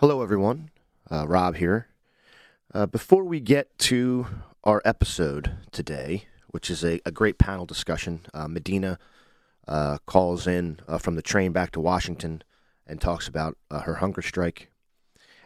Hello, 0.00 0.22
everyone. 0.22 0.70
Uh, 1.10 1.26
Rob 1.28 1.56
here. 1.56 1.88
Uh, 2.72 2.86
before 2.86 3.22
we 3.22 3.38
get 3.38 3.78
to 3.80 4.26
our 4.64 4.80
episode 4.82 5.58
today, 5.72 6.24
which 6.48 6.70
is 6.70 6.82
a, 6.82 7.02
a 7.04 7.10
great 7.10 7.36
panel 7.36 7.66
discussion, 7.66 8.20
uh, 8.32 8.48
Madinah 8.48 8.98
uh, 9.68 9.98
calls 10.06 10.46
in 10.46 10.80
uh, 10.88 10.96
from 10.96 11.16
the 11.16 11.22
train 11.22 11.52
back 11.52 11.70
to 11.72 11.80
Washington 11.80 12.42
and 12.86 12.98
talks 12.98 13.28
about 13.28 13.58
uh, 13.70 13.80
her 13.80 13.96
hunger 13.96 14.22
strike. 14.22 14.70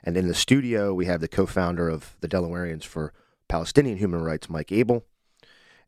And 0.05 0.17
in 0.17 0.29
the 0.29 0.35
studio, 0.35 0.95
we 0.95 1.07
have 1.07 1.21
the 1.21 1.27
co 1.27 1.47
founder 1.47 1.89
of 1.89 2.15
the 2.21 2.29
Delawareans 2.29 2.85
for 2.85 3.13
Palestinian 3.49 3.99
Human 3.99 4.23
Rights, 4.23 4.49
Mike 4.49 4.71
Abel. 4.71 5.05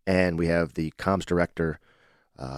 And 0.09 0.41
we 0.41 0.49
have 0.49 0.75
the 0.75 0.93
comms 0.99 1.25
director 1.25 1.79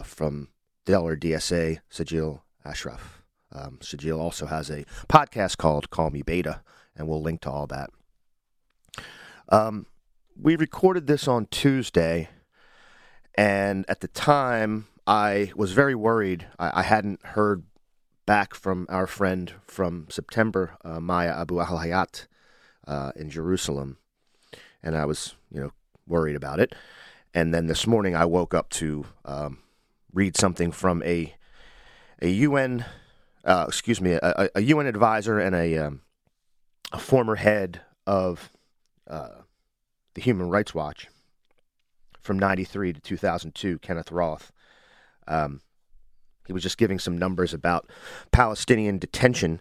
from 0.05 0.49
Delaware 0.87 1.19
DSA, 1.19 1.81
Syjil 1.93 2.41
Ashraf. 2.65 3.18
Um, 3.53 3.79
Syjil 3.81 4.19
also 4.19 4.47
has 4.47 4.71
a 4.71 4.85
podcast 5.09 5.57
called 5.57 5.91
Call 5.91 6.11
Me 6.11 6.23
Beta, 6.23 6.63
and 6.97 7.09
we'll 7.09 7.23
link 7.23 7.41
to 7.43 7.51
all 7.51 7.67
that. 7.69 7.91
Um, 9.49 9.87
we 10.41 10.57
recorded 10.57 11.07
this 11.07 11.27
on 11.27 11.47
Tuesday, 11.47 12.29
and 13.35 13.85
at 13.89 14.01
the 14.01 14.09
time, 14.09 14.87
I 15.07 15.53
was 15.57 15.73
very 15.73 15.95
worried. 15.95 16.47
I, 16.59 16.81
I 16.81 16.83
hadn't 16.83 17.25
heard 17.25 17.65
back 18.27 18.53
from 18.53 18.87
our 18.91 19.07
friend 19.07 19.55
from 19.67 20.07
September, 20.11 20.77
uh, 20.85 21.01
Maya 21.01 21.35
Abu 21.41 21.61
Al 21.61 21.79
Hayat, 21.79 22.27
uh, 22.87 23.13
in 23.17 23.31
Jerusalem, 23.31 23.97
and 24.83 24.97
I 24.97 25.07
was, 25.07 25.35
you 25.51 25.61
know, 25.61 25.73
worried 26.07 26.37
about 26.37 26.61
it. 26.61 26.75
And 27.33 27.55
then 27.55 27.67
this 27.67 27.87
morning, 27.87 28.15
I 28.15 28.25
woke 28.25 28.53
up 28.53 28.69
to 28.71 29.07
um, 29.25 29.59
read 30.13 30.37
something 30.37 30.73
from 30.73 31.03
a 31.05 31.35
a 32.21 32.29
UN, 32.29 32.85
uh, 33.45 33.65
excuse 33.69 34.01
me, 34.01 34.13
a, 34.13 34.51
a, 34.55 34.61
UN 34.61 34.87
advisor 34.87 35.39
and 35.39 35.55
a 35.55 35.79
um, 35.79 36.03
a 36.93 36.99
former 36.99 37.37
head 37.37 37.81
of 38.07 38.51
uh, 39.09 39.43
the 40.15 40.21
Human 40.21 40.49
Rights 40.49 40.75
Watch 40.75 41.09
from 42.21 42.39
'93 42.39 42.95
to 42.95 43.01
2002, 43.01 43.79
Kenneth 43.79 44.13
Roth. 44.13 44.53
Um, 45.27 45.61
he 46.47 46.53
was 46.53 46.63
just 46.63 46.79
giving 46.79 46.99
some 46.99 47.19
numbers 47.19 47.53
about 47.53 47.89
Palestinian 48.33 48.99
detention. 48.99 49.61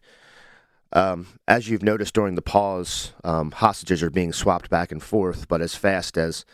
Um, 0.94 1.28
as 1.46 1.70
you've 1.70 1.84
noticed 1.84 2.14
during 2.14 2.36
the 2.36 2.42
pause, 2.42 3.12
um, 3.26 3.52
hostages 3.52 4.02
are 4.02 4.10
being 4.10 4.32
swapped 4.32 4.70
back 4.70 4.92
and 4.92 5.04
forth, 5.04 5.50
but 5.50 5.62
as 5.62 5.76
fast 5.76 6.18
as 6.18 6.46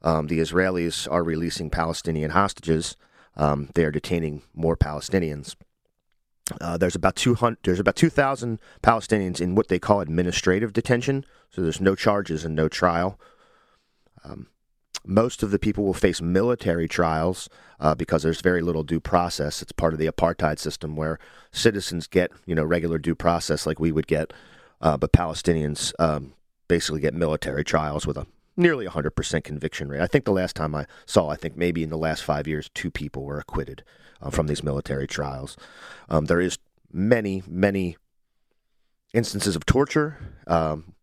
um, 0.00 0.28
the 0.28 0.38
Israelis 0.38 1.10
are 1.10 1.22
releasing 1.22 1.68
Palestinian 1.68 2.30
hostages, 2.30 2.96
um, 3.36 3.68
they 3.74 3.84
are 3.84 3.90
detaining 3.90 4.42
more 4.54 4.76
Palestinians. 4.76 5.54
Uh, 6.60 6.76
there's 6.76 6.94
about 6.94 7.16
200 7.16 7.58
there's 7.62 7.80
about 7.80 7.96
2000 7.96 8.60
Palestinians 8.82 9.40
in 9.40 9.54
what 9.54 9.68
they 9.68 9.78
call 9.78 10.00
administrative 10.00 10.74
detention 10.74 11.24
so 11.50 11.62
there's 11.62 11.80
no 11.80 11.94
charges 11.94 12.44
and 12.44 12.54
no 12.54 12.68
trial. 12.68 13.18
Um, 14.24 14.48
most 15.06 15.42
of 15.42 15.50
the 15.50 15.58
people 15.58 15.84
will 15.84 15.94
face 15.94 16.20
military 16.20 16.88
trials 16.88 17.48
uh, 17.78 17.94
because 17.94 18.22
there's 18.22 18.40
very 18.40 18.62
little 18.62 18.82
due 18.82 19.00
process. 19.00 19.62
It's 19.62 19.72
part 19.72 19.92
of 19.92 19.98
the 19.98 20.06
apartheid 20.06 20.58
system 20.58 20.96
where 20.96 21.18
citizens 21.52 22.06
get 22.06 22.30
you 22.46 22.54
know 22.54 22.64
regular 22.64 22.98
due 22.98 23.14
process 23.14 23.66
like 23.66 23.78
we 23.78 23.92
would 23.92 24.06
get 24.06 24.32
uh, 24.80 24.96
but 24.96 25.12
Palestinians 25.12 25.92
um, 25.98 26.34
basically 26.68 27.00
get 27.00 27.14
military 27.14 27.64
trials 27.64 28.06
with 28.06 28.18
a 28.18 28.26
nearly 28.56 28.86
100% 28.86 29.44
conviction 29.44 29.88
rate. 29.88 30.00
I 30.00 30.06
think 30.06 30.24
the 30.24 30.32
last 30.32 30.54
time 30.54 30.74
I 30.74 30.86
saw, 31.06 31.28
I 31.28 31.36
think 31.36 31.56
maybe 31.56 31.82
in 31.82 31.90
the 31.90 31.98
last 31.98 32.22
five 32.22 32.46
years, 32.46 32.70
two 32.74 32.90
people 32.90 33.24
were 33.24 33.38
acquitted 33.38 33.82
uh, 34.24 34.30
from 34.30 34.46
these 34.46 34.64
military 34.64 35.06
trials. 35.06 35.56
Um, 36.08 36.24
there 36.24 36.40
is 36.40 36.58
many, 36.92 37.42
many 37.46 37.96
instances 39.12 39.54
of 39.54 39.66
torture, 39.66 40.18
um, 40.46 40.94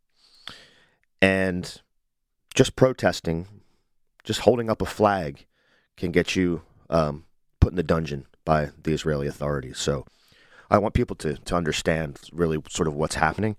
and 1.22 1.82
just 2.54 2.76
protesting, 2.76 3.48
just 4.24 4.42
holding 4.42 4.70
up 4.70 4.82
a 4.82 4.86
flag, 4.86 5.46
can 5.96 6.12
get 6.12 6.36
you 6.36 6.64
um, 6.90 7.26
put 7.60 7.72
in 7.72 7.78
the 7.78 7.84
dungeon 7.84 8.26
by 8.44 8.72
the 8.82 8.92
Israeli 8.92 9.28
authorities. 9.28 9.78
So, 9.78 10.06
I 10.70 10.78
want 10.78 10.94
people 10.94 11.16
to 11.18 11.36
to 11.36 11.56
understand 11.56 12.20
really 12.32 12.58
sort 12.70 12.88
of 12.88 12.96
what's 12.96 13.16
happening. 13.16 13.56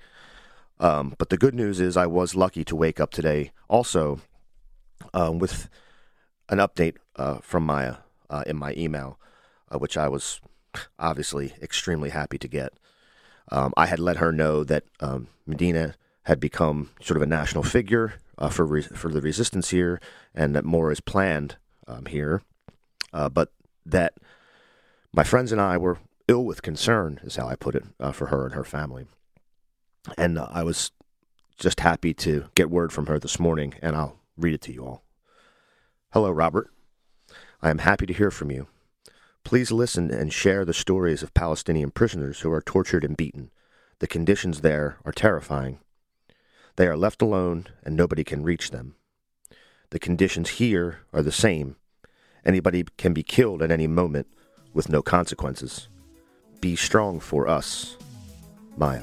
Um, 0.80 1.14
but 1.18 1.28
the 1.28 1.36
good 1.36 1.54
news 1.54 1.78
is 1.78 1.96
I 1.96 2.06
was 2.06 2.34
lucky 2.34 2.64
to 2.64 2.74
wake 2.74 2.98
up 2.98 3.12
today 3.12 3.52
also 3.68 4.20
um, 5.14 5.38
with 5.38 5.68
an 6.48 6.58
update 6.58 6.96
uh, 7.14 7.38
from 7.38 7.64
Maya 7.64 7.96
uh, 8.28 8.42
in 8.46 8.56
my 8.56 8.74
email, 8.76 9.18
uh, 9.72 9.78
which 9.78 9.96
I 9.96 10.08
was 10.08 10.40
obviously 10.98 11.54
extremely 11.62 12.10
happy 12.10 12.38
to 12.38 12.48
get. 12.48 12.72
Um, 13.50 13.72
I 13.76 13.86
had 13.86 13.98
let 13.98 14.18
her 14.18 14.32
know 14.32 14.64
that 14.64 14.84
um, 15.00 15.28
Madinah 15.46 15.94
had 16.24 16.40
become 16.40 16.90
sort 17.00 17.16
of 17.16 17.22
a 17.22 17.26
national 17.26 17.64
figure 17.64 18.14
uh, 18.38 18.48
for 18.48 18.64
re- 18.64 18.82
for 18.82 19.10
the 19.10 19.20
resistance 19.20 19.70
here, 19.70 20.00
and 20.34 20.54
that 20.54 20.64
more 20.64 20.90
is 20.90 21.00
planned 21.00 21.56
um, 21.86 22.06
here, 22.06 22.42
uh, 23.12 23.28
but 23.28 23.52
that 23.84 24.14
my 25.12 25.24
friends 25.24 25.52
and 25.52 25.60
I 25.60 25.76
were 25.76 25.98
ill 26.28 26.44
with 26.44 26.62
concern, 26.62 27.20
is 27.24 27.36
how 27.36 27.48
I 27.48 27.56
put 27.56 27.74
it, 27.74 27.84
uh, 27.98 28.12
for 28.12 28.26
her 28.26 28.46
and 28.46 28.54
her 28.54 28.64
family. 28.64 29.06
And 30.16 30.38
uh, 30.38 30.48
I 30.50 30.62
was 30.62 30.92
just 31.58 31.80
happy 31.80 32.14
to 32.14 32.46
get 32.54 32.70
word 32.70 32.92
from 32.92 33.06
her 33.06 33.18
this 33.18 33.38
morning, 33.38 33.74
and 33.82 33.96
I'll 33.96 34.18
read 34.36 34.54
it 34.54 34.62
to 34.62 34.72
you 34.72 34.84
all. 34.84 35.02
Hello, 36.12 36.30
Robert. 36.30 36.70
I 37.60 37.70
am 37.70 37.78
happy 37.78 38.06
to 38.06 38.12
hear 38.12 38.30
from 38.30 38.50
you. 38.50 38.66
Please 39.44 39.70
listen 39.72 40.10
and 40.10 40.32
share 40.32 40.64
the 40.64 40.72
stories 40.72 41.22
of 41.22 41.34
Palestinian 41.34 41.90
prisoners 41.90 42.40
who 42.40 42.52
are 42.52 42.62
tortured 42.62 43.04
and 43.04 43.16
beaten. 43.16 43.50
The 43.98 44.06
conditions 44.06 44.60
there 44.60 44.96
are 45.04 45.12
terrifying. 45.12 45.78
They 46.76 46.86
are 46.86 46.96
left 46.96 47.20
alone, 47.20 47.66
and 47.84 47.94
nobody 47.94 48.24
can 48.24 48.42
reach 48.42 48.70
them. 48.70 48.94
The 49.90 49.98
conditions 49.98 50.50
here 50.50 51.00
are 51.12 51.22
the 51.22 51.32
same. 51.32 51.76
Anybody 52.44 52.84
can 52.96 53.12
be 53.12 53.22
killed 53.22 53.62
at 53.62 53.70
any 53.70 53.86
moment 53.86 54.26
with 54.72 54.88
no 54.88 55.02
consequences. 55.02 55.88
Be 56.60 56.76
strong 56.76 57.20
for 57.20 57.46
us. 57.46 57.96
Maya. 58.76 59.02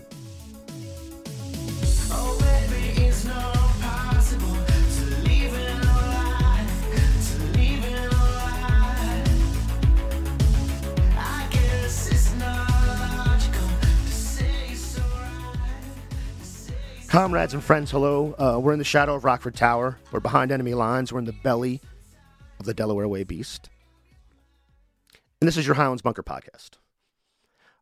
Comrades 17.10 17.56
and 17.56 17.64
friends, 17.64 17.90
hello. 17.90 18.36
Uh, 18.38 18.60
we're 18.60 18.72
in 18.72 18.78
the 18.78 18.86
shadow 18.86 19.16
of 19.16 19.26
Rockford 19.26 19.56
Tower. 19.56 19.98
We're 20.12 20.20
behind 20.20 20.52
enemy 20.52 20.76
lines. 20.76 21.12
We're 21.12 21.18
in 21.18 21.26
the 21.26 21.34
belly 21.34 21.82
of 22.60 22.68
the 22.68 22.74
Delaware 22.76 23.08
Way 23.08 23.24
Beast. 23.24 23.72
And 25.42 25.48
this 25.48 25.58
is 25.58 25.66
your 25.66 25.74
Highlands 25.74 26.04
Bunker 26.04 26.22
podcast. 26.22 26.78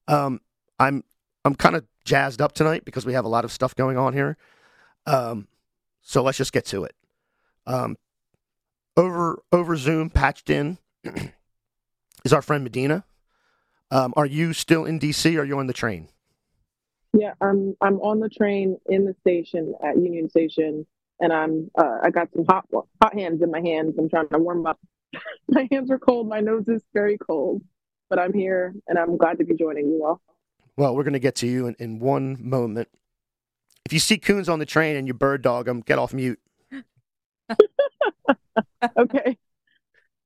Um, 0.07 0.39
I'm 0.79 1.03
I'm 1.43 1.55
kind 1.55 1.75
of 1.75 1.83
jazzed 2.05 2.41
up 2.41 2.53
tonight 2.53 2.85
because 2.85 3.05
we 3.05 3.11
have 3.11 3.25
a 3.25 3.27
lot 3.27 3.43
of 3.43 3.51
stuff 3.51 3.75
going 3.75 3.97
on 3.97 4.13
here. 4.13 4.37
Um, 5.05 5.49
so 6.01 6.23
let's 6.23 6.37
just 6.37 6.53
get 6.53 6.65
to 6.67 6.85
it. 6.85 6.95
Um, 7.65 7.97
over 8.95 9.43
over 9.51 9.75
Zoom, 9.75 10.09
patched 10.09 10.49
in, 10.49 10.77
is 12.23 12.31
our 12.31 12.41
friend 12.41 12.63
Madinah. 12.63 13.03
Um, 13.91 14.13
are 14.15 14.25
you 14.25 14.53
still 14.53 14.85
in 14.85 15.01
DC? 15.01 15.35
Or 15.35 15.41
are 15.41 15.45
you 15.45 15.59
on 15.59 15.67
the 15.67 15.73
train? 15.73 16.07
Yeah, 17.13 17.33
I'm 17.41 17.75
I'm 17.81 17.99
on 18.01 18.19
the 18.19 18.29
train 18.29 18.77
in 18.87 19.05
the 19.05 19.15
station 19.21 19.73
at 19.83 19.97
Union 19.97 20.29
Station, 20.29 20.85
and 21.19 21.33
I'm 21.33 21.71
uh, 21.77 21.99
I 22.03 22.09
got 22.09 22.29
some 22.33 22.45
hot 22.47 22.65
hot 23.01 23.13
hands 23.13 23.41
in 23.41 23.51
my 23.51 23.61
hands. 23.61 23.95
I'm 23.97 24.09
trying 24.09 24.29
to 24.29 24.37
warm 24.37 24.65
up. 24.65 24.79
my 25.49 25.67
hands 25.71 25.89
are 25.89 25.99
cold. 25.99 26.27
My 26.27 26.41
nose 26.41 26.67
is 26.67 26.83
very 26.93 27.17
cold, 27.17 27.63
but 28.09 28.19
I'm 28.19 28.33
here, 28.33 28.73
and 28.87 28.99
I'm 28.99 29.17
glad 29.17 29.39
to 29.39 29.45
be 29.45 29.55
joining 29.55 29.87
you 29.87 30.05
all. 30.05 30.21
Well, 30.75 30.95
we're 30.95 31.03
going 31.03 31.13
to 31.13 31.19
get 31.19 31.35
to 31.35 31.47
you 31.47 31.67
in, 31.67 31.75
in 31.79 31.99
one 31.99 32.37
moment. 32.39 32.89
If 33.85 33.93
you 33.93 33.99
see 33.99 34.17
Coons 34.17 34.49
on 34.49 34.59
the 34.59 34.65
train 34.65 34.95
and 34.95 35.07
you 35.07 35.13
bird 35.13 35.41
dog 35.41 35.65
them, 35.65 35.81
get 35.81 35.97
off 35.97 36.13
mute. 36.13 36.39
okay. 38.97 39.37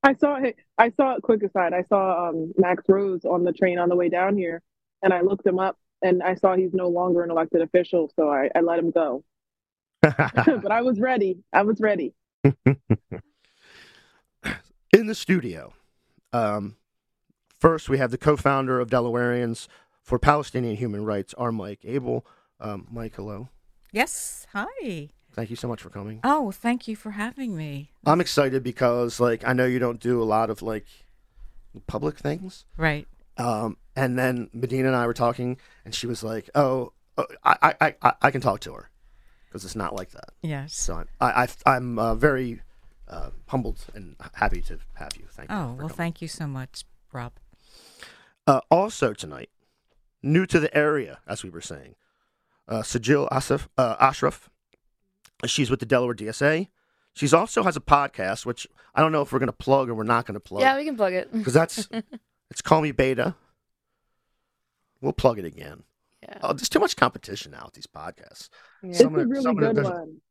I 0.04 0.16
saw 0.16 0.36
it. 0.38 0.56
I 0.78 0.90
saw 0.90 1.16
it. 1.16 1.22
quick 1.22 1.44
aside. 1.44 1.74
I 1.74 1.84
saw 1.84 2.30
um, 2.30 2.54
Max 2.58 2.84
Rose 2.90 3.24
on 3.24 3.44
the 3.44 3.54
train 3.54 3.78
on 3.78 3.88
the 3.88 3.96
way 3.96 4.10
down 4.10 4.36
here, 4.36 4.62
and 5.04 5.14
I 5.14 5.22
looked 5.22 5.46
him 5.46 5.60
up 5.60 5.78
and 6.02 6.22
I 6.24 6.36
saw 6.36 6.56
he's 6.56 6.74
no 6.74 6.88
longer 6.88 7.24
an 7.24 7.32
elected 7.32 7.62
official, 7.62 8.12
so 8.16 8.30
I, 8.30 8.50
I 8.56 8.62
let 8.62 8.80
him 8.80 8.92
go. 8.92 9.24
but 10.02 10.72
I 10.72 10.82
was 10.82 11.00
ready. 11.00 11.44
I 11.54 11.62
was 11.62 11.80
ready. 11.80 12.14
In 14.94 15.08
the 15.08 15.16
studio, 15.16 15.74
um, 16.34 16.76
first 17.60 17.88
we 17.88 17.98
have 17.98 18.12
the 18.12 18.18
co-founder 18.18 18.80
of 18.80 18.90
Delawareans 18.90 19.68
for 20.02 20.20
Palestinian 20.20 20.76
Human 20.76 21.06
Rights, 21.06 21.34
our 21.36 21.52
Mike 21.52 21.82
Abel. 21.84 22.26
Um, 22.60 22.88
Mike, 22.92 23.16
hello. 23.16 23.50
Yes. 23.92 24.48
Hi. 24.54 25.10
Thank 25.34 25.50
you 25.50 25.56
so 25.56 25.68
much 25.68 25.82
for 25.82 25.90
coming. 25.90 26.20
Oh, 26.24 26.52
thank 26.52 26.88
you 26.88 26.96
for 26.96 27.12
having 27.12 27.56
me. 27.56 27.92
I'm 28.06 28.20
excited 28.20 28.64
because, 28.64 29.20
like, 29.20 29.48
I 29.48 29.54
know 29.54 29.66
you 29.66 29.80
don't 29.80 30.00
do 30.00 30.22
a 30.22 30.26
lot 30.26 30.50
of 30.50 30.62
like 30.62 30.86
public 31.88 32.18
things, 32.18 32.66
right? 32.76 33.08
Um, 33.42 33.78
and 33.96 34.18
then 34.18 34.50
Madinah 34.54 34.88
and 34.88 34.96
I 34.96 35.08
were 35.08 35.14
talking, 35.14 35.58
and 35.84 35.94
she 35.94 36.08
was 36.08 36.24
like, 36.24 36.50
"Oh, 36.56 36.94
uh, 37.18 37.24
I, 37.44 37.74
I, 37.82 37.96
I, 38.02 38.14
I 38.22 38.32
can 38.32 38.42
talk 38.42 38.60
to 38.62 38.74
her 38.74 38.90
because 39.52 39.66
it's 39.66 39.76
not 39.76 39.96
like 39.96 40.12
that. 40.12 40.30
Yes. 40.42 40.74
So 40.76 40.96
I'm, 40.96 41.08
I, 41.20 41.44
I, 41.44 41.76
I'm 41.76 42.00
uh, 42.00 42.16
very 42.16 42.62
uh, 43.08 43.32
humbled 43.48 43.86
and 43.94 44.16
happy 44.34 44.62
to 44.62 44.80
have 44.94 45.12
you. 45.18 45.26
Thank 45.30 45.50
you. 45.50 45.56
Oh, 45.56 45.68
well, 45.68 45.78
coming. 45.78 45.90
thank 45.96 46.22
you 46.22 46.28
so 46.28 46.48
much, 46.48 46.86
Rob. 47.12 47.34
Uh, 48.48 48.62
also 48.70 49.14
tonight, 49.14 49.50
new 50.24 50.46
to 50.46 50.60
the 50.60 50.76
area, 50.76 51.20
as 51.28 51.44
we 51.44 51.50
were 51.50 51.62
saying, 51.62 51.96
uh, 52.68 52.82
Syjil 52.82 53.30
Asif, 53.30 53.68
uh, 53.78 53.96
Ashraf. 54.00 54.50
She's 55.46 55.70
with 55.70 55.80
the 55.80 55.86
Delaware 55.86 56.16
DSA. 56.16 56.70
She's 57.14 57.34
also 57.34 57.64
has 57.64 57.76
a 57.76 57.82
podcast, 57.82 58.46
which 58.46 58.68
I 58.96 59.02
don't 59.02 59.12
know 59.12 59.22
if 59.22 59.34
we're 59.34 59.40
going 59.40 59.48
to 59.48 59.54
plug 59.54 59.90
or 59.90 59.96
we're 59.96 60.04
not 60.04 60.26
going 60.26 60.36
to 60.36 60.40
plug. 60.40 60.62
Yeah, 60.62 60.78
we 60.78 60.86
can 60.86 60.96
plug 60.96 61.14
it. 61.14 61.32
because 61.34 61.54
that's 61.54 61.90
it's 62.52 62.62
Call 62.62 62.82
Me 62.82 62.92
Beta. 62.92 63.34
We'll 65.02 65.14
plug 65.14 65.40
it 65.40 65.46
again. 65.46 65.84
Yeah. 66.22 66.38
Oh, 66.44 66.54
there's 66.54 66.70
too 66.70 66.80
much 66.80 66.96
competition 66.96 67.52
now 67.52 67.64
with 67.66 67.74
these 67.74 67.88
podcasts. 67.88 68.50
Yeah. 68.84 68.90
It's 68.92 69.02
a 69.02 69.10
really 69.10 69.42
some 69.42 69.58
of 69.58 69.64
it 69.64 69.76
good 69.76 69.84
one. 69.84 70.22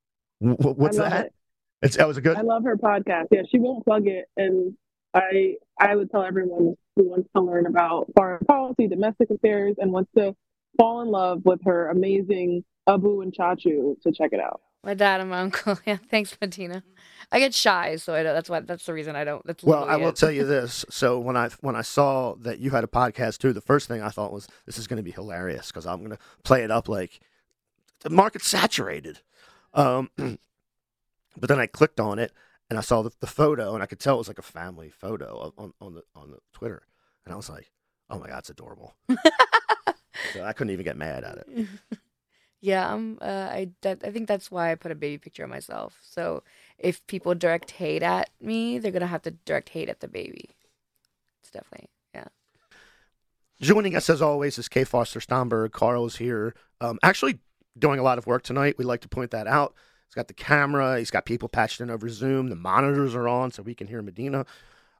Wh- 0.40 0.62
wh- 0.62 0.78
What's 0.78 0.98
I 0.98 1.02
love 1.02 1.10
that? 1.10 1.26
It. 1.26 1.34
It's 1.82 1.96
that 1.96 2.06
was 2.06 2.16
a 2.18 2.20
good. 2.20 2.36
I 2.36 2.42
love 2.42 2.62
her 2.64 2.76
podcast. 2.76 3.26
Yeah, 3.32 3.42
she 3.50 3.58
won't 3.58 3.84
plug 3.84 4.06
it, 4.06 4.26
and 4.36 4.76
I 5.14 5.56
I 5.80 5.96
would 5.96 6.10
tell 6.10 6.22
everyone 6.22 6.76
who 6.94 7.08
wants 7.08 7.28
to 7.34 7.42
learn 7.42 7.66
about 7.66 8.08
foreign 8.14 8.44
policy, 8.44 8.86
domestic 8.86 9.30
affairs, 9.30 9.76
and 9.78 9.90
wants 9.90 10.10
to 10.16 10.36
fall 10.78 11.00
in 11.02 11.08
love 11.08 11.40
with 11.44 11.60
her 11.64 11.88
amazing 11.88 12.64
Abu 12.86 13.22
and 13.22 13.32
Chachu 13.32 14.00
to 14.02 14.12
check 14.12 14.32
it 14.32 14.40
out. 14.40 14.60
My 14.82 14.94
dad 14.94 15.20
and 15.20 15.30
my 15.30 15.40
uncle. 15.40 15.78
Yeah, 15.86 15.98
thanks, 16.10 16.36
Martina. 16.40 16.82
I 17.32 17.38
get 17.38 17.54
shy, 17.54 17.96
so 17.96 18.14
I 18.14 18.22
don't, 18.22 18.34
that's 18.34 18.48
why 18.50 18.60
that's 18.60 18.86
the 18.86 18.92
reason 18.92 19.14
I 19.14 19.24
don't. 19.24 19.44
That's 19.46 19.62
Well, 19.62 19.84
I 19.84 19.96
will 19.96 20.08
it. 20.08 20.16
tell 20.16 20.30
you 20.32 20.44
this. 20.46 20.84
So 20.90 21.18
when 21.18 21.36
I 21.36 21.48
when 21.60 21.76
I 21.76 21.82
saw 21.82 22.34
that 22.40 22.58
you 22.58 22.70
had 22.70 22.82
a 22.82 22.88
podcast 22.88 23.38
too, 23.38 23.52
the 23.52 23.60
first 23.60 23.86
thing 23.88 24.02
I 24.02 24.08
thought 24.08 24.32
was 24.32 24.48
this 24.66 24.78
is 24.78 24.86
going 24.86 24.96
to 24.96 25.02
be 25.02 25.10
hilarious 25.12 25.68
because 25.68 25.86
I'm 25.86 25.98
going 25.98 26.10
to 26.10 26.18
play 26.42 26.62
it 26.64 26.70
up 26.70 26.88
like 26.88 27.20
the 28.00 28.10
market's 28.10 28.48
saturated. 28.48 29.20
Um, 29.74 30.10
but 30.16 31.48
then 31.48 31.60
I 31.60 31.66
clicked 31.66 32.00
on 32.00 32.18
it 32.18 32.32
and 32.68 32.78
I 32.78 32.82
saw 32.82 33.02
the, 33.02 33.10
the 33.20 33.26
photo 33.26 33.74
and 33.74 33.82
I 33.82 33.86
could 33.86 34.00
tell 34.00 34.14
it 34.16 34.18
was 34.18 34.28
like 34.28 34.38
a 34.38 34.42
family 34.42 34.90
photo 34.90 35.52
on, 35.56 35.72
on 35.80 35.94
the 35.94 36.02
on 36.16 36.30
the 36.32 36.38
Twitter, 36.52 36.82
and 37.24 37.32
I 37.32 37.36
was 37.36 37.48
like, 37.50 37.70
oh 38.08 38.18
my 38.18 38.26
god, 38.28 38.38
it's 38.38 38.50
adorable. 38.50 38.94
so 40.32 40.42
I 40.44 40.52
couldn't 40.52 40.72
even 40.72 40.84
get 40.84 40.96
mad 40.96 41.22
at 41.22 41.38
it. 41.46 41.68
Yeah, 42.60 42.92
um, 42.92 43.18
uh, 43.22 43.48
I 43.50 43.70
that, 43.80 44.00
I 44.04 44.10
think 44.10 44.28
that's 44.28 44.50
why 44.50 44.70
I 44.70 44.74
put 44.74 44.92
a 44.92 44.94
baby 44.94 45.18
picture 45.18 45.44
of 45.44 45.50
myself. 45.50 45.98
So 46.02 46.42
if 46.78 47.06
people 47.06 47.34
direct 47.34 47.70
hate 47.70 48.02
at 48.02 48.30
me, 48.40 48.78
they're 48.78 48.92
gonna 48.92 49.06
have 49.06 49.22
to 49.22 49.30
direct 49.30 49.70
hate 49.70 49.88
at 49.88 50.00
the 50.00 50.08
baby. 50.08 50.50
It's 51.40 51.50
definitely 51.50 51.88
yeah. 52.14 52.26
Joining 53.60 53.96
us 53.96 54.10
as 54.10 54.20
always 54.20 54.58
is 54.58 54.68
Kay 54.68 54.84
Foster 54.84 55.20
Stomberg. 55.20 55.72
Carl 55.72 56.06
is 56.06 56.16
here. 56.16 56.54
Um, 56.80 56.98
actually 57.02 57.38
doing 57.78 57.98
a 57.98 58.02
lot 58.02 58.18
of 58.18 58.26
work 58.26 58.42
tonight. 58.42 58.76
We 58.76 58.84
like 58.84 59.00
to 59.02 59.08
point 59.08 59.30
that 59.30 59.46
out. 59.46 59.74
He's 60.06 60.14
got 60.14 60.28
the 60.28 60.34
camera. 60.34 60.98
He's 60.98 61.10
got 61.10 61.24
people 61.24 61.48
patched 61.48 61.80
in 61.80 61.88
over 61.88 62.08
Zoom. 62.08 62.48
The 62.48 62.56
monitors 62.56 63.14
are 63.14 63.28
on, 63.28 63.52
so 63.52 63.62
we 63.62 63.74
can 63.74 63.86
hear 63.86 64.02
Madinah, 64.02 64.44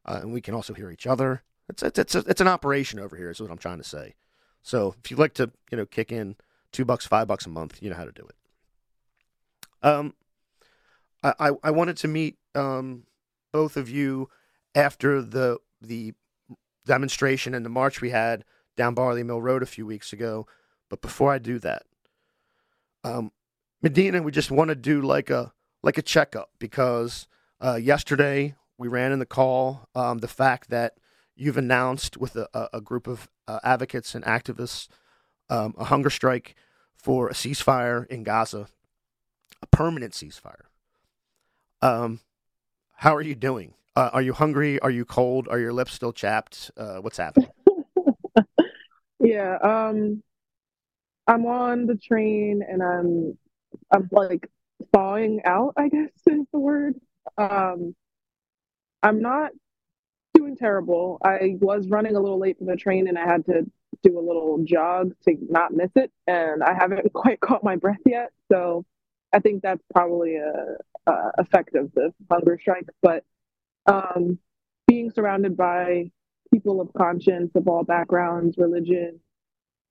uh, 0.07 0.19
and 0.23 0.33
we 0.33 0.41
can 0.41 0.55
also 0.55 0.73
hear 0.73 0.91
each 0.91 1.07
other. 1.07 1.43
It's 1.69 1.83
it's 1.83 1.99
it's, 1.99 2.15
a, 2.15 2.19
it's 2.21 2.41
an 2.41 2.49
operation 2.49 2.99
over 2.99 3.17
here. 3.17 3.31
Is 3.31 3.41
what 3.41 3.51
I'm 3.51 3.59
trying 3.59 3.79
to 3.79 3.85
say. 3.85 4.15
So 4.63 4.95
if 5.03 5.11
you'd 5.11 5.21
like 5.21 5.35
to, 5.35 5.51
you 5.71 5.77
know, 5.77 5.87
kick 5.87 6.13
in 6.13 6.37
two 6.73 6.85
bucks, 6.85 7.07
five 7.07 7.27
bucks 7.29 7.47
a 7.47 7.51
month, 7.51 7.79
you 7.81 7.91
know 7.91 7.97
how 7.97 8.05
to 8.05 8.13
do 8.13 8.23
it. 8.29 8.37
Um, 9.83 10.15
I 11.23 11.35
I, 11.39 11.51
I 11.65 11.71
wanted 11.71 11.97
to 11.99 12.09
meet 12.09 12.39
um 12.55 13.05
both 13.53 13.77
of 13.77 13.89
you 13.89 14.29
after 14.75 15.23
the 15.23 15.59
the 15.81 16.15
demonstration 16.87 17.55
and 17.55 17.65
the 17.65 17.71
march 17.71 18.01
we 18.01 18.11
had 18.11 18.45
down 18.77 18.95
Barley 18.95 19.23
Mill 19.23 19.41
Road 19.43 19.63
a 19.63 19.67
few 19.67 19.87
weeks 19.87 20.13
ago. 20.13 20.47
But 20.89 21.03
before 21.03 21.33
I 21.33 21.39
do 21.39 21.59
that, 21.61 21.83
um, 23.05 23.31
Madinah, 23.83 24.23
we 24.23 24.33
just 24.33 24.51
want 24.51 24.69
to 24.69 24.75
do 24.75 25.01
like 25.01 25.31
a 25.31 25.53
like 25.83 25.99
a 25.99 26.03
checkup 26.03 26.51
because 26.59 27.27
uh, 27.61 27.77
yesterday 27.77 28.55
we 28.79 28.89
ran 28.89 29.13
in 29.13 29.19
the 29.19 29.27
call 29.27 29.89
um, 29.95 30.19
the 30.19 30.29
fact 30.29 30.71
that 30.71 30.95
you've 31.37 31.57
announced 31.57 32.17
with 32.17 32.37
a, 32.37 32.49
a- 32.73 32.81
group 32.81 33.07
of 33.07 33.29
uh, 33.49 33.61
advocates 33.63 34.15
and 34.15 34.25
activists 34.25 34.89
um, 35.51 35.75
a 35.79 35.85
hunger 35.85 36.11
strike 36.11 36.55
for 36.95 37.29
a 37.29 37.33
ceasefire 37.35 38.07
in 38.07 38.23
Gaza, 38.23 38.69
a 39.63 39.67
permanent 39.67 40.15
ceasefire. 40.15 40.65
Um, 41.83 42.21
how 42.95 43.15
are 43.15 43.23
you 43.23 43.35
doing? 43.35 43.75
Uh, 43.97 44.11
are 44.13 44.23
you 44.23 44.33
hungry? 44.33 44.79
Are 44.81 44.91
you 44.91 45.05
cold? 45.05 45.49
Are 45.49 45.59
your 45.59 45.73
lips 45.73 45.93
still 45.93 46.13
chapped? 46.13 46.71
Uh, 46.77 46.99
what's 46.99 47.19
happening? 47.19 47.51
Yeah, 49.21 49.59
um, 49.63 50.23
I'm 51.27 51.45
on 51.45 51.87
the 51.87 51.97
train 51.97 52.63
and 52.67 52.83
I'm 52.83 53.39
I'm 53.91 54.09
like 54.11 54.49
thawing 54.93 55.43
out, 55.45 55.75
I 55.77 55.89
guess 55.89 56.11
is 56.27 56.47
the 56.53 56.59
word. 56.59 56.95
Um, 57.37 57.95
I'm 59.03 59.21
not 59.21 59.53
doing 60.35 60.57
terrible. 60.57 61.19
I 61.23 61.57
was 61.61 61.89
running 61.89 62.17
a 62.17 62.21
little 62.21 62.39
late 62.39 62.59
for 62.59 62.65
the 62.65 62.77
train 62.77 63.09
and 63.09 63.19
I 63.19 63.27
had 63.27 63.45
to 63.47 63.71
do 64.03 64.19
a 64.19 64.21
little 64.21 64.59
jog 64.65 65.13
to 65.25 65.37
not 65.49 65.73
miss 65.73 65.91
it, 65.97 66.11
and 66.27 66.63
I 66.63 66.75
haven't 66.75 67.13
quite 67.13 67.41
caught 67.41 67.65
my 67.65 67.77
breath 67.77 68.01
yet. 68.07 68.31
So 68.51 68.85
I 69.33 69.41
think 69.41 69.63
that's 69.63 69.83
probably 69.93 70.37
a, 70.37 70.77
a 71.11 71.33
effect 71.39 71.75
of 71.75 71.93
the 71.95 72.13
hunger 72.31 72.59
strike. 72.61 72.89
But 73.03 73.25
um, 73.87 74.39
being 74.87 75.11
surrounded 75.11 75.57
by 75.57 76.11
people 76.53 76.81
of 76.81 76.93
conscience 76.95 77.53
of 77.55 77.69
all 77.69 77.85
backgrounds, 77.85 78.57
religion, 78.59 79.21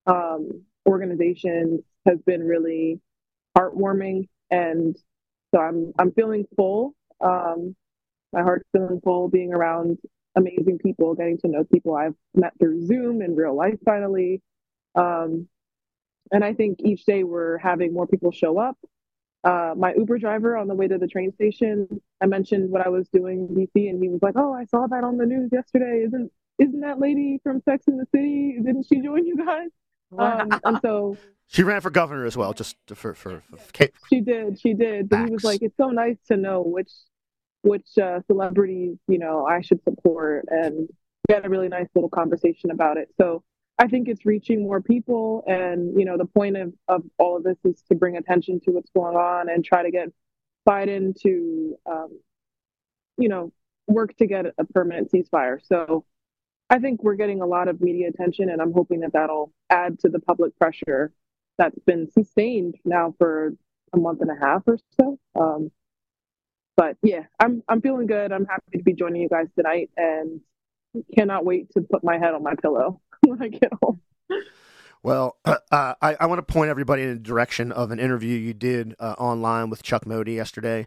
um, 0.06 0.62
organizations 0.86 1.80
has 2.06 2.18
been 2.26 2.42
really 2.42 3.00
heartwarming, 3.56 4.28
and 4.50 4.96
so 5.54 5.60
I'm 5.60 5.92
I'm 5.98 6.12
feeling 6.12 6.46
full. 6.56 6.94
Um, 7.20 7.76
my 8.32 8.42
heart's 8.42 8.68
feeling 8.72 9.00
full 9.02 9.28
being 9.28 9.52
around 9.52 9.98
amazing 10.36 10.78
people, 10.78 11.14
getting 11.14 11.38
to 11.38 11.48
know 11.48 11.64
people 11.64 11.94
I've 11.94 12.14
met 12.34 12.52
through 12.58 12.86
Zoom 12.86 13.22
in 13.22 13.34
real 13.34 13.56
life 13.56 13.78
finally. 13.84 14.42
Um, 14.94 15.48
and 16.32 16.44
I 16.44 16.54
think 16.54 16.80
each 16.80 17.04
day 17.04 17.24
we're 17.24 17.58
having 17.58 17.92
more 17.92 18.06
people 18.06 18.30
show 18.30 18.58
up. 18.58 18.76
Uh, 19.42 19.74
my 19.76 19.94
Uber 19.94 20.18
driver 20.18 20.56
on 20.56 20.68
the 20.68 20.74
way 20.74 20.86
to 20.86 20.98
the 20.98 21.08
train 21.08 21.32
station, 21.32 22.00
I 22.20 22.26
mentioned 22.26 22.70
what 22.70 22.86
I 22.86 22.90
was 22.90 23.08
doing 23.08 23.48
in 23.48 23.54
DC, 23.54 23.88
and 23.88 24.02
he 24.02 24.08
was 24.08 24.20
like, 24.22 24.34
"Oh, 24.36 24.52
I 24.52 24.66
saw 24.66 24.86
that 24.86 25.02
on 25.02 25.16
the 25.16 25.24
news 25.24 25.48
yesterday. 25.50 26.04
Isn't 26.06 26.30
isn't 26.58 26.80
that 26.80 27.00
lady 27.00 27.40
from 27.42 27.62
Sex 27.62 27.86
in 27.88 27.96
the 27.96 28.06
City? 28.14 28.58
Didn't 28.62 28.84
she 28.84 29.00
join 29.00 29.24
you 29.26 29.36
guys?" 29.36 29.70
Um, 30.18 30.60
and 30.64 30.78
so 30.82 31.16
She 31.52 31.64
ran 31.64 31.80
for 31.80 31.90
governor 31.90 32.26
as 32.26 32.36
well, 32.36 32.52
just 32.52 32.76
for 32.86 33.12
for, 33.12 33.42
for 33.56 33.86
she 34.08 34.20
did, 34.20 34.60
she 34.60 34.72
did. 34.72 35.08
But 35.08 35.24
he 35.24 35.32
was 35.32 35.42
like, 35.42 35.62
"It's 35.62 35.76
so 35.76 35.88
nice 35.88 36.16
to 36.28 36.36
know 36.36 36.62
which 36.62 36.92
which 37.62 37.98
uh, 37.98 38.20
celebrities 38.26 38.96
you 39.08 39.18
know 39.18 39.46
I 39.46 39.60
should 39.60 39.82
support," 39.84 40.46
and 40.48 40.88
we 41.28 41.34
had 41.34 41.46
a 41.46 41.48
really 41.48 41.68
nice 41.68 41.88
little 41.94 42.10
conversation 42.10 42.70
about 42.70 42.96
it. 42.96 43.08
So 43.20 43.42
I 43.78 43.86
think 43.86 44.08
it's 44.08 44.26
reaching 44.26 44.62
more 44.62 44.82
people, 44.82 45.42
and 45.46 45.98
you 45.98 46.04
know, 46.04 46.18
the 46.18 46.26
point 46.26 46.56
of 46.56 46.74
of 46.86 47.02
all 47.18 47.38
of 47.38 47.44
this 47.44 47.56
is 47.64 47.82
to 47.88 47.94
bring 47.94 48.16
attention 48.16 48.60
to 48.64 48.72
what's 48.72 48.90
going 48.90 49.16
on 49.16 49.48
and 49.48 49.64
try 49.64 49.82
to 49.82 49.90
get 49.90 50.08
Biden 50.68 51.18
to, 51.22 51.76
um, 51.86 52.20
you 53.16 53.30
know, 53.30 53.52
work 53.86 54.14
to 54.18 54.26
get 54.26 54.46
a 54.58 54.64
permanent 54.66 55.10
ceasefire. 55.10 55.58
So 55.64 56.04
I 56.68 56.78
think 56.78 57.02
we're 57.02 57.14
getting 57.14 57.40
a 57.40 57.46
lot 57.46 57.68
of 57.68 57.80
media 57.80 58.08
attention, 58.08 58.50
and 58.50 58.60
I'm 58.60 58.72
hoping 58.72 59.00
that 59.00 59.14
that'll 59.14 59.50
add 59.70 59.98
to 60.00 60.10
the 60.10 60.20
public 60.20 60.58
pressure 60.58 61.12
that's 61.56 61.78
been 61.80 62.10
sustained 62.10 62.76
now 62.84 63.14
for 63.18 63.54
a 63.94 63.96
month 63.96 64.20
and 64.20 64.30
a 64.30 64.38
half 64.38 64.62
or 64.66 64.78
so. 65.00 65.18
Um, 65.34 65.70
but 66.80 66.96
yeah, 67.02 67.24
I'm 67.38 67.62
I'm 67.68 67.82
feeling 67.82 68.06
good. 68.06 68.32
I'm 68.32 68.46
happy 68.46 68.78
to 68.78 68.82
be 68.82 68.94
joining 68.94 69.20
you 69.20 69.28
guys 69.28 69.48
tonight, 69.54 69.90
and 69.98 70.40
cannot 71.14 71.44
wait 71.44 71.70
to 71.74 71.82
put 71.82 72.02
my 72.02 72.16
head 72.16 72.32
on 72.32 72.42
my 72.42 72.54
pillow 72.54 73.02
when 73.26 73.42
I 73.42 73.48
get 73.48 73.70
home. 73.82 74.00
Well, 75.02 75.36
uh, 75.44 75.58
I, 75.70 76.16
I 76.18 76.24
want 76.24 76.38
to 76.38 76.52
point 76.52 76.70
everybody 76.70 77.02
in 77.02 77.10
the 77.10 77.16
direction 77.16 77.70
of 77.70 77.90
an 77.90 77.98
interview 77.98 78.34
you 78.34 78.54
did 78.54 78.94
uh, 78.98 79.14
online 79.18 79.68
with 79.68 79.82
Chuck 79.82 80.06
Modi 80.06 80.32
yesterday. 80.32 80.86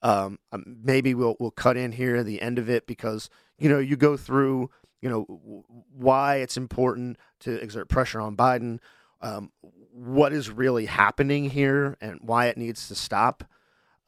Um, 0.00 0.38
um, 0.52 0.78
maybe 0.82 1.12
we'll 1.12 1.36
we'll 1.38 1.50
cut 1.50 1.76
in 1.76 1.92
here 1.92 2.16
at 2.16 2.24
the 2.24 2.40
end 2.40 2.58
of 2.58 2.70
it 2.70 2.86
because 2.86 3.28
you 3.58 3.68
know 3.68 3.78
you 3.78 3.96
go 3.96 4.16
through 4.16 4.70
you 5.02 5.10
know 5.10 5.64
why 5.92 6.36
it's 6.36 6.56
important 6.56 7.18
to 7.40 7.62
exert 7.62 7.90
pressure 7.90 8.22
on 8.22 8.38
Biden, 8.38 8.78
um, 9.20 9.52
what 9.92 10.32
is 10.32 10.48
really 10.48 10.86
happening 10.86 11.50
here, 11.50 11.98
and 12.00 12.20
why 12.22 12.46
it 12.46 12.56
needs 12.56 12.88
to 12.88 12.94
stop. 12.94 13.44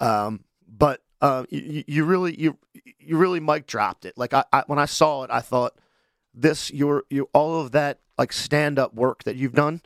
Um, 0.00 0.44
but 0.66 1.02
uh, 1.20 1.44
you, 1.50 1.84
you 1.86 2.04
really 2.04 2.38
you 2.38 2.58
you 2.98 3.16
really 3.16 3.40
mic 3.40 3.66
dropped 3.66 4.04
it. 4.04 4.16
Like 4.16 4.34
I, 4.34 4.44
I 4.52 4.64
when 4.66 4.78
I 4.78 4.86
saw 4.86 5.24
it, 5.24 5.30
I 5.30 5.40
thought 5.40 5.74
this 6.34 6.70
your 6.70 7.04
you 7.10 7.28
all 7.32 7.60
of 7.60 7.72
that 7.72 8.00
like 8.16 8.32
stand 8.32 8.78
up 8.78 8.94
work 8.94 9.24
that 9.24 9.36
you've 9.36 9.54
done 9.54 9.82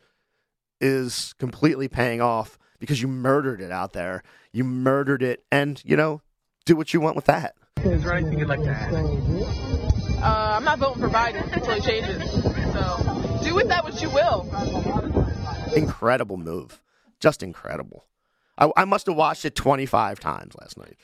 is 0.81 1.35
completely 1.39 1.89
paying 1.89 2.21
off 2.21 2.59
because 2.79 3.01
you 3.01 3.09
murdered 3.09 3.61
it 3.61 3.71
out 3.71 3.93
there. 3.93 4.23
You 4.53 4.65
murdered 4.65 5.23
it, 5.23 5.45
and 5.51 5.81
you 5.85 5.97
know, 5.97 6.21
do 6.67 6.77
what 6.77 6.93
you 6.93 7.01
want 7.01 7.17
with 7.17 7.27
that. 7.27 7.55
Is 7.85 8.03
there 8.03 8.13
anything 8.13 8.39
you'd 8.39 8.49
like 8.49 8.63
to 8.63 8.71
add? 8.71 8.95
Uh, 10.23 10.57
I'm 10.57 10.65
not 10.65 10.79
voting 10.79 11.03
for 11.03 11.09
Biden 11.09 11.53
until 11.53 11.75
he 11.75 11.81
changes. 11.81 12.31
So 12.73 13.41
do 13.43 13.55
with 13.55 13.69
that 13.69 13.83
what 13.85 14.01
you 14.03 14.11
will. 14.11 14.47
incredible 15.75 16.37
move, 16.37 16.81
just 17.19 17.43
incredible. 17.43 18.05
I, 18.59 18.71
I 18.77 18.85
must 18.85 19.07
have 19.07 19.17
watched 19.17 19.45
it 19.45 19.57
25 19.57 20.21
times 20.21 20.55
last 20.61 20.77
night. 20.77 20.97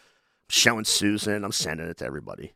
Showing 0.49 0.85
Susan, 0.85 1.45
I'm 1.45 1.53
sending 1.53 1.89
it 1.89 1.99
to 1.99 2.05
everybody. 2.05 2.55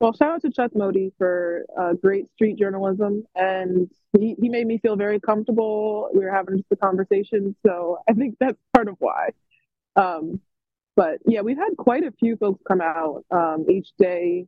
Well, 0.00 0.12
shout 0.14 0.32
out 0.32 0.42
to 0.42 0.50
Chuck 0.50 0.74
Modi 0.74 1.12
for 1.16 1.64
uh, 1.78 1.92
great 1.92 2.26
street 2.34 2.58
journalism, 2.58 3.24
and 3.36 3.88
he, 4.18 4.34
he 4.40 4.48
made 4.48 4.66
me 4.66 4.78
feel 4.78 4.96
very 4.96 5.20
comfortable. 5.20 6.10
We 6.12 6.24
were 6.24 6.30
having 6.32 6.56
just 6.56 6.72
a 6.72 6.76
conversation, 6.76 7.54
so 7.64 8.00
I 8.08 8.12
think 8.14 8.36
that's 8.40 8.58
part 8.74 8.88
of 8.88 8.96
why. 8.98 9.28
Um, 9.94 10.40
but 10.96 11.18
yeah, 11.24 11.42
we've 11.42 11.56
had 11.56 11.76
quite 11.76 12.02
a 12.02 12.10
few 12.10 12.36
folks 12.36 12.60
come 12.66 12.80
out 12.80 13.24
um, 13.30 13.66
each 13.70 13.90
day 13.96 14.46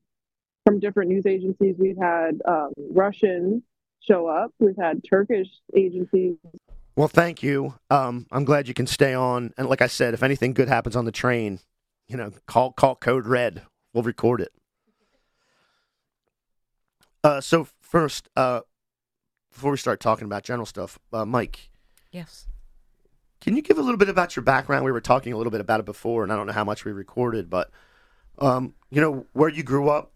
from 0.66 0.80
different 0.80 1.10
news 1.10 1.24
agencies. 1.24 1.76
We've 1.78 1.96
had 1.96 2.42
um, 2.46 2.72
Russian 2.90 3.62
show 4.00 4.26
up. 4.26 4.52
We've 4.58 4.76
had 4.76 5.02
Turkish 5.08 5.48
agencies. 5.76 6.36
Well, 6.96 7.08
thank 7.08 7.42
you. 7.42 7.74
Um, 7.90 8.26
I'm 8.30 8.44
glad 8.44 8.68
you 8.68 8.74
can 8.74 8.86
stay 8.86 9.14
on. 9.14 9.52
And 9.56 9.68
like 9.68 9.82
I 9.82 9.86
said, 9.86 10.14
if 10.14 10.22
anything 10.22 10.52
good 10.52 10.68
happens 10.68 10.96
on 10.96 11.04
the 11.04 11.12
train, 11.12 11.60
you 12.08 12.16
know, 12.16 12.30
call 12.46 12.72
call 12.72 12.96
code 12.96 13.26
red. 13.26 13.62
We'll 13.92 14.02
record 14.04 14.40
it. 14.40 14.52
Uh, 17.22 17.40
so 17.40 17.68
first, 17.80 18.28
uh, 18.36 18.60
before 19.52 19.70
we 19.70 19.76
start 19.76 20.00
talking 20.00 20.24
about 20.26 20.42
general 20.42 20.66
stuff, 20.66 20.98
uh, 21.12 21.24
Mike, 21.24 21.70
Yes. 22.10 22.46
can 23.40 23.56
you 23.56 23.62
give 23.62 23.78
a 23.78 23.82
little 23.82 23.96
bit 23.96 24.08
about 24.08 24.36
your 24.36 24.42
background? 24.42 24.84
We 24.84 24.92
were 24.92 25.00
talking 25.00 25.32
a 25.32 25.36
little 25.36 25.50
bit 25.50 25.60
about 25.60 25.80
it 25.80 25.86
before, 25.86 26.22
and 26.22 26.32
I 26.32 26.36
don't 26.36 26.46
know 26.46 26.52
how 26.52 26.64
much 26.64 26.84
we 26.84 26.92
recorded, 26.92 27.48
but 27.48 27.70
um, 28.38 28.74
you 28.90 29.00
know 29.00 29.26
where 29.32 29.48
you 29.48 29.62
grew 29.62 29.88
up, 29.88 30.12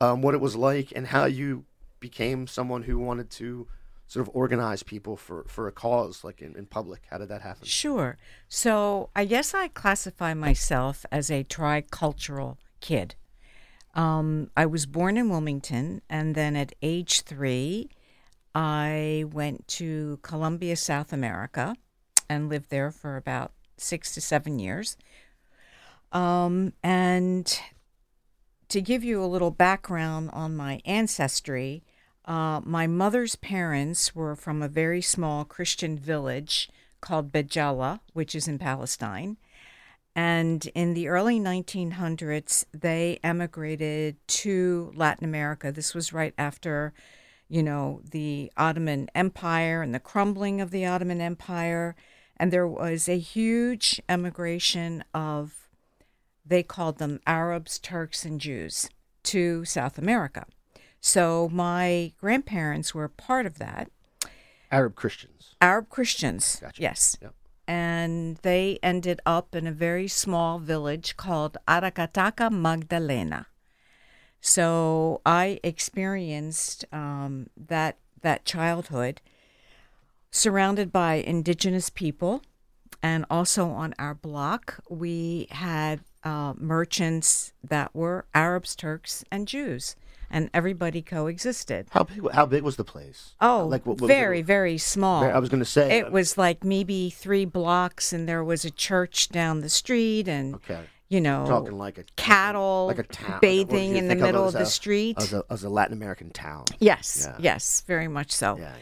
um, 0.00 0.22
what 0.22 0.34
it 0.34 0.40
was 0.40 0.56
like, 0.56 0.92
and 0.96 1.06
how 1.08 1.26
you 1.26 1.64
became 2.00 2.46
someone 2.46 2.82
who 2.84 2.98
wanted 2.98 3.30
to 3.30 3.68
sort 4.12 4.28
of 4.28 4.34
organize 4.34 4.82
people 4.82 5.16
for, 5.16 5.46
for 5.48 5.66
a 5.68 5.72
cause, 5.72 6.22
like 6.22 6.42
in, 6.42 6.54
in 6.54 6.66
public. 6.66 7.00
How 7.10 7.16
did 7.16 7.30
that 7.30 7.40
happen? 7.40 7.64
Sure. 7.64 8.18
So 8.46 9.08
I 9.16 9.24
guess 9.24 9.54
I 9.54 9.68
classify 9.68 10.34
myself 10.34 11.06
as 11.10 11.30
a 11.30 11.44
tricultural 11.44 12.58
kid. 12.80 13.14
Um, 13.94 14.50
I 14.54 14.66
was 14.66 14.84
born 14.84 15.16
in 15.16 15.30
Wilmington, 15.30 16.02
and 16.10 16.34
then 16.34 16.56
at 16.56 16.74
age 16.82 17.22
three, 17.22 17.88
I 18.54 19.24
went 19.32 19.66
to 19.78 20.18
Colombia, 20.20 20.76
South 20.76 21.14
America, 21.14 21.74
and 22.28 22.50
lived 22.50 22.68
there 22.68 22.90
for 22.90 23.16
about 23.16 23.52
six 23.78 24.12
to 24.12 24.20
seven 24.20 24.58
years. 24.58 24.98
Um, 26.12 26.74
and 26.82 27.58
to 28.68 28.82
give 28.82 29.02
you 29.02 29.24
a 29.24 29.32
little 29.32 29.50
background 29.50 30.28
on 30.34 30.54
my 30.54 30.82
ancestry, 30.84 31.82
uh, 32.24 32.60
my 32.64 32.86
mother's 32.86 33.36
parents 33.36 34.14
were 34.14 34.36
from 34.36 34.62
a 34.62 34.68
very 34.68 35.02
small 35.02 35.44
Christian 35.44 35.98
village 35.98 36.70
called 37.00 37.32
Beit 37.32 37.48
Jala, 37.48 38.00
which 38.12 38.34
is 38.34 38.46
in 38.46 38.58
Palestine. 38.58 39.36
And 40.14 40.64
in 40.74 40.94
the 40.94 41.08
early 41.08 41.40
1900s, 41.40 42.66
they 42.72 43.18
emigrated 43.24 44.16
to 44.28 44.92
Latin 44.94 45.24
America. 45.24 45.72
This 45.72 45.94
was 45.94 46.12
right 46.12 46.34
after, 46.36 46.92
you 47.48 47.62
know, 47.62 48.02
the 48.08 48.52
Ottoman 48.56 49.08
Empire 49.14 49.82
and 49.82 49.94
the 49.94 50.00
crumbling 50.00 50.60
of 50.60 50.70
the 50.70 50.86
Ottoman 50.86 51.20
Empire. 51.20 51.96
And 52.36 52.52
there 52.52 52.68
was 52.68 53.08
a 53.08 53.18
huge 53.18 54.00
emigration 54.08 55.02
of, 55.14 55.68
they 56.44 56.62
called 56.62 56.98
them 56.98 57.20
Arabs, 57.26 57.78
Turks, 57.78 58.24
and 58.24 58.40
Jews 58.40 58.90
to 59.24 59.64
South 59.64 59.96
America. 59.96 60.44
So 61.04 61.50
my 61.52 62.12
grandparents 62.20 62.94
were 62.94 63.08
part 63.08 63.44
of 63.44 63.58
that. 63.58 63.90
Arab 64.70 64.94
Christians. 64.94 65.56
Arab 65.60 65.88
Christians. 65.90 66.58
Gotcha. 66.60 66.80
Yes. 66.80 67.18
Yep. 67.20 67.34
And 67.66 68.36
they 68.38 68.78
ended 68.82 69.20
up 69.26 69.54
in 69.54 69.66
a 69.66 69.72
very 69.72 70.06
small 70.06 70.60
village 70.60 71.16
called 71.16 71.58
Aracataca 71.66 72.50
Magdalena. 72.52 73.46
So 74.40 75.20
I 75.26 75.58
experienced 75.62 76.84
um, 76.92 77.48
that 77.56 77.98
that 78.22 78.44
childhood 78.44 79.20
surrounded 80.30 80.92
by 80.92 81.14
indigenous 81.14 81.90
people, 81.90 82.42
and 83.02 83.24
also 83.28 83.68
on 83.70 83.92
our 83.98 84.14
block 84.14 84.78
we 84.88 85.48
had 85.50 86.00
uh, 86.22 86.54
merchants 86.56 87.52
that 87.62 87.92
were 87.94 88.24
Arabs, 88.34 88.76
Turks, 88.76 89.24
and 89.30 89.48
Jews, 89.48 89.96
and 90.32 90.50
everybody 90.52 91.02
coexisted. 91.02 91.86
How 91.90 92.04
big? 92.04 92.20
How 92.32 92.46
big 92.46 92.62
was 92.62 92.76
the 92.76 92.84
place? 92.84 93.34
Oh, 93.40 93.66
Like, 93.70 93.86
what- 93.86 94.00
what 94.00 94.08
very, 94.08 94.42
very 94.42 94.78
small. 94.78 95.22
I 95.24 95.38
was 95.38 95.48
going 95.48 95.60
to 95.62 95.64
say. 95.68 95.98
It 95.98 96.06
uh, 96.06 96.10
was 96.10 96.36
like 96.38 96.64
maybe 96.64 97.10
three 97.10 97.44
blocks, 97.44 98.12
and 98.12 98.28
there 98.28 98.42
was 98.42 98.64
a 98.64 98.70
church 98.70 99.28
down 99.28 99.60
the 99.60 99.68
street, 99.68 100.26
and 100.28 100.54
okay. 100.56 100.80
you 101.08 101.20
know, 101.20 101.44
Talking 101.46 101.78
like 101.78 101.98
a 101.98 102.04
cattle 102.16 102.86
like 102.88 102.98
a 102.98 103.02
town, 103.04 103.24
like 103.24 103.32
a- 103.34 103.34
what 103.36 103.40
bathing 103.42 103.96
in 103.96 104.08
the 104.08 104.14
of 104.14 104.20
middle 104.20 104.46
as 104.46 104.54
of 104.54 104.58
the 104.60 104.66
a- 104.66 104.66
street. 104.66 105.16
As 105.18 105.32
a, 105.32 105.44
as 105.50 105.62
a 105.64 105.68
Latin 105.68 105.92
American 105.96 106.30
town. 106.30 106.64
yes, 106.80 107.26
Yeah. 107.28 107.36
yes, 107.38 107.82
very 107.86 108.08
much 108.08 108.32
so. 108.32 108.56
Yeah, 108.56 108.62
yeah. 108.62 108.76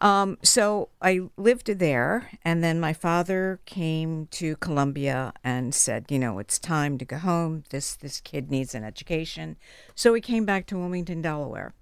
Um, 0.00 0.38
so 0.42 0.88
I 1.02 1.28
lived 1.36 1.66
there, 1.66 2.30
and 2.42 2.64
then 2.64 2.80
my 2.80 2.94
father 2.94 3.60
came 3.66 4.28
to 4.28 4.56
Colombia 4.56 5.34
and 5.44 5.74
said, 5.74 6.06
you 6.08 6.18
know, 6.18 6.38
it's 6.38 6.58
time 6.58 6.96
to 6.98 7.04
go 7.04 7.18
home. 7.18 7.64
This 7.68 7.96
this 7.96 8.20
kid 8.20 8.50
needs 8.50 8.74
an 8.74 8.82
education. 8.82 9.56
So 9.94 10.12
we 10.12 10.22
came 10.22 10.46
back 10.46 10.66
to 10.66 10.78
Wilmington, 10.78 11.20
Delaware. 11.20 11.74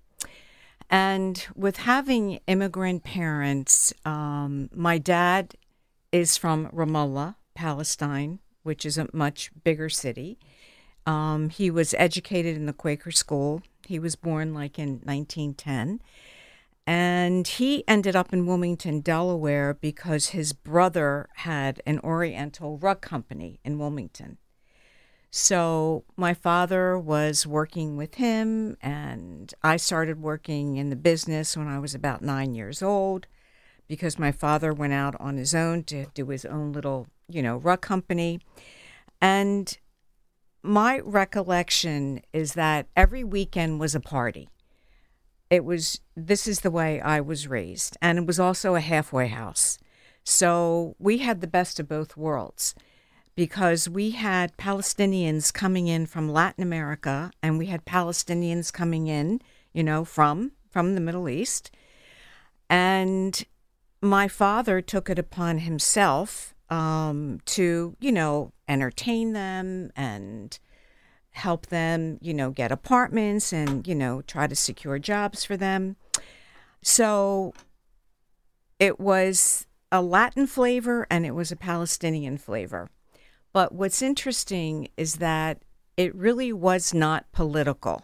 And 0.90 1.46
with 1.54 1.78
having 1.78 2.40
immigrant 2.46 3.04
parents, 3.04 3.92
um, 4.04 4.70
my 4.75 4.98
dad 4.98 5.54
is 6.12 6.37
from 6.37 6.68
Ramallah, 6.68 7.37
Palestine, 7.54 8.40
which 8.62 8.87
is 8.87 8.96
a 8.98 9.08
much 9.12 9.50
bigger 9.64 9.88
city. 9.90 10.38
Um, 11.06 11.50
he 11.50 11.70
was 11.70 11.94
educated 11.98 12.56
in 12.56 12.66
the 12.66 12.72
Quaker 12.72 13.10
school. 13.10 13.62
He 13.87 13.98
was 13.98 14.16
born 14.16 14.54
like 14.54 14.78
in 14.78 15.00
1910. 15.04 16.00
And 16.88 17.47
he 17.47 17.87
ended 17.87 18.16
up 18.16 18.33
in 18.33 18.47
Wilmington, 18.47 19.00
Delaware, 19.00 19.75
because 19.75 20.30
his 20.30 20.54
brother 20.54 21.28
had 21.35 21.83
an 21.85 21.99
Oriental 21.99 22.78
rug 22.78 23.02
company 23.02 23.61
in 23.62 23.78
Wilmington. 23.78 24.38
So 25.30 26.04
my 26.16 26.33
father 26.33 26.99
was 26.99 27.47
working 27.47 27.99
with 27.99 28.14
him, 28.14 28.78
and 28.80 29.52
I 29.62 29.76
started 29.76 30.23
working 30.23 30.78
in 30.78 30.88
the 30.88 30.97
business 30.97 31.59
when 31.59 31.68
I 31.68 31.78
was 31.78 31.95
about 31.95 32.23
nine 32.23 32.54
years 32.54 32.83
old 32.83 33.26
because 33.87 34.18
my 34.18 34.33
father 34.33 34.73
went 34.73 34.95
out 34.95 35.14
on 35.21 35.37
his 35.37 35.54
own 35.54 35.85
to 35.85 36.07
do 36.14 36.28
his 36.28 36.47
own 36.47 36.73
little, 36.73 37.07
you 37.28 37.42
know, 37.42 37.59
rug 37.59 37.83
company. 37.83 38.40
And 39.21 39.76
my 40.62 41.00
recollection 41.00 42.23
is 42.33 42.54
that 42.54 42.87
every 42.97 43.25
weekend 43.25 43.78
was 43.78 43.95
a 43.95 44.00
party 44.00 44.49
it 45.50 45.64
was 45.64 46.00
this 46.14 46.47
is 46.47 46.61
the 46.61 46.71
way 46.71 47.00
I 47.00 47.21
was 47.21 47.49
raised 47.49 47.97
and 48.02 48.19
it 48.19 48.26
was 48.26 48.40
also 48.40 48.75
a 48.75 48.81
halfway 48.81 49.28
house. 49.28 49.78
So 50.25 50.95
we 50.99 51.19
had 51.19 51.40
the 51.40 51.47
best 51.47 51.81
of 51.81 51.88
both 51.88 52.17
worlds 52.17 52.75
because 53.35 53.88
we 53.88 54.11
had 54.11 54.57
Palestinians 54.57 55.52
coming 55.52 55.87
in 55.87 56.07
from 56.07 56.28
Latin 56.28 56.62
America 56.62 57.31
and 57.43 57.57
we 57.57 57.67
had 57.67 57.87
Palestinians 57.87 58.73
coming 58.73 59.07
in, 59.07 59.40
you 59.73 59.83
know, 59.83 60.05
from 60.05 60.52
from 60.71 60.95
the 60.95 61.00
Middle 61.00 61.28
East. 61.28 61.71
And 62.69 63.43
my 64.02 64.28
father 64.28 64.81
took 64.81 65.09
it 65.09 65.19
upon 65.19 65.59
himself 65.59 66.55
um, 66.69 67.40
to, 67.47 67.97
you 68.00 68.12
know, 68.12 68.52
entertain 68.69 69.33
them 69.33 69.90
and 69.97 70.59
help 71.38 71.66
them, 71.66 72.18
you 72.21 72.35
know, 72.35 72.50
get 72.50 72.73
apartments 72.73 73.52
and, 73.52 73.87
you 73.87 73.95
know, 73.95 74.23
try 74.23 74.47
to 74.47 74.57
secure 74.57 74.99
jobs 74.99 75.45
for 75.45 75.57
them. 75.57 75.97
So 76.83 77.54
it 78.78 79.00
was 79.00 79.66
a 79.90 80.02
Latin 80.02 80.47
flavor 80.47 81.07
and 81.11 81.25
it 81.25 81.35
was 81.35 81.50
a 81.50 81.57
Palestinian 81.57 82.38
flavor. 82.38 82.90
But 83.52 83.73
what's 83.73 84.02
interesting 84.02 84.88
is 84.97 85.16
that 85.16 85.62
it 85.97 86.14
really 86.14 86.52
was 86.52 86.92
not 86.92 87.30
political. 87.33 88.02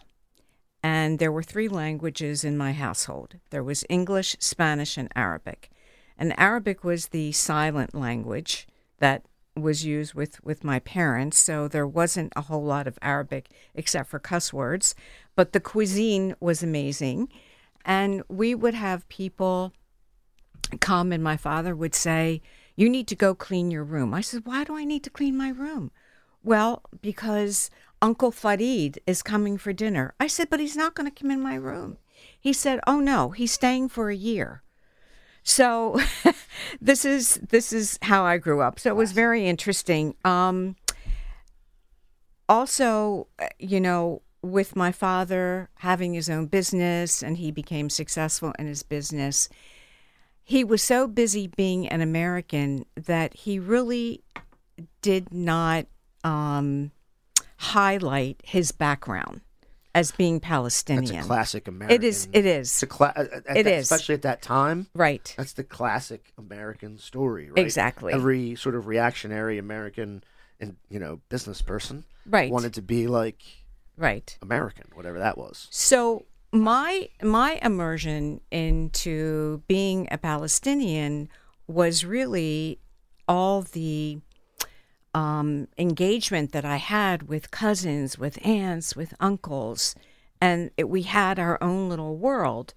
And 0.81 1.19
there 1.19 1.31
were 1.31 1.43
three 1.43 1.67
languages 1.67 2.43
in 2.43 2.57
my 2.57 2.73
household 2.73 3.35
there 3.49 3.63
was 3.63 3.85
English, 3.89 4.35
Spanish, 4.39 4.97
and 4.97 5.09
Arabic. 5.15 5.71
And 6.17 6.37
Arabic 6.39 6.83
was 6.83 7.07
the 7.07 7.31
silent 7.31 7.93
language 7.93 8.67
that 8.99 9.25
was 9.55 9.85
used 9.85 10.13
with, 10.13 10.43
with 10.43 10.63
my 10.63 10.79
parents, 10.79 11.37
so 11.39 11.67
there 11.67 11.87
wasn't 11.87 12.33
a 12.35 12.41
whole 12.41 12.63
lot 12.63 12.87
of 12.87 12.99
Arabic 13.01 13.49
except 13.73 14.09
for 14.09 14.19
cuss 14.19 14.51
words. 14.51 14.95
But 15.35 15.53
the 15.53 15.59
cuisine 15.59 16.35
was 16.39 16.61
amazing. 16.61 17.29
And 17.85 18.23
we 18.27 18.55
would 18.55 18.73
have 18.73 19.07
people 19.09 19.71
come, 20.79 21.11
and 21.11 21.23
my 21.23 21.37
father 21.37 21.75
would 21.75 21.95
say, 21.95 22.41
You 22.75 22.89
need 22.89 23.07
to 23.07 23.15
go 23.15 23.35
clean 23.35 23.71
your 23.71 23.83
room. 23.83 24.13
I 24.13 24.21
said, 24.21 24.45
Why 24.45 24.63
do 24.63 24.75
I 24.75 24.83
need 24.83 25.03
to 25.03 25.09
clean 25.09 25.37
my 25.37 25.49
room? 25.49 25.91
Well, 26.43 26.83
because 27.01 27.69
Uncle 28.01 28.31
Farid 28.31 28.99
is 29.07 29.23
coming 29.23 29.57
for 29.57 29.73
dinner. 29.73 30.13
I 30.19 30.27
said, 30.27 30.49
But 30.49 30.59
he's 30.59 30.75
not 30.75 30.95
going 30.95 31.09
to 31.09 31.15
come 31.15 31.31
in 31.31 31.41
my 31.41 31.55
room. 31.55 31.97
He 32.39 32.53
said, 32.53 32.79
Oh, 32.87 32.99
no, 32.99 33.29
he's 33.29 33.51
staying 33.51 33.89
for 33.89 34.09
a 34.09 34.15
year. 34.15 34.63
So 35.45 36.01
this 36.81 37.05
is 37.05 37.35
this 37.35 37.71
is 37.71 37.97
how 38.01 38.25
I 38.25 38.37
grew 38.37 38.61
up. 38.61 38.79
So 38.79 38.89
it 38.89 38.95
was 38.95 39.13
very 39.13 39.47
interesting. 39.47 40.15
Um, 40.25 40.75
also, 42.49 43.27
uh, 43.39 43.47
you 43.59 43.79
know, 43.79 44.21
with 44.41 44.75
my 44.75 44.91
father 44.91 45.69
having 45.75 46.13
his 46.13 46.29
own 46.29 46.47
business 46.47 47.23
and 47.23 47.37
he 47.37 47.51
became 47.51 47.89
successful 47.89 48.53
in 48.59 48.67
his 48.67 48.83
business, 48.83 49.47
he 50.43 50.63
was 50.63 50.81
so 50.81 51.07
busy 51.07 51.47
being 51.47 51.87
an 51.87 52.01
American 52.01 52.85
that 52.95 53.33
he 53.35 53.59
really 53.59 54.23
did 55.01 55.31
not 55.31 55.85
um, 56.23 56.91
highlight 57.57 58.41
his 58.43 58.71
background 58.71 59.41
as 59.95 60.11
being 60.11 60.39
Palestinian. 60.39 61.05
That's 61.15 61.25
a 61.25 61.27
classic 61.27 61.67
American. 61.67 61.95
It 61.95 62.03
is. 62.03 62.27
It 62.33 62.45
is. 62.45 62.67
It's 62.69 62.83
a 62.83 62.87
cla- 62.87 63.13
uh, 63.15 63.21
at 63.47 63.57
It 63.57 63.63
that- 63.63 63.73
is. 63.73 63.91
especially 63.91 64.13
at 64.15 64.21
that 64.23 64.41
time. 64.43 64.87
right. 64.93 65.33
That's 65.37 65.53
the 65.53 65.63
classic 65.63 66.31
American 66.37 66.97
story, 66.99 67.49
right? 67.49 67.57
Exactly. 67.57 68.13
Every 68.13 68.55
sort 68.55 68.75
of 68.75 68.85
reactionary 68.85 69.57
American 69.57 70.23
and 70.59 70.75
you 70.89 70.99
know 70.99 71.19
business 71.29 71.61
person 71.61 72.03
Right. 72.25 72.51
wanted 72.51 72.73
to 72.75 72.81
be 72.81 73.07
like 73.07 73.41
Right. 73.97 74.37
American, 74.41 74.85
whatever 74.93 75.17
that 75.19 75.37
was. 75.37 75.67
So 75.71 76.25
my 76.51 77.09
my 77.21 77.59
immersion 77.61 78.41
into 78.51 79.63
being 79.67 80.07
a 80.11 80.17
Palestinian 80.17 81.29
was 81.67 82.03
really 82.05 82.79
all 83.27 83.61
the 83.63 84.19
um, 85.15 85.69
engagement 85.77 86.51
that 86.51 86.65
I 86.65 86.75
had 86.75 87.29
with 87.29 87.49
cousins, 87.49 88.19
with 88.19 88.37
aunts, 88.45 88.97
with 88.97 89.13
uncles, 89.21 89.95
and 90.41 90.71
it, 90.75 90.89
we 90.89 91.03
had 91.03 91.39
our 91.39 91.57
own 91.63 91.87
little 91.87 92.17
world. 92.17 92.73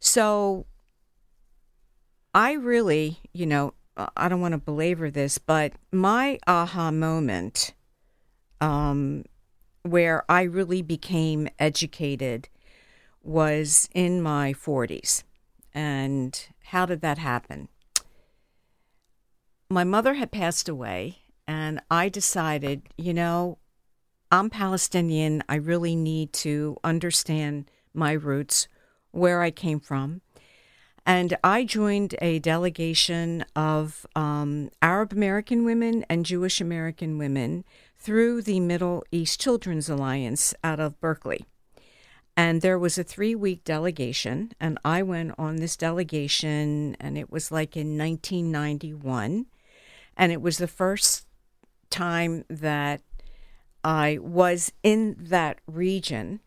So 0.00 0.66
I 2.34 2.52
really, 2.52 3.20
you 3.32 3.46
know, 3.46 3.74
uh, 3.96 4.08
I 4.16 4.28
don't 4.28 4.40
want 4.40 4.52
to 4.52 4.58
belabor 4.58 5.08
this, 5.08 5.38
but 5.38 5.72
my 5.92 6.40
aha 6.48 6.90
moment 6.90 7.74
um, 8.60 9.24
where 9.82 10.24
I 10.28 10.42
really 10.42 10.82
became 10.82 11.48
educated 11.60 12.48
was 13.22 13.88
in 13.94 14.20
my 14.20 14.52
40s. 14.52 15.22
And 15.72 16.48
how 16.64 16.86
did 16.86 17.02
that 17.02 17.18
happen? 17.18 17.68
My 19.70 19.84
mother 19.84 20.14
had 20.14 20.32
passed 20.32 20.68
away, 20.68 21.18
and 21.48 21.80
I 21.90 22.10
decided, 22.10 22.82
you 22.98 23.14
know, 23.14 23.56
I'm 24.30 24.50
Palestinian. 24.50 25.42
I 25.48 25.54
really 25.54 25.96
need 25.96 26.34
to 26.34 26.76
understand 26.84 27.70
my 27.94 28.12
roots, 28.12 28.68
where 29.12 29.40
I 29.40 29.50
came 29.50 29.80
from. 29.80 30.20
And 31.06 31.38
I 31.42 31.64
joined 31.64 32.14
a 32.20 32.38
delegation 32.38 33.46
of 33.56 34.06
um, 34.14 34.68
Arab 34.82 35.10
American 35.12 35.64
women 35.64 36.04
and 36.10 36.26
Jewish 36.26 36.60
American 36.60 37.16
women 37.16 37.64
through 37.98 38.42
the 38.42 38.60
Middle 38.60 39.02
East 39.10 39.40
Children's 39.40 39.88
Alliance 39.88 40.52
out 40.62 40.78
of 40.78 41.00
Berkeley. 41.00 41.46
And 42.36 42.60
there 42.60 42.78
was 42.78 42.98
a 42.98 43.02
three 43.02 43.34
week 43.34 43.64
delegation, 43.64 44.52
and 44.60 44.78
I 44.84 45.02
went 45.02 45.32
on 45.38 45.56
this 45.56 45.78
delegation, 45.78 46.94
and 47.00 47.16
it 47.16 47.32
was 47.32 47.50
like 47.50 47.74
in 47.74 47.96
1991. 47.96 49.46
And 50.14 50.32
it 50.32 50.42
was 50.42 50.58
the 50.58 50.68
first 50.68 51.27
time 51.90 52.44
that 52.48 53.02
I 53.84 54.18
was 54.20 54.72
in 54.82 55.16
that 55.18 55.60
region. 55.66 56.40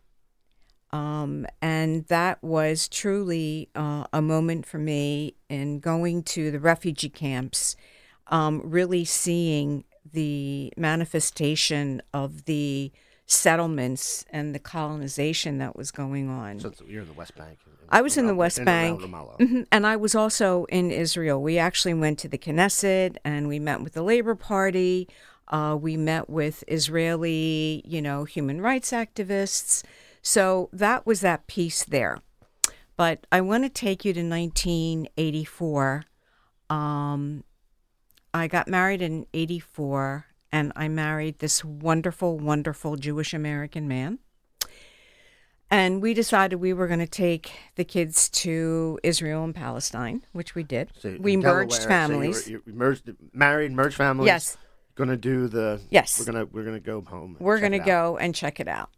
Um, 0.92 1.48
and 1.62 2.06
that 2.08 2.44
was 2.44 2.90
truly 2.90 3.70
uh, 3.76 4.06
a 4.12 4.22
moment 4.22 4.66
for 4.66 4.78
me 4.78 5.36
in 5.50 5.80
going 5.80 6.24
to 6.24 6.52
the 6.52 6.60
refugee 6.60 7.10
camps, 7.10 7.78
um, 8.28 8.62
really 8.64 9.06
seeing 9.06 9.86
the 10.12 10.74
manifestation 10.76 12.02
of 12.14 12.44
the 12.44 12.92
settlements 13.26 14.26
and 14.32 14.54
the 14.54 14.60
colonization 14.60 15.60
that 15.60 15.78
was 15.78 15.92
going 15.92 16.30
on. 16.30 16.60
So 16.60 16.74
you're 16.86 17.04
in 17.04 17.08
the 17.08 17.14
West 17.14 17.36
Bank. 17.38 17.58
I 17.88 18.02
was 18.02 18.18
in 18.18 18.28
the 18.28 18.36
West 18.36 18.64
Bank. 18.64 19.02
Mhm. 19.02 19.68
And 19.72 19.88
I 19.88 19.96
was 19.96 20.16
also 20.16 20.66
in 20.66 20.92
Israel. 20.92 21.42
We 21.42 21.58
actually 21.58 21.94
went 21.94 22.20
to 22.20 22.28
the 22.28 22.38
Knesset 22.38 23.18
and 23.24 23.48
we 23.48 23.60
met 23.60 23.82
with 23.82 23.94
the 23.94 24.02
Labor 24.02 24.36
Party. 24.36 25.08
Uh, 25.52 25.78
we 25.80 25.98
met 25.98 26.30
with 26.30 26.64
Israeli, 26.68 27.84
you 27.86 28.02
know, 28.02 28.24
human 28.24 28.62
rights 28.62 28.92
activists. 28.92 29.84
So 30.22 30.70
that 30.72 31.06
was 31.06 31.22
that 31.22 31.48
piece 31.48 31.84
there. 31.84 32.20
But 32.96 33.28
I 33.32 33.42
want 33.42 33.64
to 33.64 33.70
take 33.70 34.06
you 34.06 34.14
to 34.14 34.22
1984. 34.22 36.04
Um, 36.70 37.44
I 38.34 38.48
got 38.48 38.68
married 38.68 39.02
in 39.02 39.26
84 39.34 40.26
and 40.52 40.72
I 40.76 40.88
married 40.88 41.40
this 41.40 41.66
wonderful, 41.66 42.38
wonderful 42.38 42.96
Jewish 42.96 43.34
American 43.34 43.88
man. 43.88 44.20
And 45.70 46.02
we 46.02 46.14
decided 46.14 46.58
we 46.58 46.74
were 46.74 46.88
going 46.88 47.00
to 47.00 47.08
take 47.08 47.54
the 47.76 47.86
kids 47.86 48.30
to 48.30 49.00
Israel 49.04 49.46
and 49.46 49.56
Palestine, 49.56 50.24
which 50.34 50.54
we 50.54 50.64
did. 50.64 50.92
So 51.00 51.16
we 51.18 51.38
merged 51.38 51.72
Delaware, 51.72 51.88
families. 51.88 52.44
So 52.44 52.52
you, 52.52 52.58
were, 52.58 52.72
you 52.72 52.78
merged, 52.78 53.12
married, 53.34 53.72
merged 53.72 53.96
families. 53.96 54.28
Yes. 54.28 54.58
Gonna 55.02 55.18
do 55.18 55.48
the. 55.48 55.82
Yes. 55.90 56.20
We're 56.20 56.32
gonna 56.32 56.46
we're 56.46 56.64
gonna 56.64 56.80
go 56.80 57.02
home. 57.02 57.36
we're 57.40 57.60
going 57.60 57.72
to 57.72 57.80
go 57.80 58.18
and 58.18 58.36
check 58.36 58.60
it 58.60 58.68
out. 58.68 58.92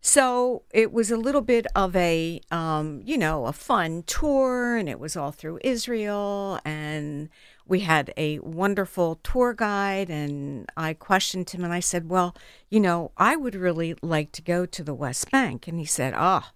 So 0.00 0.64
it 0.72 0.92
was 0.92 1.12
a 1.12 1.16
little 1.16 1.42
bit 1.42 1.66
of 1.76 1.94
a, 1.94 2.40
um, 2.50 3.00
you 3.04 3.16
know, 3.16 3.46
a 3.46 3.52
fun 3.52 4.02
tour, 4.02 4.76
and 4.76 4.88
it 4.88 4.98
was 4.98 5.16
all 5.16 5.30
through 5.30 5.60
Israel. 5.62 6.58
And 6.64 7.28
we 7.66 7.80
had 7.80 8.12
a 8.16 8.40
wonderful 8.40 9.20
tour 9.22 9.54
guide, 9.54 10.10
and 10.10 10.68
I 10.76 10.92
questioned 10.92 11.48
him, 11.50 11.62
and 11.62 11.72
I 11.72 11.80
said, 11.80 12.10
"Well, 12.10 12.34
you 12.68 12.80
know, 12.80 13.12
I 13.16 13.36
would 13.36 13.54
really 13.54 13.94
like 14.02 14.32
to 14.32 14.42
go 14.42 14.66
to 14.66 14.82
the 14.82 14.92
West 14.92 15.30
Bank," 15.30 15.68
and 15.68 15.78
he 15.78 15.86
said, 15.86 16.14
"Ah, 16.16 16.52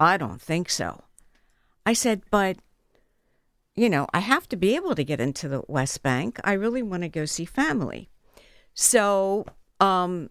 I 0.00 0.16
don't 0.16 0.42
think 0.42 0.68
so." 0.68 1.04
I 1.86 1.92
said, 1.92 2.22
"But." 2.30 2.56
You 3.74 3.88
know, 3.88 4.06
I 4.12 4.18
have 4.18 4.46
to 4.50 4.56
be 4.56 4.76
able 4.76 4.94
to 4.94 5.02
get 5.02 5.18
into 5.18 5.48
the 5.48 5.62
West 5.66 6.02
Bank. 6.02 6.38
I 6.44 6.52
really 6.52 6.82
want 6.82 7.04
to 7.04 7.08
go 7.08 7.24
see 7.24 7.46
family. 7.46 8.10
So, 8.74 9.46
um, 9.80 10.30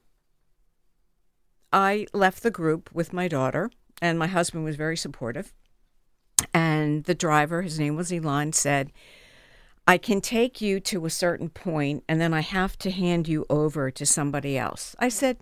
I 1.73 2.08
left 2.13 2.43
the 2.43 2.51
group 2.51 2.89
with 2.93 3.13
my 3.13 3.27
daughter, 3.27 3.71
and 4.01 4.19
my 4.19 4.27
husband 4.27 4.63
was 4.63 4.75
very 4.75 4.97
supportive. 4.97 5.54
And 6.54 7.06
the 7.06 7.15
driver, 7.15 7.62
his 7.62 7.80
name 7.80 7.95
was 7.95 8.12
Elon, 8.12 8.54
said, 8.54 8.91
I 9.88 9.97
can 9.97 10.21
take 10.21 10.62
you 10.62 10.80
to 10.82 11.06
a 11.06 11.10
certain 11.10 11.49
point, 11.49 12.04
and 12.08 12.19
then 12.19 12.34
I 12.34 12.41
have 12.41 12.77
to 12.80 12.91
hand 12.91 13.27
you 13.27 13.45
over 13.49 13.89
to 13.91 14.06
somebody 14.06 14.58
else. 14.58 14.95
I 14.99 15.10
said, 15.10 15.38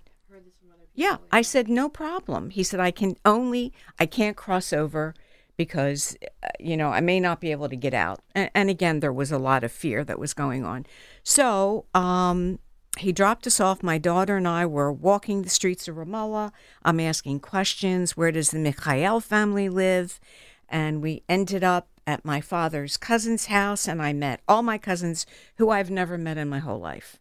Yeah, 0.94 1.18
I 1.32 1.42
said, 1.42 1.68
no 1.68 1.90
problem. 1.90 2.50
He 2.50 2.64
said, 2.64 2.80
I 2.80 2.92
can 2.92 3.16
only, 3.26 3.74
I 4.00 4.06
can't 4.06 4.36
cross 4.36 4.74
over 4.74 5.14
because, 5.56 6.18
uh, 6.44 6.48
you 6.60 6.78
know, 6.78 6.90
I 6.90 7.02
may 7.02 7.20
not 7.20 7.42
be 7.42 7.52
able 7.52 7.70
to 7.70 7.76
get 7.76 7.94
out. 7.94 8.22
And, 8.36 8.50
and 8.54 8.70
again, 8.70 9.00
there 9.00 9.14
was 9.14 9.32
a 9.32 9.38
lot 9.38 9.64
of 9.64 9.72
fear 9.72 10.04
that 10.04 10.20
was 10.20 10.34
going 10.34 10.66
on. 10.66 10.86
So, 11.24 11.86
um, 11.94 12.60
he 13.00 13.12
dropped 13.12 13.46
us 13.48 13.60
off. 13.60 13.84
My 13.84 13.98
daughter 13.98 14.38
and 14.38 14.48
I 14.48 14.66
were 14.66 14.92
walking 14.92 15.42
the 15.42 15.50
streets 15.50 15.88
of 15.88 15.96
Ramallah. 15.96 16.52
I'm 16.84 17.00
asking 17.00 17.42
questions. 17.42 18.16
Where 18.16 18.32
does 18.32 18.52
the 18.52 18.58
Mikhael 18.58 19.22
family 19.22 19.70
live? 19.70 20.20
And 20.68 21.02
we 21.02 21.24
ended 21.28 21.64
up 21.64 21.88
at 22.06 22.26
my 22.26 22.42
father's 22.42 22.98
cousin's 22.98 23.48
house, 23.48 23.88
and 23.88 24.02
I 24.02 24.14
met 24.14 24.42
all 24.48 24.64
my 24.64 24.78
cousins 24.78 25.26
who 25.58 25.70
I've 25.70 25.92
never 25.92 26.18
met 26.18 26.38
in 26.38 26.50
my 26.50 26.60
whole 26.60 26.80
life. 26.80 27.20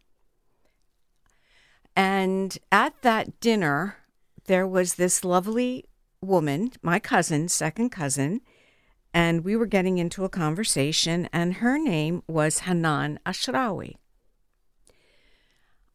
And 1.95 2.57
at 2.71 3.01
that 3.01 3.39
dinner, 3.39 3.97
there 4.45 4.67
was 4.67 4.95
this 4.95 5.23
lovely 5.23 5.85
woman, 6.21 6.71
my 6.81 6.99
cousin, 6.99 7.47
second 7.49 7.89
cousin, 7.89 8.41
and 9.13 9.43
we 9.43 9.55
were 9.55 9.65
getting 9.65 9.97
into 9.97 10.23
a 10.23 10.29
conversation, 10.29 11.29
and 11.33 11.55
her 11.55 11.77
name 11.77 12.23
was 12.27 12.59
Hanan 12.59 13.19
Ashrawi. 13.25 13.95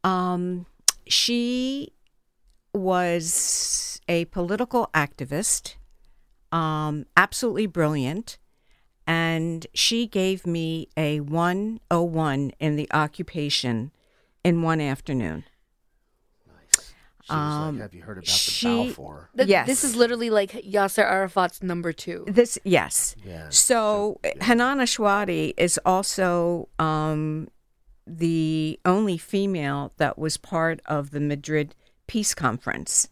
Um, 0.05 0.67
she 1.07 1.93
was 2.73 4.01
a 4.09 4.27
political 4.27 4.91
activist, 4.95 5.75
um, 6.53 7.07
absolutely 7.17 7.67
brilliant, 7.67 8.39
and 9.07 9.67
she 9.75 10.07
gave 10.07 10.47
me 10.47 10.89
a 10.97 11.21
101 11.21 12.53
in 12.61 12.77
the 12.77 12.89
occupation 12.93 13.91
in 14.45 14.63
one 14.63 14.81
afternoon. 14.81 15.45
She 17.23 17.33
was 17.33 17.39
Um, 17.41 17.77
like, 17.77 17.83
"Have 17.85 17.95
you 17.95 18.03
heard 18.03 18.19
about 18.19 18.29
she- 18.29 18.67
the 18.67 18.85
Balfour?" 18.85 19.31
Th- 19.35 19.49
Yes. 19.49 19.67
This 19.67 19.83
is 19.83 19.97
literally 19.97 20.29
like 20.29 20.51
Yasser 20.53 21.03
Arafat's 21.03 21.63
number 21.63 21.91
two. 21.91 22.25
This, 22.27 22.59
yes. 22.65 23.17
Yeah. 23.25 23.49
So 23.49 24.21
Hanan 24.43 24.77
Ashrawi 24.79 25.55
is 25.57 25.81
also 25.87 26.69
um, 26.79 27.49
the 28.07 28.79
only 28.85 29.17
female 29.17 29.93
that 29.97 30.19
was 30.19 30.37
part 30.37 30.81
of 30.87 31.11
the 31.11 31.21
Madrid 31.21 31.75
Peace 32.07 32.35
Conference. 32.35 33.09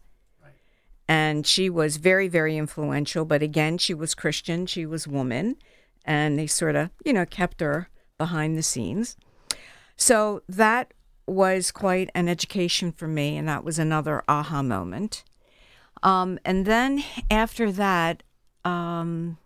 And 1.07 1.45
she 1.45 1.69
was 1.69 1.97
very, 1.97 2.27
very 2.27 2.55
influential. 2.57 3.25
But 3.25 3.41
again, 3.43 3.77
she 3.77 3.93
was 3.93 4.15
Christian, 4.15 4.65
she 4.65 4.85
was 4.85 5.07
woman. 5.07 5.57
and 6.05 6.37
they 6.37 6.47
sort 6.47 6.75
of, 6.75 6.89
you 7.05 7.13
know, 7.13 7.25
kept 7.25 7.61
her 7.61 7.89
behind 8.17 8.57
the 8.57 8.63
scenes. 8.63 9.15
So 9.95 10.41
that 10.49 10.93
was 11.25 11.71
quite 11.71 12.09
an 12.13 12.27
education 12.27 12.91
for 12.91 13.07
me, 13.07 13.37
and 13.37 13.47
that 13.47 13.63
was 13.63 13.79
another 13.79 14.23
aha 14.27 14.61
moment. 14.61 15.23
Um, 16.01 16.37
and 16.43 16.65
then 16.65 17.03
after 17.31 17.71
that, 17.71 18.23
um, 18.65 19.37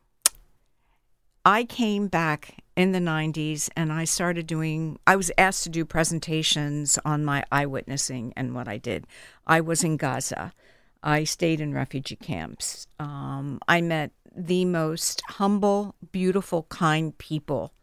I 1.46 1.64
came 1.64 2.08
back 2.08 2.64
in 2.78 2.92
the 2.92 3.00
90s 3.00 3.70
and 3.76 3.92
I 3.92 4.04
started 4.04 4.46
doing, 4.46 5.00
I 5.08 5.16
was 5.16 5.32
asked 5.36 5.64
to 5.64 5.70
do 5.70 5.84
presentations 5.84 7.00
on 7.04 7.26
my 7.26 7.44
eyewitnessing 7.52 8.34
and 8.38 8.54
what 8.54 8.68
I 8.68 8.78
did. 8.78 9.08
I 9.48 9.62
was 9.62 9.84
in 9.84 9.98
Gaza. 9.98 10.54
I 11.02 11.24
stayed 11.24 11.60
in 11.60 11.74
refugee 11.74 12.18
camps. 12.18 12.86
Um, 13.00 13.60
I 13.68 13.82
met 13.82 14.12
the 14.36 14.64
most 14.66 15.24
humble, 15.28 15.96
beautiful, 16.12 16.68
kind 16.70 17.18
people 17.18 17.74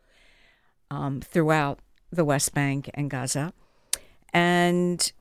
um, 0.93 1.21
throughout 1.21 1.81
the 2.13 2.25
West 2.25 2.55
Bank 2.55 2.89
and 2.95 3.11
Gaza. 3.11 3.53
And 4.33 5.13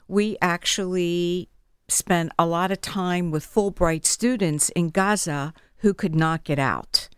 we 0.08 0.38
actually 0.40 1.48
spent 1.92 2.32
a 2.38 2.46
lot 2.46 2.70
of 2.72 2.80
time 2.80 3.30
with 3.30 3.46
Fulbright 3.46 4.04
students 4.04 4.68
in 4.70 4.90
Gaza 4.90 5.54
who 5.78 5.94
could 5.94 6.14
not 6.14 6.44
get 6.44 6.58
out. 6.58 7.08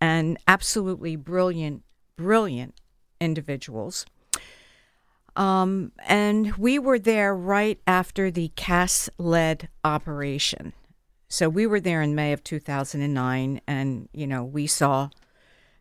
And 0.00 0.38
absolutely 0.46 1.16
brilliant, 1.16 1.82
brilliant 2.16 2.74
individuals. 3.20 4.06
Um, 5.36 5.92
and 6.06 6.56
we 6.56 6.78
were 6.78 6.98
there 6.98 7.34
right 7.34 7.78
after 7.86 8.30
the 8.30 8.50
Cast 8.56 9.10
Lead 9.18 9.68
operation. 9.84 10.72
So 11.28 11.48
we 11.48 11.66
were 11.66 11.80
there 11.80 12.02
in 12.02 12.14
May 12.14 12.32
of 12.32 12.42
2009, 12.44 13.60
and, 13.66 14.08
you 14.12 14.26
know, 14.26 14.44
we 14.44 14.66
saw 14.66 15.10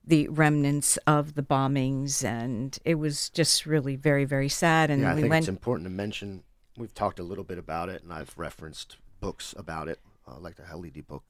the 0.04 0.28
remnants 0.28 0.98
of 1.08 1.36
the 1.36 1.43
bombings, 1.43 2.24
and 2.24 2.78
it 2.84 2.95
was 2.95 3.30
just 3.30 3.65
really 3.65 3.95
very, 3.95 4.26
very 4.26 4.50
sad. 4.50 4.89
And 4.89 5.04
yeah, 5.04 5.12
I 5.12 5.15
we 5.15 5.21
think 5.21 5.32
went. 5.32 5.43
it's 5.43 5.50
important 5.50 5.86
to 5.86 5.91
mention. 5.91 6.43
We've 6.78 6.94
talked 6.94 7.20
a 7.20 7.24
little 7.24 7.44
bit 7.44 7.58
about 7.58 7.90
it, 7.90 8.04
and 8.04 8.12
I've 8.12 8.38
referenced 8.38 8.98
books 9.20 9.54
about 9.58 9.88
it, 9.88 10.00
uh, 10.28 10.40
like 10.40 10.56
the 10.56 10.64
Khalidi 10.64 11.06
book. 11.06 11.24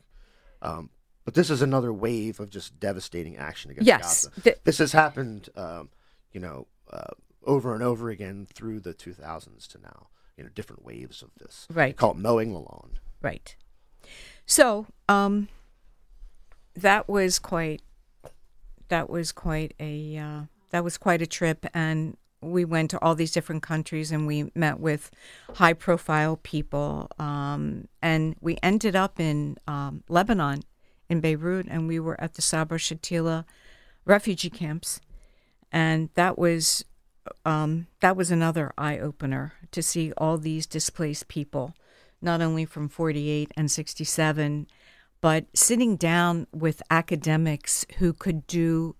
Um, 0.62 0.90
but 1.24 1.34
this 1.34 1.50
is 1.50 1.62
another 1.62 1.92
wave 1.94 2.40
of 2.40 2.50
just 2.50 2.80
devastating 2.80 3.38
action 3.38 3.72
against 3.72 3.88
Yes, 3.88 4.26
Gaza. 4.28 4.42
th- 4.42 4.58
this 4.64 4.78
has 4.80 4.92
happened, 4.92 5.50
um, 5.56 5.90
you 6.32 6.40
know, 6.40 6.68
uh, 6.92 7.14
over 7.44 7.74
and 7.74 7.84
over 7.84 8.10
again 8.10 8.48
through 8.54 8.80
the 8.80 8.94
2000s 8.94 9.68
to 9.68 9.80
now. 9.82 10.08
You 10.38 10.44
know, 10.44 10.50
different 10.54 10.84
waves 10.84 11.22
of 11.22 11.30
this. 11.38 11.66
Right. 11.72 11.96
They 11.96 12.00
call 12.00 12.12
it 12.12 12.18
mowing 12.18 12.52
the 12.52 12.60
lawn. 12.60 13.00
Right. 13.22 13.56
So, 14.46 14.88
um, 15.08 15.48
that 16.76 17.08
was 17.08 17.40
quite, 17.40 17.82
that 18.90 19.10
was 19.10 19.32
quite 19.32 19.74
a, 19.80 20.18
uh, 20.18 20.42
that 20.72 20.84
was 20.84 20.98
quite 20.98 21.22
a 21.22 21.28
trip, 21.28 21.66
and 21.74 22.18
we 22.46 22.66
went 22.66 22.92
to 22.92 23.02
all 23.02 23.16
these 23.16 23.32
different 23.32 23.64
countries, 23.64 24.12
and 24.12 24.28
we 24.28 24.52
met 24.56 24.80
with 24.80 25.12
high-profile 25.56 26.38
people, 26.38 27.10
um, 27.20 27.88
and 28.02 28.36
we 28.42 28.58
ended 28.64 28.96
up 28.96 29.20
in 29.20 29.58
um, 29.68 30.04
Lebanon, 30.08 30.64
in 31.10 31.22
Beirut, 31.22 31.68
and 31.70 31.88
we 31.88 32.00
were 32.00 32.20
at 32.20 32.34
the 32.34 32.42
Sabra 32.42 32.78
Shatila 32.78 33.46
refugee 34.06 34.50
camps, 34.50 35.02
and 35.72 36.10
that 36.16 36.38
was, 36.38 36.86
um, 37.46 37.88
that 38.02 38.16
was 38.16 38.32
another 38.32 38.72
eye 38.78 39.00
opener 39.00 39.54
to 39.72 39.82
see 39.82 40.12
all 40.18 40.38
these 40.38 40.66
displaced 40.66 41.28
people 41.28 41.74
not 42.26 42.42
only 42.42 42.66
from 42.66 42.90
48 42.90 43.52
and 43.56 43.72
67, 43.72 44.68
but 45.22 45.46
sitting 45.54 45.96
down 45.96 46.48
with 46.52 46.82
academics 46.90 47.86
who 48.00 48.12
could 48.12 48.46
do, 48.48 48.96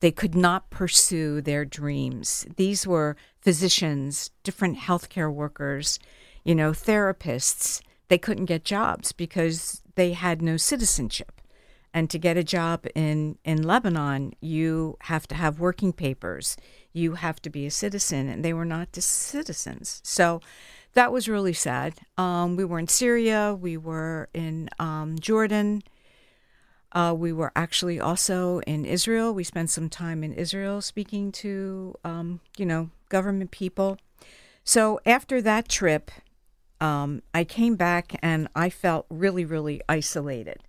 they 0.00 0.10
could 0.10 0.34
not 0.34 0.70
pursue 0.70 1.40
their 1.40 1.64
dreams. 1.64 2.46
These 2.56 2.86
were 2.86 3.16
physicians, 3.40 4.30
different 4.42 4.78
healthcare 4.78 5.32
workers, 5.32 5.98
you 6.44 6.54
know, 6.54 6.72
therapists. 6.72 7.82
They 8.08 8.18
couldn't 8.18 8.46
get 8.46 8.64
jobs 8.64 9.12
because 9.12 9.82
they 9.94 10.12
had 10.12 10.42
no 10.42 10.56
citizenship. 10.56 11.40
And 11.92 12.08
to 12.10 12.18
get 12.18 12.36
a 12.36 12.44
job 12.44 12.86
in, 12.94 13.38
in 13.44 13.62
Lebanon, 13.62 14.32
you 14.40 14.96
have 15.02 15.26
to 15.28 15.34
have 15.34 15.58
working 15.58 15.92
papers. 15.92 16.56
You 16.92 17.14
have 17.14 17.42
to 17.42 17.50
be 17.50 17.66
a 17.66 17.70
citizen, 17.70 18.28
and 18.28 18.44
they 18.44 18.52
were 18.52 18.64
not 18.64 18.94
citizens. 18.94 20.00
So 20.04 20.40
that 20.94 21.12
was 21.12 21.28
really 21.28 21.52
sad. 21.52 21.94
Um, 22.16 22.56
we 22.56 22.64
were 22.64 22.78
in 22.78 22.88
Syria, 22.88 23.56
we 23.60 23.76
were 23.76 24.28
in 24.32 24.68
um, 24.78 25.18
Jordan, 25.18 25.82
uh, 26.92 27.14
we 27.16 27.32
were 27.32 27.52
actually 27.54 28.00
also 28.00 28.60
in 28.60 28.84
Israel. 28.84 29.32
We 29.32 29.44
spent 29.44 29.70
some 29.70 29.88
time 29.88 30.24
in 30.24 30.32
Israel 30.32 30.80
speaking 30.80 31.30
to, 31.32 31.94
um, 32.04 32.40
you 32.56 32.66
know, 32.66 32.90
government 33.08 33.50
people. 33.50 33.98
So 34.64 35.00
after 35.06 35.40
that 35.42 35.68
trip, 35.68 36.10
um, 36.80 37.22
I 37.32 37.44
came 37.44 37.76
back 37.76 38.18
and 38.22 38.48
I 38.56 38.70
felt 38.70 39.06
really, 39.08 39.44
really 39.44 39.80
isolated. 39.88 40.64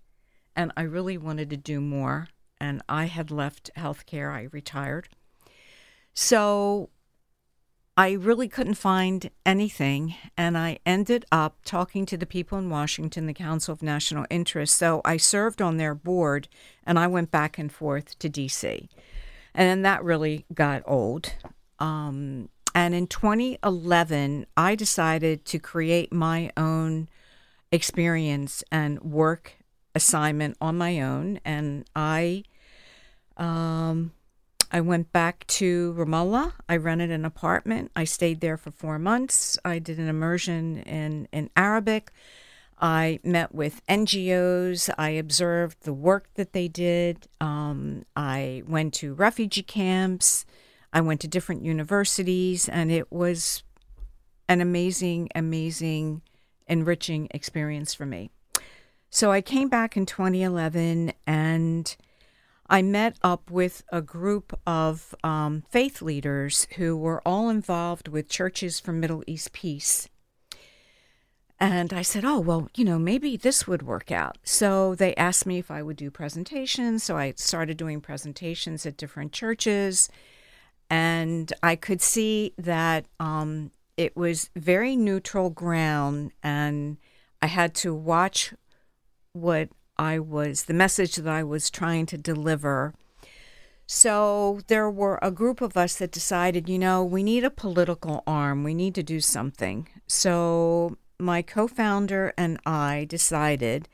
And 0.55 0.71
I 0.77 0.83
really 0.83 1.17
wanted 1.17 1.49
to 1.49 1.57
do 1.57 1.81
more. 1.81 2.27
And 2.59 2.83
I 2.87 3.05
had 3.05 3.31
left 3.31 3.71
healthcare, 3.75 4.31
I 4.31 4.47
retired. 4.51 5.09
So 6.13 6.90
I 7.97 8.11
really 8.11 8.47
couldn't 8.47 8.75
find 8.75 9.29
anything, 9.45 10.15
and 10.37 10.57
I 10.57 10.79
ended 10.85 11.25
up 11.31 11.57
talking 11.65 12.05
to 12.05 12.17
the 12.17 12.25
people 12.25 12.57
in 12.57 12.69
Washington, 12.69 13.25
the 13.25 13.33
Council 13.33 13.73
of 13.73 13.83
National 13.83 14.25
Interest. 14.29 14.75
So 14.75 15.01
I 15.03 15.17
served 15.17 15.61
on 15.61 15.77
their 15.77 15.93
board, 15.93 16.47
and 16.85 16.97
I 16.97 17.07
went 17.07 17.31
back 17.31 17.57
and 17.57 17.71
forth 17.71 18.17
to 18.19 18.29
DC. 18.29 18.87
And 19.53 19.69
then 19.69 19.81
that 19.81 20.03
really 20.03 20.45
got 20.53 20.83
old. 20.85 21.33
Um, 21.79 22.47
and 22.73 22.95
in 22.95 23.07
2011, 23.07 24.45
I 24.55 24.75
decided 24.75 25.43
to 25.45 25.59
create 25.59 26.13
my 26.13 26.51
own 26.55 27.09
experience 27.71 28.63
and 28.71 29.01
work 29.01 29.53
assignment 29.93 30.55
on 30.61 30.77
my 30.77 31.01
own. 31.01 31.41
And 31.43 31.83
I 31.93 32.43
um, 33.35 34.13
I 34.71 34.79
went 34.79 35.11
back 35.11 35.45
to 35.47 35.93
Ramallah. 35.97 36.53
I 36.69 36.77
rented 36.77 37.11
an 37.11 37.25
apartment. 37.25 37.91
I 37.93 38.05
stayed 38.05 38.39
there 38.39 38.55
for 38.55 38.71
four 38.71 38.97
months. 38.97 39.57
I 39.65 39.79
did 39.79 39.99
an 39.99 40.07
immersion 40.07 40.77
in, 40.77 41.27
in 41.33 41.49
Arabic. 41.57 42.11
I 42.79 43.19
met 43.23 43.53
with 43.53 43.85
NGOs. 43.87 44.89
I 44.97 45.09
observed 45.09 45.83
the 45.83 45.93
work 45.93 46.33
that 46.35 46.53
they 46.53 46.69
did. 46.69 47.27
Um, 47.41 48.05
I 48.15 48.63
went 48.65 48.93
to 48.95 49.13
refugee 49.13 49.61
camps. 49.61 50.45
I 50.93 51.01
went 51.01 51.19
to 51.21 51.27
different 51.27 51.63
universities, 51.63 52.67
and 52.67 52.91
it 52.91 53.11
was 53.11 53.63
an 54.47 54.61
amazing, 54.61 55.29
amazing, 55.35 56.21
enriching 56.67 57.27
experience 57.31 57.93
for 57.93 58.05
me. 58.05 58.31
So 59.09 59.31
I 59.31 59.41
came 59.41 59.67
back 59.67 59.97
in 59.97 60.05
2011 60.05 61.11
and 61.27 61.95
I 62.71 62.81
met 62.81 63.17
up 63.21 63.51
with 63.51 63.83
a 63.91 64.01
group 64.01 64.57
of 64.65 65.13
um, 65.25 65.63
faith 65.69 66.01
leaders 66.01 66.67
who 66.77 66.95
were 66.95 67.21
all 67.27 67.49
involved 67.49 68.07
with 68.07 68.29
Churches 68.29 68.79
for 68.79 68.93
Middle 68.93 69.25
East 69.27 69.51
Peace. 69.51 70.07
And 71.59 71.91
I 71.91 72.01
said, 72.01 72.23
oh, 72.23 72.39
well, 72.39 72.69
you 72.73 72.85
know, 72.85 72.97
maybe 72.97 73.35
this 73.35 73.67
would 73.67 73.83
work 73.83 74.09
out. 74.09 74.37
So 74.43 74.95
they 74.95 75.13
asked 75.15 75.45
me 75.45 75.59
if 75.59 75.69
I 75.69 75.83
would 75.83 75.97
do 75.97 76.09
presentations. 76.09 77.03
So 77.03 77.17
I 77.17 77.33
started 77.35 77.75
doing 77.75 77.99
presentations 77.99 78.85
at 78.85 78.95
different 78.95 79.33
churches. 79.33 80.07
And 80.89 81.51
I 81.61 81.75
could 81.75 82.01
see 82.01 82.53
that 82.57 83.05
um, 83.19 83.71
it 83.97 84.15
was 84.15 84.49
very 84.55 84.95
neutral 84.95 85.49
ground. 85.49 86.31
And 86.41 86.97
I 87.41 87.47
had 87.47 87.75
to 87.75 87.93
watch 87.93 88.53
what 89.33 89.67
I 90.01 90.17
was, 90.17 90.63
the 90.63 90.73
message 90.73 91.15
that 91.17 91.27
I 91.31 91.43
was 91.43 91.69
trying 91.69 92.07
to 92.07 92.17
deliver. 92.17 92.95
So 93.85 94.61
there 94.65 94.89
were 94.89 95.19
a 95.21 95.29
group 95.29 95.61
of 95.61 95.77
us 95.77 95.95
that 95.97 96.11
decided, 96.11 96.67
you 96.67 96.79
know, 96.79 97.03
we 97.03 97.21
need 97.21 97.43
a 97.43 97.51
political 97.51 98.23
arm. 98.25 98.63
We 98.63 98.73
need 98.73 98.95
to 98.95 99.03
do 99.03 99.21
something. 99.21 99.87
So 100.07 100.97
my 101.19 101.43
co 101.43 101.67
founder 101.67 102.33
and 102.35 102.59
I 102.65 103.05
decided 103.09 103.87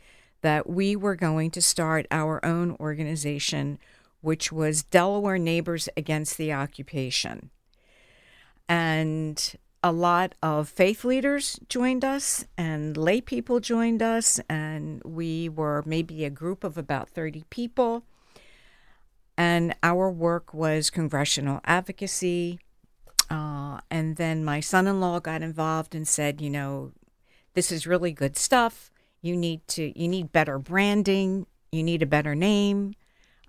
that 0.43 0.69
we 0.69 0.95
were 0.95 1.15
going 1.17 1.51
to 1.51 1.61
start 1.61 2.07
our 2.09 2.43
own 2.45 2.77
organization, 2.79 3.77
which 4.21 4.49
was 4.49 4.83
Delaware 4.83 5.37
Neighbors 5.37 5.89
Against 5.97 6.37
the 6.37 6.53
Occupation. 6.53 7.49
And 8.69 9.57
a 9.83 9.91
lot 9.91 10.33
of 10.41 10.69
faith 10.69 11.03
leaders 11.03 11.59
joined 11.69 12.03
us 12.03 12.45
and 12.57 12.97
lay 12.97 13.21
people 13.21 13.59
joined 13.59 14.01
us, 14.01 14.39
and 14.49 15.01
we 15.03 15.49
were 15.49 15.83
maybe 15.85 16.25
a 16.25 16.29
group 16.29 16.63
of 16.63 16.77
about 16.77 17.09
30 17.09 17.45
people. 17.49 18.03
And 19.37 19.75
our 19.83 20.09
work 20.09 20.53
was 20.53 20.89
congressional 20.89 21.61
advocacy. 21.63 22.59
Uh, 23.29 23.79
and 23.91 24.15
then 24.15 24.43
my 24.43 24.59
son 24.59 24.87
in 24.87 24.99
law 24.99 25.19
got 25.19 25.43
involved 25.43 25.93
and 25.93 26.07
said, 26.07 26.41
you 26.41 26.49
know, 26.49 26.91
this 27.53 27.71
is 27.71 27.85
really 27.85 28.11
good 28.11 28.35
stuff. 28.35 28.91
You 29.21 29.35
need 29.35 29.67
to 29.69 29.99
you 29.99 30.07
need 30.07 30.31
better 30.31 30.57
branding. 30.57 31.45
You 31.71 31.83
need 31.83 32.01
a 32.01 32.07
better 32.07 32.35
name. 32.35 32.93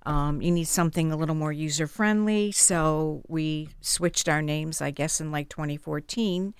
Um, 0.07 0.41
you 0.41 0.51
need 0.51 0.69
something 0.69 1.13
a 1.13 1.17
little 1.17 1.35
more 1.35 1.53
user 1.53 1.87
friendly. 1.87 2.53
So 2.53 3.23
we 3.29 3.69
switched 3.81 4.29
our 4.29 4.43
names, 4.43 4.81
I 4.81 4.91
guess, 4.91 5.21
in 5.21 5.31
like 5.31 5.49
2014 5.49 6.55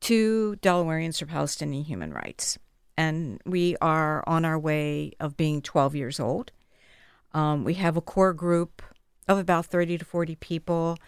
to 0.00 0.56
Delawareans 0.60 1.18
for 1.18 1.26
Palestinian 1.26 1.84
Human 1.84 2.12
Rights. 2.12 2.58
And 2.96 3.40
we 3.46 3.76
are 3.80 4.22
on 4.26 4.44
our 4.44 4.58
way 4.58 5.12
of 5.20 5.36
being 5.36 5.62
12 5.62 5.94
years 5.94 6.20
old. 6.20 6.52
Um, 7.32 7.64
we 7.64 7.74
have 7.74 7.96
a 7.96 8.02
core 8.02 8.34
group 8.34 8.82
of 9.28 9.38
about 9.38 9.66
30 9.66 9.98
to 9.98 10.04
40 10.04 10.36
people. 10.36 10.98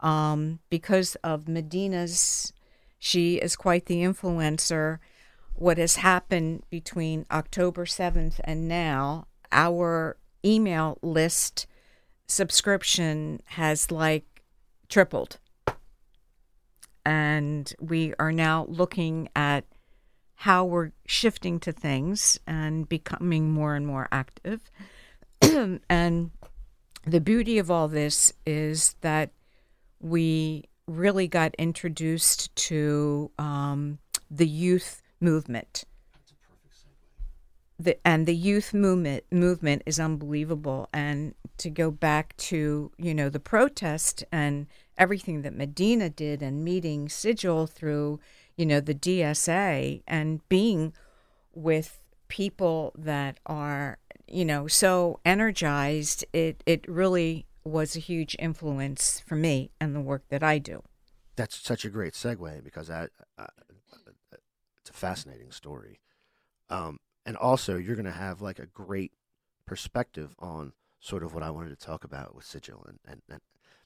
Um, 0.00 0.60
because 0.70 1.14
of 1.16 1.48
Madinah's, 1.48 2.52
she 2.98 3.36
is 3.36 3.56
quite 3.56 3.86
the 3.86 4.02
influencer 4.02 4.98
what 5.54 5.78
has 5.78 5.96
happened 5.96 6.64
between 6.68 7.26
October 7.30 7.84
7th 7.84 8.40
and 8.44 8.66
now, 8.68 9.26
our 9.52 10.16
email 10.44 10.98
list 11.02 11.66
subscription 12.26 13.40
has 13.46 13.90
like 13.90 14.42
tripled. 14.88 15.38
And 17.06 17.72
we 17.80 18.14
are 18.18 18.32
now 18.32 18.66
looking 18.68 19.28
at 19.36 19.64
how 20.36 20.64
we're 20.64 20.92
shifting 21.06 21.60
to 21.60 21.72
things 21.72 22.38
and 22.46 22.88
becoming 22.88 23.50
more 23.50 23.74
and 23.74 23.86
more 23.86 24.08
active. 24.10 24.70
and 25.88 26.30
the 27.06 27.20
beauty 27.20 27.58
of 27.58 27.70
all 27.70 27.88
this 27.88 28.32
is 28.46 28.96
that 29.02 29.30
we 30.00 30.64
really 30.86 31.28
got 31.28 31.54
introduced 31.56 32.54
to 32.56 33.30
um, 33.38 33.98
the 34.30 34.46
youth 34.46 35.02
movement. 35.20 35.84
The, 37.78 37.98
and 38.06 38.26
the 38.26 38.34
youth 38.34 38.72
movement 38.72 39.24
movement 39.32 39.82
is 39.84 39.98
unbelievable 39.98 40.88
and 40.92 41.34
to 41.58 41.70
go 41.70 41.90
back 41.90 42.36
to 42.36 42.92
you 42.96 43.14
know 43.14 43.28
the 43.28 43.40
protest 43.40 44.24
and 44.30 44.66
everything 44.96 45.42
that 45.42 45.56
Madinah 45.56 46.10
did 46.10 46.40
and 46.40 46.64
meeting 46.64 47.08
Syjil 47.08 47.68
through 47.68 48.20
you 48.56 48.64
know 48.64 48.80
the 48.80 48.94
DSA 48.94 50.02
and 50.06 50.48
being 50.48 50.92
with 51.52 52.00
people 52.28 52.92
that 52.96 53.40
are 53.46 53.98
you 54.28 54.44
know 54.44 54.68
so 54.68 55.18
energized 55.24 56.24
it 56.32 56.62
it 56.66 56.86
really 56.88 57.44
was 57.64 57.96
a 57.96 58.00
huge 58.00 58.36
influence 58.38 59.20
for 59.26 59.34
me 59.34 59.70
and 59.80 59.96
the 59.96 60.00
work 60.00 60.22
that 60.28 60.44
I 60.44 60.58
do 60.58 60.82
that's 61.34 61.56
such 61.56 61.84
a 61.84 61.90
great 61.90 62.12
segue 62.12 62.62
because 62.62 62.88
I, 62.88 63.08
I 63.36 63.46
it's 64.84 64.90
a 64.90 64.92
fascinating 64.92 65.50
story. 65.50 65.98
Um, 66.68 66.98
and 67.26 67.36
also, 67.36 67.76
you're 67.76 67.96
going 67.96 68.04
to 68.04 68.10
have 68.12 68.40
like 68.40 68.58
a 68.58 68.66
great 68.66 69.12
perspective 69.66 70.34
on 70.38 70.72
sort 71.00 71.22
of 71.22 71.34
what 71.34 71.42
I 71.42 71.50
wanted 71.50 71.78
to 71.78 71.86
talk 71.86 72.04
about 72.04 72.34
with 72.34 72.44
Syjil 72.44 72.86
and, 72.88 72.98
and, 73.06 73.22
and 73.28 73.40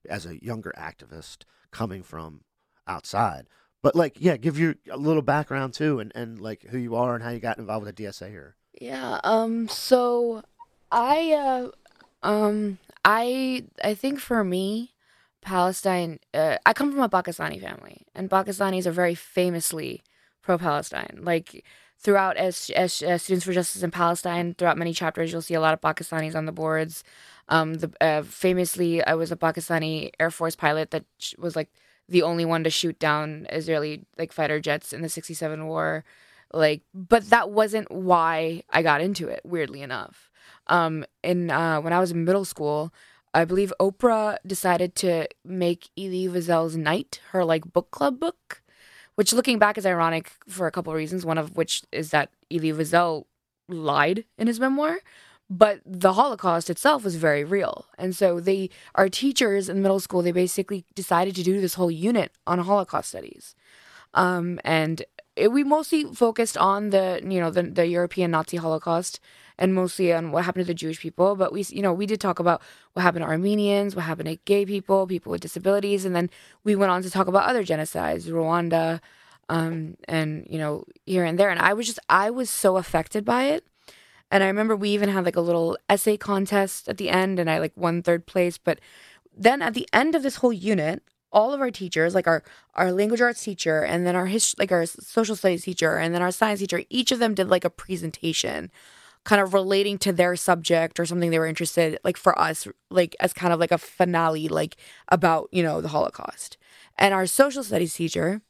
as 0.08 0.26
a 0.26 0.42
younger 0.42 0.72
activist 0.76 1.38
coming 1.70 2.02
from 2.02 2.42
outside. 2.86 3.48
But 3.82 3.94
like, 3.94 4.16
yeah, 4.18 4.36
give 4.36 4.58
you 4.58 4.74
a 4.90 4.96
little 4.96 5.22
background 5.22 5.74
too, 5.74 6.00
and, 6.00 6.12
and 6.14 6.40
like 6.40 6.64
who 6.64 6.78
you 6.78 6.96
are 6.96 7.14
and 7.14 7.22
how 7.22 7.30
you 7.30 7.38
got 7.38 7.58
involved 7.58 7.86
with 7.86 7.96
the 7.96 8.04
DSA 8.04 8.28
here. 8.28 8.56
Yeah. 8.80 9.20
Um. 9.22 9.68
So, 9.68 10.42
I 10.90 11.32
uh, 11.32 12.26
um, 12.26 12.78
I 13.04 13.64
I 13.82 13.94
think 13.94 14.18
for 14.18 14.42
me, 14.42 14.94
Palestine. 15.42 16.18
Uh, 16.34 16.56
I 16.66 16.72
come 16.72 16.90
from 16.90 17.02
a 17.02 17.08
Pakistani 17.08 17.60
family, 17.60 18.02
and 18.14 18.28
Pakistanis 18.28 18.86
are 18.86 18.92
very 18.92 19.14
famously 19.14 20.02
pro-Palestine. 20.42 21.20
Like 21.22 21.64
throughout, 21.98 22.36
as, 22.36 22.70
as, 22.70 22.92
Students 22.94 23.44
for 23.44 23.52
Justice 23.52 23.82
in 23.82 23.90
Palestine, 23.90 24.54
throughout 24.54 24.78
many 24.78 24.92
chapters, 24.92 25.32
you'll 25.32 25.42
see 25.42 25.54
a 25.54 25.60
lot 25.60 25.74
of 25.74 25.80
Pakistanis 25.80 26.34
on 26.34 26.46
the 26.46 26.52
boards. 26.52 27.02
Um, 27.48 27.74
the 27.74 27.92
uh, 28.00 28.22
famously, 28.22 29.04
I 29.04 29.14
was 29.14 29.32
a 29.32 29.36
Pakistani 29.36 30.10
Air 30.20 30.30
Force 30.30 30.54
pilot 30.54 30.90
that 30.90 31.04
was 31.38 31.56
like 31.56 31.70
the 32.08 32.22
only 32.22 32.44
one 32.44 32.64
to 32.64 32.70
shoot 32.70 32.98
down 32.98 33.46
Israeli 33.50 34.04
like 34.16 34.32
fighter 34.32 34.60
jets 34.60 34.92
in 34.92 35.02
the 35.02 35.08
'67 35.08 35.66
war. 35.66 36.04
Like, 36.52 36.82
but 36.94 37.28
that 37.30 37.50
wasn't 37.50 37.90
why 37.90 38.62
I 38.70 38.82
got 38.82 39.00
into 39.00 39.28
it. 39.28 39.40
Weirdly 39.44 39.82
enough, 39.82 40.30
um, 40.66 41.04
in 41.22 41.50
uh, 41.50 41.80
when 41.80 41.92
I 41.92 42.00
was 42.00 42.10
in 42.10 42.24
middle 42.24 42.44
school, 42.44 42.92
I 43.34 43.44
believe 43.44 43.72
Oprah 43.80 44.38
decided 44.46 44.94
to 44.96 45.26
make 45.44 45.90
Elie 45.96 46.28
Wiesel's 46.28 46.76
Night 46.76 47.20
her 47.30 47.44
like 47.44 47.72
book 47.72 47.90
club 47.90 48.20
book 48.20 48.62
which 49.18 49.32
looking 49.32 49.58
back 49.58 49.76
is 49.76 49.84
ironic 49.84 50.30
for 50.46 50.68
a 50.68 50.70
couple 50.70 50.92
of 50.92 50.96
reasons. 50.96 51.26
One 51.26 51.38
of 51.38 51.56
which 51.56 51.82
is 51.90 52.10
that 52.10 52.30
Elie 52.52 52.72
Wiesel 52.72 53.24
lied 53.68 54.24
in 54.38 54.46
his 54.46 54.60
memoir, 54.60 55.00
but 55.50 55.80
the 55.84 56.12
Holocaust 56.12 56.70
itself 56.70 57.02
was 57.02 57.16
very 57.16 57.42
real. 57.42 57.86
And 57.98 58.14
so 58.14 58.38
they, 58.38 58.70
our 58.94 59.08
teachers 59.08 59.68
in 59.68 59.82
middle 59.82 59.98
school, 59.98 60.22
they 60.22 60.30
basically 60.30 60.84
decided 60.94 61.34
to 61.34 61.42
do 61.42 61.60
this 61.60 61.74
whole 61.74 61.90
unit 61.90 62.30
on 62.46 62.60
Holocaust 62.60 63.08
studies. 63.08 63.56
Um, 64.14 64.60
and 64.62 65.02
it, 65.34 65.50
we 65.50 65.64
mostly 65.64 66.04
focused 66.04 66.56
on 66.56 66.90
the, 66.90 67.20
you 67.20 67.40
know, 67.40 67.50
the, 67.50 67.64
the 67.64 67.88
European 67.88 68.30
Nazi 68.30 68.56
Holocaust 68.56 69.18
and 69.58 69.74
mostly 69.74 70.12
on 70.12 70.30
what 70.30 70.44
happened 70.44 70.64
to 70.64 70.70
the 70.70 70.74
Jewish 70.74 71.00
people. 71.00 71.34
But 71.34 71.52
we, 71.52 71.62
you 71.68 71.82
know, 71.82 71.92
we 71.92 72.06
did 72.06 72.20
talk 72.20 72.38
about 72.38 72.62
what 72.92 73.02
happened 73.02 73.24
to 73.24 73.28
Armenians, 73.28 73.96
what 73.96 74.04
happened 74.04 74.28
to 74.28 74.36
gay 74.44 74.64
people, 74.64 75.06
people 75.06 75.30
with 75.30 75.40
disabilities, 75.40 76.04
and 76.04 76.14
then 76.14 76.30
we 76.64 76.76
went 76.76 76.92
on 76.92 77.02
to 77.02 77.10
talk 77.10 77.26
about 77.26 77.48
other 77.48 77.64
genocides, 77.64 78.26
Rwanda, 78.26 79.00
um, 79.48 79.96
and 80.06 80.46
you 80.48 80.58
know, 80.58 80.84
here 81.06 81.24
and 81.24 81.38
there. 81.38 81.50
And 81.50 81.60
I 81.60 81.72
was 81.72 81.86
just, 81.86 81.98
I 82.08 82.30
was 82.30 82.50
so 82.50 82.76
affected 82.76 83.24
by 83.24 83.44
it. 83.44 83.64
And 84.30 84.44
I 84.44 84.46
remember 84.46 84.76
we 84.76 84.90
even 84.90 85.08
had 85.08 85.24
like 85.24 85.36
a 85.36 85.40
little 85.40 85.78
essay 85.88 86.16
contest 86.16 86.88
at 86.88 86.98
the 86.98 87.08
end, 87.08 87.38
and 87.38 87.50
I 87.50 87.58
like 87.58 87.72
won 87.76 88.02
third 88.02 88.26
place. 88.26 88.58
But 88.58 88.78
then 89.36 89.62
at 89.62 89.74
the 89.74 89.88
end 89.92 90.14
of 90.14 90.22
this 90.22 90.36
whole 90.36 90.52
unit, 90.52 91.02
all 91.32 91.52
of 91.52 91.60
our 91.60 91.70
teachers, 91.70 92.14
like 92.14 92.26
our 92.26 92.42
our 92.74 92.92
language 92.92 93.20
arts 93.20 93.42
teacher, 93.42 93.82
and 93.82 94.06
then 94.06 94.14
our 94.14 94.26
his, 94.26 94.54
like 94.58 94.70
our 94.70 94.86
social 94.86 95.34
studies 95.34 95.64
teacher, 95.64 95.96
and 95.96 96.14
then 96.14 96.22
our 96.22 96.30
science 96.30 96.60
teacher, 96.60 96.82
each 96.90 97.10
of 97.10 97.18
them 97.18 97.34
did 97.34 97.48
like 97.48 97.64
a 97.64 97.70
presentation 97.70 98.70
kind 99.28 99.42
of 99.42 99.52
relating 99.52 99.98
to 99.98 100.10
their 100.10 100.34
subject 100.34 100.98
or 100.98 101.04
something 101.04 101.30
they 101.30 101.38
were 101.38 101.46
interested 101.46 101.98
like 102.02 102.16
for 102.16 102.36
us 102.40 102.66
like 102.88 103.14
as 103.20 103.34
kind 103.34 103.52
of 103.52 103.60
like 103.60 103.70
a 103.70 103.76
finale 103.76 104.48
like 104.48 104.74
about 105.08 105.50
you 105.52 105.62
know 105.62 105.82
the 105.82 105.88
holocaust 105.88 106.56
and 106.96 107.12
our 107.12 107.26
social 107.26 107.62
studies 107.62 107.92
teacher 107.92 108.40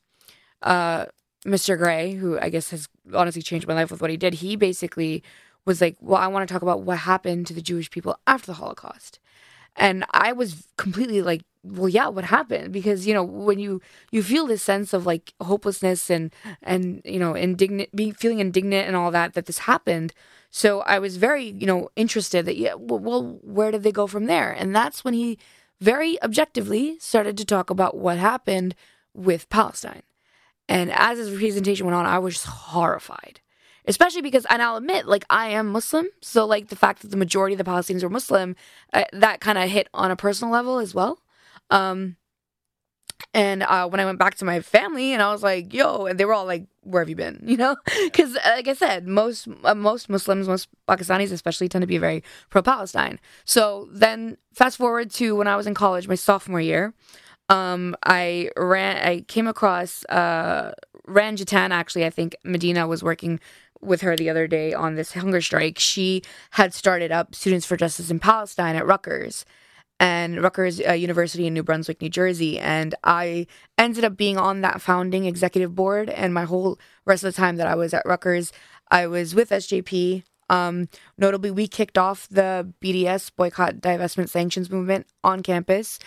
uh 0.63 1.05
Mr. 1.47 1.79
Gray, 1.79 2.15
who 2.15 2.39
I 2.39 2.49
guess 2.49 2.71
has 2.71 2.89
honestly 3.15 3.43
changed 3.43 3.69
my 3.69 3.75
life 3.75 3.91
with 3.91 4.01
what 4.01 4.11
he 4.11 4.17
did, 4.17 4.35
he 4.35 4.57
basically 4.57 5.23
was 5.65 5.81
like, 5.81 5.97
Well, 6.01 6.21
I 6.21 6.27
want 6.27 6.47
to 6.47 6.53
talk 6.53 6.63
about 6.63 6.83
what 6.83 6.99
happened 6.99 7.47
to 7.47 7.55
the 7.55 7.63
Jewish 7.63 7.91
people 7.91 8.19
after 8.27 8.47
the 8.47 8.55
Holocaust. 8.55 9.21
And 9.77 10.05
I 10.11 10.33
was 10.33 10.67
completely 10.77 11.23
like, 11.23 11.43
well, 11.73 11.89
yeah, 11.89 12.09
what 12.09 12.25
happened? 12.25 12.73
Because 12.73 13.07
you 13.07 13.15
know, 13.15 13.23
when 13.23 13.59
you 13.59 13.81
you 14.11 14.23
feel 14.23 14.47
this 14.47 14.63
sense 14.63 14.93
of 14.93 15.07
like 15.07 15.35
hopelessness 15.41 16.11
and 16.11 16.33
and 16.63 17.03
you 17.05 17.19
know, 17.19 17.35
indignant, 17.35 17.95
being 17.95 18.13
feeling 18.13 18.41
indignant 18.41 18.87
and 18.87 18.97
all 18.97 19.11
that 19.11 19.35
that 19.35 19.47
this 19.47 19.59
happened. 19.59 20.13
So 20.51 20.81
I 20.81 20.99
was 20.99 21.17
very 21.17 21.45
you 21.45 21.67
know 21.67 21.91
interested 21.97 22.47
that 22.47 22.57
yeah, 22.57 22.75
well, 22.75 23.39
where 23.43 23.71
did 23.71 23.83
they 23.83 23.93
go 23.93 24.07
from 24.07 24.27
there? 24.27 24.53
And 24.53 24.75
that's 24.75 25.05
when 25.05 25.15
he 25.15 25.39
very 25.81 26.21
objectively 26.23 26.99
started 26.99 27.37
to 27.39 27.45
talk 27.45 27.71
about 27.71 27.97
what 27.97 28.19
happened 28.19 28.75
with 29.15 29.49
Palestine. 29.49 30.03
And 30.69 30.91
as 30.93 31.19
his 31.19 31.37
presentation 31.37 31.87
went 31.87 31.97
on, 31.97 32.07
I 32.07 32.19
was 32.19 32.45
horrified 32.45 33.41
especially 33.89 34.21
because 34.23 34.47
and 34.51 34.63
I'll 34.63 34.77
admit 34.77 35.07
like 35.07 35.25
I 35.31 35.49
am 35.49 35.67
Muslim 35.67 36.07
so 36.21 36.47
like 36.47 36.69
the 36.69 36.77
fact 36.77 37.03
that 37.03 37.11
the 37.11 37.17
majority 37.17 37.55
of 37.55 37.59
the 37.59 37.65
Palestinians 37.65 38.05
are 38.05 38.11
Muslim 38.11 38.55
uh, 38.93 39.05
that 39.13 39.41
kind 39.41 39.59
of 39.59 39.69
hit 39.69 39.89
on 39.93 40.13
a 40.13 40.17
personal 40.17 40.53
level 40.53 40.79
as 40.79 40.95
well 40.95 41.19
um 41.71 42.17
and 43.35 43.63
uh, 43.65 43.87
when 43.89 44.01
I 44.01 44.05
went 44.05 44.19
back 44.19 44.37
to 44.37 44.45
my 44.45 44.61
family 44.61 45.13
and 45.13 45.23
I 45.23 45.33
was 45.33 45.43
like 45.43 45.73
yo 45.75 46.07
and 46.07 46.19
they 46.19 46.25
were 46.25 46.35
all 46.35 46.47
like 46.47 46.67
where 46.83 47.03
have 47.03 47.09
you 47.09 47.17
been 47.17 47.41
you 47.47 47.57
know 47.57 47.77
because 48.05 48.35
like 48.35 48.69
I 48.69 48.75
said 48.75 49.07
most 49.07 49.49
uh, 49.65 49.75
most 49.75 50.09
Muslims 50.09 50.49
most 50.49 50.69
Pakistanis 50.89 51.33
especially 51.33 51.69
tend 51.69 51.83
to 51.83 51.87
be 51.87 51.99
very 51.99 52.23
pro 52.51 52.63
Palestine 52.63 53.19
so 53.45 53.89
then 53.93 54.37
fast 54.53 54.77
forward 54.77 55.11
to 55.13 55.37
when 55.37 55.47
I 55.47 55.57
was 55.57 55.67
in 55.67 55.75
college 55.75 56.09
my 56.09 56.15
sophomore 56.15 56.61
year 56.61 56.95
um, 57.49 57.97
I 58.05 58.51
ran. 58.57 58.97
I 58.97 59.21
came 59.23 59.47
across 59.47 60.05
uh, 60.07 60.73
Ranjitan. 61.07 61.71
Actually, 61.71 62.05
I 62.05 62.11
think 62.11 62.37
Madinah 62.45 62.87
was 62.87 63.03
working 63.03 63.41
with 63.81 64.01
her 64.03 64.17
the 64.17 64.29
other 64.29 64.47
day 64.47 64.75
on 64.75 64.97
this 64.97 65.13
hunger 65.13 65.41
strike. 65.41 65.79
She 65.79 66.23
had 66.53 66.75
started 66.75 67.13
up 67.13 67.35
Students 67.35 67.65
for 67.65 67.77
Justice 67.77 68.11
in 68.11 68.19
Palestine 68.19 68.77
at 68.77 68.87
Rutgers 68.87 69.45
and 70.01 70.43
Rutgers 70.43 70.81
uh, 70.81 70.93
University 70.93 71.47
in 71.47 71.55
New 71.55 71.63
Brunswick, 71.63 72.01
New 72.01 72.09
Jersey. 72.09 72.59
And 72.59 72.95
I 73.03 73.47
ended 73.77 74.05
up 74.05 74.17
being 74.17 74.37
on 74.37 74.61
that 74.61 74.81
founding 74.81 75.25
executive 75.25 75.75
board. 75.75 76.09
And 76.09 76.33
my 76.33 76.45
whole 76.45 76.79
rest 77.05 77.25
of 77.25 77.35
the 77.35 77.41
time 77.41 77.57
that 77.57 77.67
I 77.67 77.75
was 77.75 77.93
at 77.93 78.07
Rutgers, 78.07 78.53
I 78.91 79.07
was 79.07 79.35
with 79.35 79.51
SJP. 79.51 80.23
Um, 80.51 80.89
notably, 81.19 81.51
we 81.51 81.69
kicked 81.69 81.99
off 81.99 82.29
the 82.31 82.73
BDS 82.83 83.33
boycott, 83.37 83.77
divestment, 83.77 84.29
sanctions 84.29 84.71
movement 84.71 85.07
on 85.23 85.43
campus. 85.43 85.99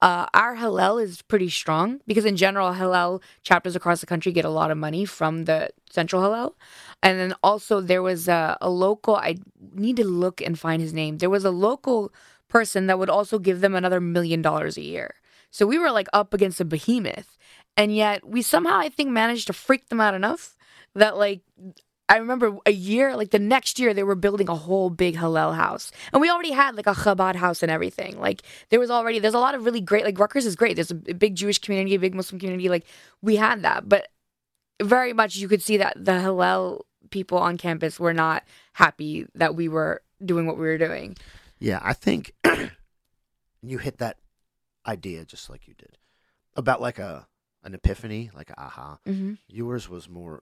Uh, 0.00 0.26
our 0.32 0.54
Hillel 0.54 0.98
is 0.98 1.22
pretty 1.22 1.48
strong 1.48 2.00
because, 2.06 2.24
in 2.24 2.36
general, 2.36 2.72
Hillel 2.72 3.20
chapters 3.42 3.74
across 3.74 4.00
the 4.00 4.06
country 4.06 4.30
get 4.30 4.44
a 4.44 4.50
lot 4.50 4.70
of 4.70 4.78
money 4.78 5.04
from 5.04 5.46
the 5.46 5.70
central 5.90 6.22
Hillel. 6.22 6.56
And 7.02 7.18
then 7.18 7.34
also, 7.42 7.80
there 7.80 8.02
was 8.02 8.28
a, 8.28 8.56
a 8.60 8.70
local, 8.70 9.16
I 9.16 9.38
need 9.74 9.96
to 9.96 10.04
look 10.04 10.40
and 10.40 10.56
find 10.56 10.80
his 10.80 10.92
name. 10.92 11.18
There 11.18 11.30
was 11.30 11.44
a 11.44 11.50
local 11.50 12.12
person 12.48 12.86
that 12.86 12.98
would 12.98 13.10
also 13.10 13.38
give 13.38 13.60
them 13.60 13.74
another 13.74 14.00
million 14.00 14.42
dollars 14.42 14.76
a 14.76 14.82
year. 14.82 15.14
So 15.50 15.66
we 15.66 15.78
were 15.78 15.90
like 15.90 16.08
up 16.12 16.34
against 16.34 16.60
a 16.60 16.64
behemoth. 16.64 17.36
And 17.76 17.94
yet, 17.94 18.26
we 18.26 18.42
somehow, 18.42 18.78
I 18.78 18.88
think, 18.88 19.10
managed 19.10 19.46
to 19.46 19.52
freak 19.52 19.88
them 19.88 20.00
out 20.00 20.14
enough 20.14 20.56
that 20.94 21.16
like 21.16 21.42
I 22.08 22.16
remember 22.16 22.56
a 22.64 22.72
year, 22.72 23.16
like 23.16 23.30
the 23.30 23.38
next 23.38 23.78
year, 23.78 23.92
they 23.92 24.02
were 24.02 24.14
building 24.14 24.48
a 24.48 24.54
whole 24.54 24.88
big 24.88 25.16
Hillel 25.18 25.52
house. 25.52 25.92
And 26.12 26.22
we 26.22 26.30
already 26.30 26.52
had 26.52 26.74
like 26.74 26.86
a 26.86 26.94
Chabad 26.94 27.34
house 27.34 27.62
and 27.62 27.70
everything. 27.70 28.18
Like 28.18 28.42
there 28.70 28.80
was 28.80 28.90
already, 28.90 29.18
there's 29.18 29.34
a 29.34 29.38
lot 29.38 29.54
of 29.54 29.66
really 29.66 29.82
great, 29.82 30.04
like 30.04 30.18
Rutgers 30.18 30.46
is 30.46 30.56
great. 30.56 30.74
There's 30.74 30.90
a 30.90 30.94
big 30.94 31.34
Jewish 31.34 31.58
community, 31.58 31.94
a 31.94 31.98
big 31.98 32.14
Muslim 32.14 32.40
community. 32.40 32.70
Like 32.70 32.86
we 33.20 33.36
had 33.36 33.62
that. 33.62 33.88
But 33.88 34.08
very 34.82 35.12
much 35.12 35.36
you 35.36 35.48
could 35.48 35.62
see 35.62 35.76
that 35.76 36.02
the 36.02 36.18
Hillel 36.18 36.86
people 37.10 37.38
on 37.38 37.58
campus 37.58 38.00
were 38.00 38.14
not 38.14 38.42
happy 38.72 39.26
that 39.34 39.54
we 39.54 39.68
were 39.68 40.02
doing 40.24 40.46
what 40.46 40.56
we 40.56 40.66
were 40.66 40.78
doing. 40.78 41.14
Yeah, 41.58 41.80
I 41.82 41.92
think 41.92 42.34
you 43.62 43.78
hit 43.78 43.98
that 43.98 44.18
idea 44.86 45.24
just 45.24 45.50
like 45.50 45.68
you 45.68 45.74
did 45.74 45.98
about 46.56 46.80
like 46.80 46.98
a 46.98 47.26
an 47.64 47.74
epiphany, 47.74 48.30
like 48.34 48.50
a 48.50 48.60
aha. 48.60 48.98
Mm-hmm. 49.06 49.34
Yours 49.48 49.88
was 49.88 50.08
more, 50.08 50.40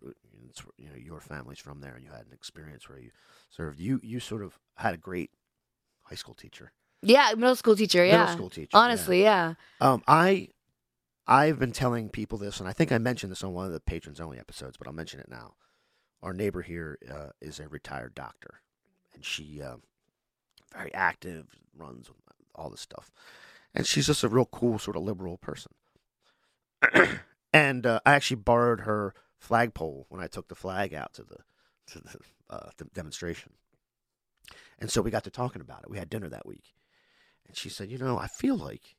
you 0.76 0.86
know, 0.86 0.96
your 0.96 1.20
family's 1.20 1.58
from 1.58 1.80
there, 1.80 1.94
and 1.94 2.04
you 2.04 2.10
had 2.10 2.26
an 2.26 2.32
experience 2.32 2.88
where 2.88 2.98
you 2.98 3.10
served. 3.50 3.80
You 3.80 4.00
you 4.02 4.20
sort 4.20 4.42
of 4.42 4.58
had 4.76 4.94
a 4.94 4.98
great 4.98 5.30
high 6.02 6.14
school 6.14 6.34
teacher. 6.34 6.72
Yeah, 7.02 7.32
middle 7.36 7.56
school 7.56 7.76
teacher. 7.76 8.04
Yeah, 8.04 8.20
middle 8.20 8.34
school 8.34 8.50
teacher. 8.50 8.76
Honestly, 8.76 9.22
yeah. 9.22 9.54
yeah. 9.80 9.92
Um, 9.92 10.02
I 10.06 10.48
I've 11.26 11.58
been 11.58 11.72
telling 11.72 12.08
people 12.08 12.38
this, 12.38 12.60
and 12.60 12.68
I 12.68 12.72
think 12.72 12.92
I 12.92 12.98
mentioned 12.98 13.32
this 13.32 13.42
on 13.42 13.52
one 13.52 13.66
of 13.66 13.72
the 13.72 13.80
patrons 13.80 14.20
only 14.20 14.38
episodes, 14.38 14.76
but 14.76 14.86
I'll 14.86 14.92
mention 14.92 15.20
it 15.20 15.28
now. 15.28 15.54
Our 16.22 16.32
neighbor 16.32 16.62
here 16.62 16.98
uh, 17.10 17.30
is 17.40 17.60
a 17.60 17.68
retired 17.68 18.14
doctor, 18.14 18.60
and 19.14 19.24
she 19.24 19.60
uh, 19.62 19.76
very 20.72 20.92
active, 20.94 21.46
runs 21.76 22.10
all 22.54 22.70
this 22.70 22.80
stuff, 22.80 23.10
and 23.74 23.86
she's 23.86 24.06
just 24.06 24.24
a 24.24 24.28
real 24.28 24.46
cool 24.46 24.78
sort 24.78 24.96
of 24.96 25.02
liberal 25.02 25.36
person. 25.38 25.72
and 27.52 27.86
uh, 27.86 28.00
I 28.04 28.14
actually 28.14 28.36
borrowed 28.36 28.80
her 28.80 29.14
flagpole 29.38 30.06
when 30.08 30.20
I 30.20 30.26
took 30.26 30.48
the 30.48 30.54
flag 30.54 30.94
out 30.94 31.14
to 31.14 31.22
the 31.22 31.38
to 31.88 32.00
the, 32.00 32.18
uh, 32.50 32.70
demonstration. 32.94 33.52
And 34.78 34.90
so 34.90 35.00
we 35.02 35.10
got 35.10 35.24
to 35.24 35.30
talking 35.30 35.62
about 35.62 35.82
it. 35.84 35.90
We 35.90 35.98
had 35.98 36.10
dinner 36.10 36.28
that 36.28 36.46
week, 36.46 36.74
and 37.46 37.56
she 37.56 37.68
said, 37.68 37.90
"You 37.90 37.98
know, 37.98 38.18
I 38.18 38.26
feel 38.26 38.56
like 38.56 38.96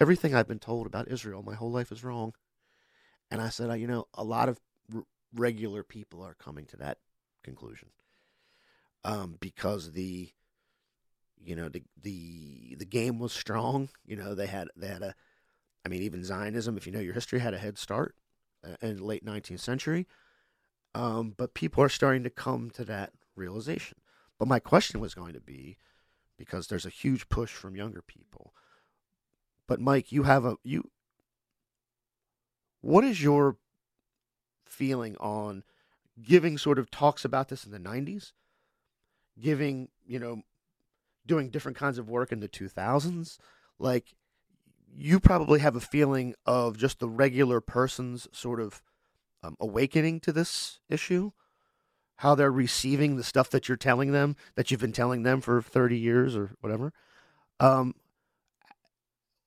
everything 0.00 0.34
I've 0.34 0.48
been 0.48 0.58
told 0.58 0.86
about 0.86 1.08
Israel 1.08 1.42
my 1.42 1.54
whole 1.54 1.70
life 1.70 1.92
is 1.92 2.04
wrong." 2.04 2.32
And 3.30 3.40
I 3.40 3.50
said, 3.50 3.78
"You 3.80 3.86
know, 3.86 4.06
a 4.14 4.24
lot 4.24 4.48
of 4.48 4.60
r- 4.94 5.04
regular 5.34 5.82
people 5.82 6.22
are 6.24 6.34
coming 6.34 6.64
to 6.66 6.76
that 6.78 6.98
conclusion 7.42 7.90
um, 9.04 9.36
because 9.40 9.92
the." 9.92 10.30
You 11.44 11.56
know 11.56 11.68
the 11.68 11.82
the 12.00 12.76
the 12.78 12.84
game 12.84 13.18
was 13.18 13.32
strong. 13.32 13.88
You 14.04 14.16
know 14.16 14.34
they 14.34 14.46
had 14.46 14.68
they 14.76 14.88
had 14.88 15.02
a 15.02 15.14
I 15.86 15.88
mean, 15.88 16.02
even 16.02 16.24
Zionism, 16.24 16.76
if 16.76 16.84
you 16.84 16.92
know 16.92 16.98
your 16.98 17.14
history, 17.14 17.38
had 17.38 17.54
a 17.54 17.58
head 17.58 17.78
start 17.78 18.16
uh, 18.66 18.74
in 18.82 18.96
the 18.96 19.04
late 19.04 19.24
19th 19.24 19.60
century. 19.60 20.08
Um, 20.96 21.32
but 21.36 21.54
people 21.54 21.80
are 21.80 21.88
starting 21.88 22.24
to 22.24 22.30
come 22.30 22.70
to 22.70 22.84
that 22.86 23.12
realization. 23.36 23.98
But 24.36 24.48
my 24.48 24.58
question 24.58 24.98
was 24.98 25.14
going 25.14 25.34
to 25.34 25.40
be 25.40 25.78
because 26.36 26.66
there's 26.66 26.86
a 26.86 26.90
huge 26.90 27.28
push 27.28 27.52
from 27.52 27.76
younger 27.76 28.02
people. 28.02 28.52
But 29.68 29.80
Mike, 29.80 30.10
you 30.10 30.24
have 30.24 30.44
a 30.44 30.56
you. 30.64 30.90
What 32.80 33.04
is 33.04 33.22
your 33.22 33.56
feeling 34.64 35.16
on 35.18 35.62
giving 36.20 36.58
sort 36.58 36.80
of 36.80 36.90
talks 36.90 37.24
about 37.24 37.48
this 37.48 37.64
in 37.64 37.70
the 37.70 37.78
90s? 37.78 38.32
Giving, 39.40 39.88
you 40.04 40.18
know, 40.18 40.42
doing 41.26 41.50
different 41.50 41.76
kinds 41.76 41.98
of 41.98 42.08
work 42.08 42.32
in 42.32 42.40
the 42.40 42.48
2000s? 42.48 43.38
Like, 43.78 44.14
you 44.94 45.20
probably 45.20 45.60
have 45.60 45.76
a 45.76 45.80
feeling 45.80 46.34
of 46.46 46.78
just 46.78 46.98
the 47.00 47.08
regular 47.08 47.60
person's 47.60 48.28
sort 48.32 48.60
of 48.60 48.82
um, 49.42 49.56
awakening 49.60 50.20
to 50.20 50.32
this 50.32 50.80
issue, 50.88 51.32
how 52.16 52.34
they're 52.34 52.50
receiving 52.50 53.16
the 53.16 53.24
stuff 53.24 53.50
that 53.50 53.68
you're 53.68 53.76
telling 53.76 54.12
them, 54.12 54.36
that 54.54 54.70
you've 54.70 54.80
been 54.80 54.92
telling 54.92 55.22
them 55.22 55.40
for 55.40 55.60
30 55.60 55.98
years 55.98 56.34
or 56.34 56.52
whatever. 56.60 56.92
Um, 57.60 57.94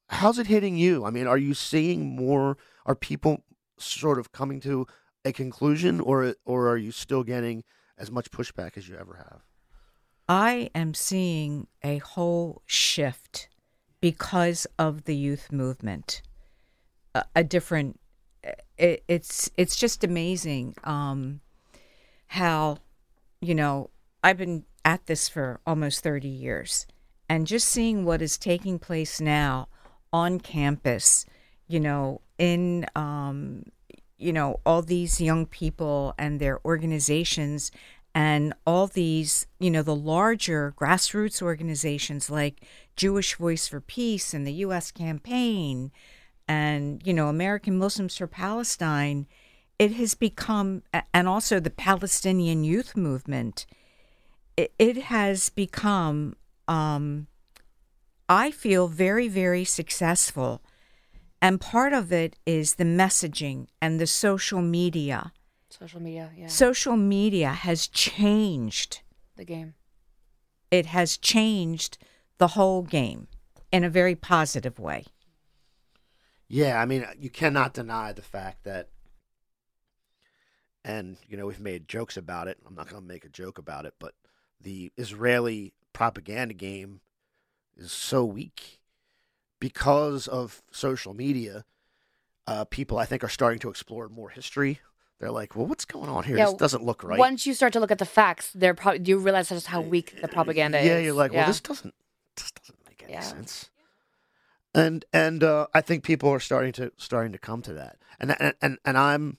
how's 0.10 0.40
it 0.40 0.48
hitting 0.48 0.78
you? 0.78 1.06
I 1.06 1.10
mean, 1.10 1.28
are 1.28 1.38
you 1.38 1.54
seeing 1.54 2.16
more? 2.16 2.58
Are 2.86 2.96
people 2.96 3.44
sort 3.78 4.20
of 4.20 4.32
coming 4.32 4.60
to 4.62 4.86
a 5.26 5.32
conclusion, 5.32 6.00
or 6.00 6.36
or 6.46 6.68
are 6.70 6.78
you 6.78 6.92
still 6.92 7.24
getting 7.24 7.64
as 7.98 8.12
much 8.12 8.32
pushback 8.32 8.78
as 8.78 8.88
you 8.88 8.96
ever 8.96 9.16
have? 9.16 9.49
I 10.30 10.70
am 10.76 10.94
seeing 10.94 11.66
a 11.84 11.98
whole 11.98 12.62
shift 12.68 13.50
because 14.00 14.68
of 14.78 15.06
the 15.06 15.16
youth 15.16 15.52
movement. 15.52 16.22
A, 17.16 17.26
a 17.38 17.44
different, 17.44 18.00
it, 18.78 19.04
it's 19.08 19.50
it's 19.58 19.76
just 19.76 20.04
amazing 20.04 20.76
um, 20.84 21.42
how, 22.28 22.78
you 23.42 23.56
know, 23.56 23.90
I've 24.24 24.38
been 24.38 24.66
at 24.86 25.08
this 25.08 25.28
for 25.28 25.60
almost 25.66 26.04
thirty 26.04 26.30
years, 26.30 26.86
and 27.28 27.48
just 27.48 27.68
seeing 27.68 28.06
what 28.06 28.22
is 28.22 28.38
taking 28.38 28.78
place 28.78 29.20
now 29.20 29.68
on 30.14 30.40
campus, 30.40 31.26
you 31.68 31.80
know, 31.80 32.22
in 32.38 32.86
um, 32.96 33.64
you 34.20 34.32
know 34.32 34.60
all 34.64 34.84
these 34.84 35.20
young 35.20 35.48
people 35.48 36.14
and 36.20 36.40
their 36.40 36.60
organizations 36.66 37.72
and 38.16 38.54
all 38.66 38.88
these, 38.88 39.48
you 39.60 39.70
know, 39.72 39.84
the 39.84 39.96
larger 39.96 40.74
grassroots 40.78 41.42
organizations 41.42 42.30
like 42.30 42.62
Jewish 42.96 43.36
Voice 43.36 43.68
for 43.68 43.82
Peace 43.82 44.34
and 44.34 44.46
the 44.46 44.54
U.S. 44.54 44.92
Campaign 44.92 45.92
and, 46.48 47.02
you 47.06 47.14
know, 47.14 47.28
American 47.28 47.78
Muslims 47.78 48.18
for 48.18 48.28
Palestine, 48.28 49.28
it 49.78 49.94
has 49.94 50.16
become, 50.16 50.84
and 51.14 51.28
also 51.28 51.60
the 51.60 51.70
Palestinian 51.70 52.64
youth 52.64 52.98
movement, 52.98 53.66
it, 54.58 54.74
it 54.80 54.98
has 55.04 55.50
become, 55.50 56.36
um, 56.68 57.28
I 58.28 58.52
feel, 58.52 58.88
very, 58.88 59.28
very 59.28 59.64
successful 59.64 60.62
And 61.42 61.62
part 61.62 61.94
of 61.94 62.12
it 62.12 62.36
is 62.46 62.76
the 62.76 62.84
messaging 62.84 63.68
and 63.82 64.00
the 64.00 64.08
social 64.08 64.62
media. 64.62 65.32
Social 65.70 66.00
media, 66.00 66.32
yeah. 66.36 66.48
Social 66.48 66.98
media 66.98 67.50
has 67.50 67.88
changed. 67.88 69.02
the 69.36 69.46
game. 69.46 69.76
It 70.72 70.88
has 70.88 71.18
changed 71.18 71.98
the 72.38 72.50
whole 72.50 72.84
game 72.84 73.28
in 73.72 73.84
a 73.84 73.90
very 73.90 74.16
positive 74.16 74.80
way. 74.80 75.06
Yeah, 76.48 76.82
I 76.82 76.86
mean, 76.86 77.06
you 77.20 77.30
cannot 77.30 77.74
deny 77.74 78.12
the 78.12 78.22
fact 78.22 78.64
that, 78.64 78.90
and 80.84 81.18
you 81.28 81.38
know, 81.38 81.46
we've 81.46 81.60
made 81.60 81.88
jokes 81.88 82.18
about 82.18 82.48
it. 82.48 82.58
I'm 82.68 82.76
not 82.76 82.90
going 82.90 83.02
to 83.02 83.08
make 83.08 83.26
a 83.26 83.30
joke 83.30 83.58
about 83.58 83.86
it, 83.86 83.94
but 84.00 84.14
the 84.60 84.92
Israeli 84.98 85.74
propaganda 85.94 86.54
game 86.54 87.02
is 87.78 87.92
so 87.92 88.26
weak 88.26 88.80
because 89.60 90.28
of 90.28 90.62
social 90.72 91.14
media. 91.14 91.66
Uh, 92.48 92.66
people, 92.66 92.98
I 92.98 93.06
think, 93.06 93.24
are 93.24 93.30
starting 93.30 93.60
to 93.60 93.70
explore 93.70 94.10
more 94.10 94.30
history. 94.30 94.80
They're 95.20 95.32
like, 95.32 95.56
"Well, 95.56 95.66
what's 95.66 95.86
going 95.86 96.10
on 96.10 96.24
here? 96.24 96.38
Yeah, 96.38 96.46
this 96.46 96.54
doesn't 96.56 96.84
look 96.84 97.04
right." 97.04 97.20
Once 97.20 97.46
you 97.46 97.54
start 97.54 97.74
to 97.74 97.80
look 97.80 97.92
at 97.92 97.98
the 97.98 98.06
facts, 98.06 98.52
they're 98.54 98.74
probably 98.74 99.02
you 99.06 99.20
realize 99.20 99.50
just 99.50 99.68
how 99.68 99.82
weak 99.82 100.20
the 100.22 100.28
propaganda 100.28 100.78
yeah, 100.78 100.84
is. 100.84 100.90
Yeah, 100.90 101.00
you're 101.00 101.14
like, 101.14 101.32
well, 101.32 101.42
Yeah. 101.42 101.48
this 101.48 101.60
doesn't 101.60 101.94
this 102.36 102.52
doesn't 102.52 102.78
make 102.88 103.04
any 103.08 103.22
sense. 103.22 103.70
And 104.74 105.04
and 105.12 105.44
uh, 105.44 105.68
I 105.74 105.82
think 105.82 106.04
people 106.04 106.30
are 106.30 106.40
starting 106.40 106.72
to 106.74 106.92
starting 106.98 107.32
to 107.34 107.38
come 107.38 107.62
to 107.64 107.74
that. 107.74 107.98
And 108.20 108.36
and 108.40 108.54
and, 108.62 108.78
and 108.86 108.98
I'm 108.98 109.38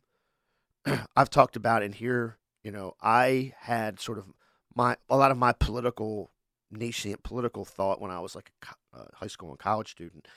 I've 1.16 1.30
talked 1.30 1.56
about 1.56 1.82
in 1.82 1.92
here. 1.92 2.36
You 2.62 2.72
know, 2.72 2.94
I 3.00 3.54
had 3.60 4.00
sort 4.00 4.18
of 4.18 4.26
my 4.74 4.96
a 5.08 5.16
lot 5.16 5.30
of 5.30 5.38
my 5.38 5.52
political 5.52 6.30
nascent 6.70 7.22
political 7.22 7.64
thought 7.64 8.00
when 8.00 8.10
I 8.10 8.20
was 8.20 8.34
like 8.34 8.50
a 8.62 8.66
co- 8.66 9.00
uh, 9.00 9.04
high 9.14 9.26
school 9.28 9.50
and 9.50 9.58
college 9.58 9.90
student 9.90 10.28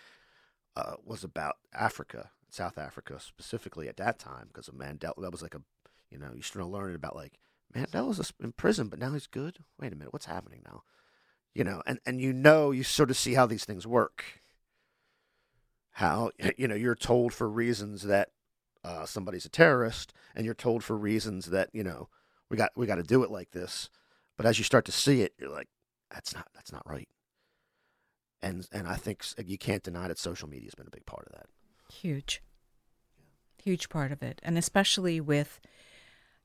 uh, 0.76 0.96
was 1.04 1.24
about 1.24 1.58
Africa, 1.74 2.32
South 2.54 2.78
Africa 2.78 3.20
specifically 3.20 3.88
at 3.88 3.98
that 3.98 4.20
time 4.20 4.48
because 4.48 4.68
of 4.68 4.76
Mandela. 4.76 5.22
That 5.22 5.32
was 5.32 5.42
like 5.42 5.56
a 5.56 5.62
you 6.10 6.18
know 6.18 6.32
you 6.36 6.42
started 6.42 6.68
learning 6.68 6.96
about 6.96 7.16
like 7.16 7.40
Mandela's 7.76 8.32
in 8.42 8.52
prison, 8.52 8.88
but 8.88 9.00
now 9.00 9.14
he's 9.14 9.28
good. 9.28 9.60
Wait 9.80 9.92
a 9.92 9.96
minute, 9.96 10.14
what's 10.14 10.26
happening 10.26 10.62
now? 10.66 10.84
You 11.54 11.64
know, 11.64 11.82
and 11.86 12.00
and 12.06 12.22
you 12.22 12.34
know 12.34 12.72
you 12.72 12.84
sort 12.84 13.10
of 13.10 13.18
see 13.18 13.34
how 13.34 13.46
these 13.46 13.66
things 13.66 13.88
work. 13.88 14.42
How 15.92 16.32
you 16.58 16.68
know 16.68 16.76
you're 16.76 16.96
told 16.96 17.34
for 17.34 17.50
reasons 17.50 18.04
that 18.04 18.30
uh, 18.84 19.06
somebody's 19.06 19.46
a 19.46 19.50
terrorist, 19.50 20.14
and 20.36 20.46
you're 20.46 20.54
told 20.54 20.84
for 20.84 20.98
reasons 20.98 21.48
that 21.48 21.70
you 21.74 21.84
know 21.84 22.10
we 22.50 22.58
got 22.58 22.72
we 22.76 22.86
got 22.86 22.96
to 22.96 23.04
do 23.04 23.24
it 23.24 23.32
like 23.32 23.52
this. 23.52 23.90
But 24.38 24.46
as 24.46 24.58
you 24.58 24.64
start 24.64 24.86
to 24.86 24.92
see 24.92 25.22
it, 25.22 25.34
you're 25.40 25.52
like, 25.52 25.68
that's 26.12 26.34
not 26.34 26.48
that's 26.54 26.72
not 26.72 26.88
right. 26.88 27.08
And 28.42 28.68
and 28.72 28.88
I 28.88 28.96
think 28.96 29.24
you 29.46 29.58
can't 29.58 29.84
deny 29.84 30.08
that 30.08 30.20
social 30.20 30.50
media 30.50 30.68
has 30.68 30.76
been 30.76 30.88
a 30.88 30.92
big 30.92 31.06
part 31.06 31.26
of 31.28 31.34
that. 31.34 31.48
Huge. 32.02 32.42
Huge 33.64 33.90
part 33.90 34.12
of 34.12 34.22
it. 34.22 34.40
And 34.44 34.58
especially 34.58 35.22
with, 35.22 35.60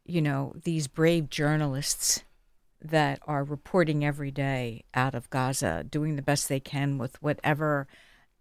you 0.05 0.21
know, 0.23 0.53
these 0.65 0.87
brave 0.87 1.29
journalists 1.31 2.23
that 2.81 3.19
are 3.27 3.43
reporting 3.43 4.05
every 4.05 4.31
day 4.31 4.85
out 4.95 5.15
of 5.15 5.29
Gaza, 5.31 5.85
doing 5.89 6.15
the 6.17 6.23
best 6.23 6.49
they 6.49 6.61
can 6.61 6.97
with 6.97 7.21
whatever 7.21 7.89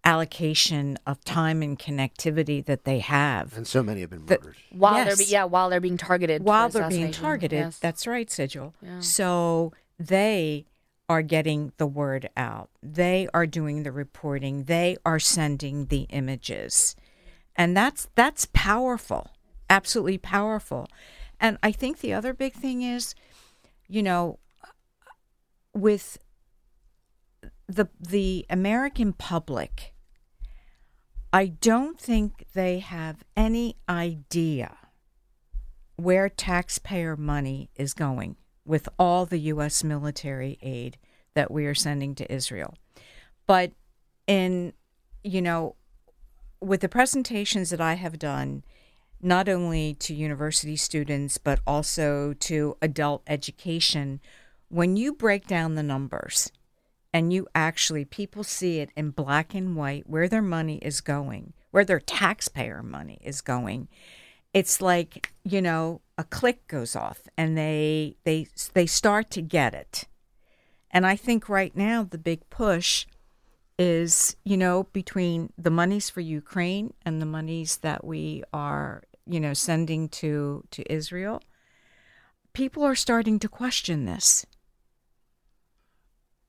allocation 0.03 0.97
of 1.08 1.24
time 1.24 1.62
and 1.64 1.78
connectivity 1.80 2.64
that 2.66 2.84
they 2.86 2.99
have. 2.99 3.58
And 3.58 3.68
so 3.68 3.82
many 3.82 4.01
have 4.01 4.12
been 4.12 4.26
The- 4.28 4.38
murdered. 4.38 4.55
while 4.72 4.93
they're 4.95 5.05
Yes. 5.08 5.18
be, 5.18 5.26
yeah 5.26 5.43
while 5.45 5.70
they're 5.70 5.82
being 5.82 5.97
targeted 5.97 6.43
While 6.43 6.70
they're 6.70 6.88
being 6.88 7.12
targeted. 7.12 7.60
Yes. 7.60 7.80
That's 7.80 8.05
right, 8.08 8.28
Syjil. 8.30 8.74
Yeah. 8.82 8.99
So 8.99 9.74
they 9.99 10.66
are 11.10 11.22
getting 11.22 11.72
the 11.78 11.88
word 11.88 12.30
out. 12.36 12.70
They 12.84 13.28
are 13.34 13.47
doing 13.47 13.84
the 13.84 13.91
reporting. 13.91 14.66
They 14.66 14.97
are 15.05 15.20
sending 15.20 15.86
the 15.86 16.01
images. 16.10 16.95
And 17.55 17.76
that's 17.76 18.10
that's 18.16 18.47
powerful. 18.53 19.32
Absolutely 19.70 20.18
powerful. 20.18 20.88
And 21.39 21.58
I 21.64 21.72
think 21.72 21.99
the 21.99 22.14
other 22.14 22.34
big 22.34 22.53
thing 22.53 22.82
is, 22.82 23.16
you 23.88 24.03
know, 24.03 24.39
with 25.74 26.18
the 27.68 27.88
the 27.99 28.45
American 28.49 29.14
public, 29.14 29.93
I 31.32 31.47
don't 31.47 31.99
think 31.99 32.45
they 32.53 32.80
have 32.80 33.24
any 33.36 33.78
idea 33.88 34.78
where 35.95 36.30
taxpayer 36.30 37.16
money 37.16 37.70
is 37.76 37.93
going 37.93 38.36
with 38.68 38.89
all 38.99 39.26
the 39.26 39.39
U.S. 39.39 39.84
military 39.84 40.57
aid 40.61 40.97
that 41.34 41.49
we 41.49 41.65
are 41.65 41.76
sending 41.76 42.13
to 42.15 42.32
Israel. 42.32 42.76
But 43.45 43.72
in, 44.28 44.74
you 45.24 45.41
know, 45.41 45.76
with 46.59 46.82
the 46.82 46.89
presentations 46.89 47.70
that 47.70 47.82
I 47.82 47.93
have 47.93 48.20
done, 48.20 48.63
not 49.22 49.47
only 49.47 49.93
to 49.95 50.13
university 50.13 50.76
students, 50.76 51.38
but 51.38 51.59
also 51.65 52.34
to 52.34 52.78
adult 52.82 53.24
education, 53.28 54.20
when 54.70 54.97
you 54.97 55.13
break 55.13 55.47
down 55.47 55.76
the 55.76 55.84
numbers 55.84 56.51
and 57.13 57.32
you 57.32 57.47
actually, 57.55 58.05
people 58.05 58.43
see 58.43 58.80
it 58.80 58.91
in 58.95 59.11
black 59.11 59.55
and 59.55 59.76
white 59.76 60.09
where 60.09 60.28
their 60.28 60.41
money 60.41 60.78
is 60.80 61.01
going, 61.01 61.53
where 61.72 61.86
their 61.86 61.99
taxpayer 61.99 62.84
money 62.84 63.20
is 63.24 63.41
going, 63.41 63.88
it's 64.58 64.82
like 64.82 65.34
you 65.43 65.62
know 65.62 66.01
a 66.18 66.24
click 66.24 66.68
goes 66.68 66.95
off 66.95 67.20
and 67.38 67.55
they 67.55 68.16
they 68.24 68.47
they 68.74 68.88
start 68.88 69.30
to 69.30 69.39
get 69.39 69.76
it 69.76 70.05
and 70.89 71.05
i 71.05 71.16
think 71.16 71.47
right 71.47 71.76
now 71.76 72.01
the 72.03 72.18
big 72.18 72.41
push 72.49 73.05
is 73.78 74.36
you 74.43 74.58
know 74.58 74.86
between 74.93 75.53
the 75.60 75.70
monies 75.70 76.10
for 76.10 76.22
ukraine 76.22 76.91
and 77.05 77.22
the 77.22 77.26
monies 77.38 77.78
that 77.78 78.03
we 78.03 78.43
are 78.51 79.03
you 79.28 79.39
know 79.39 79.53
sending 79.53 80.10
to 80.10 80.64
to 80.72 80.82
israel 80.91 81.39
people 82.53 82.84
are 82.84 82.95
starting 82.95 83.38
to 83.38 83.47
question 83.47 84.05
this 84.05 84.43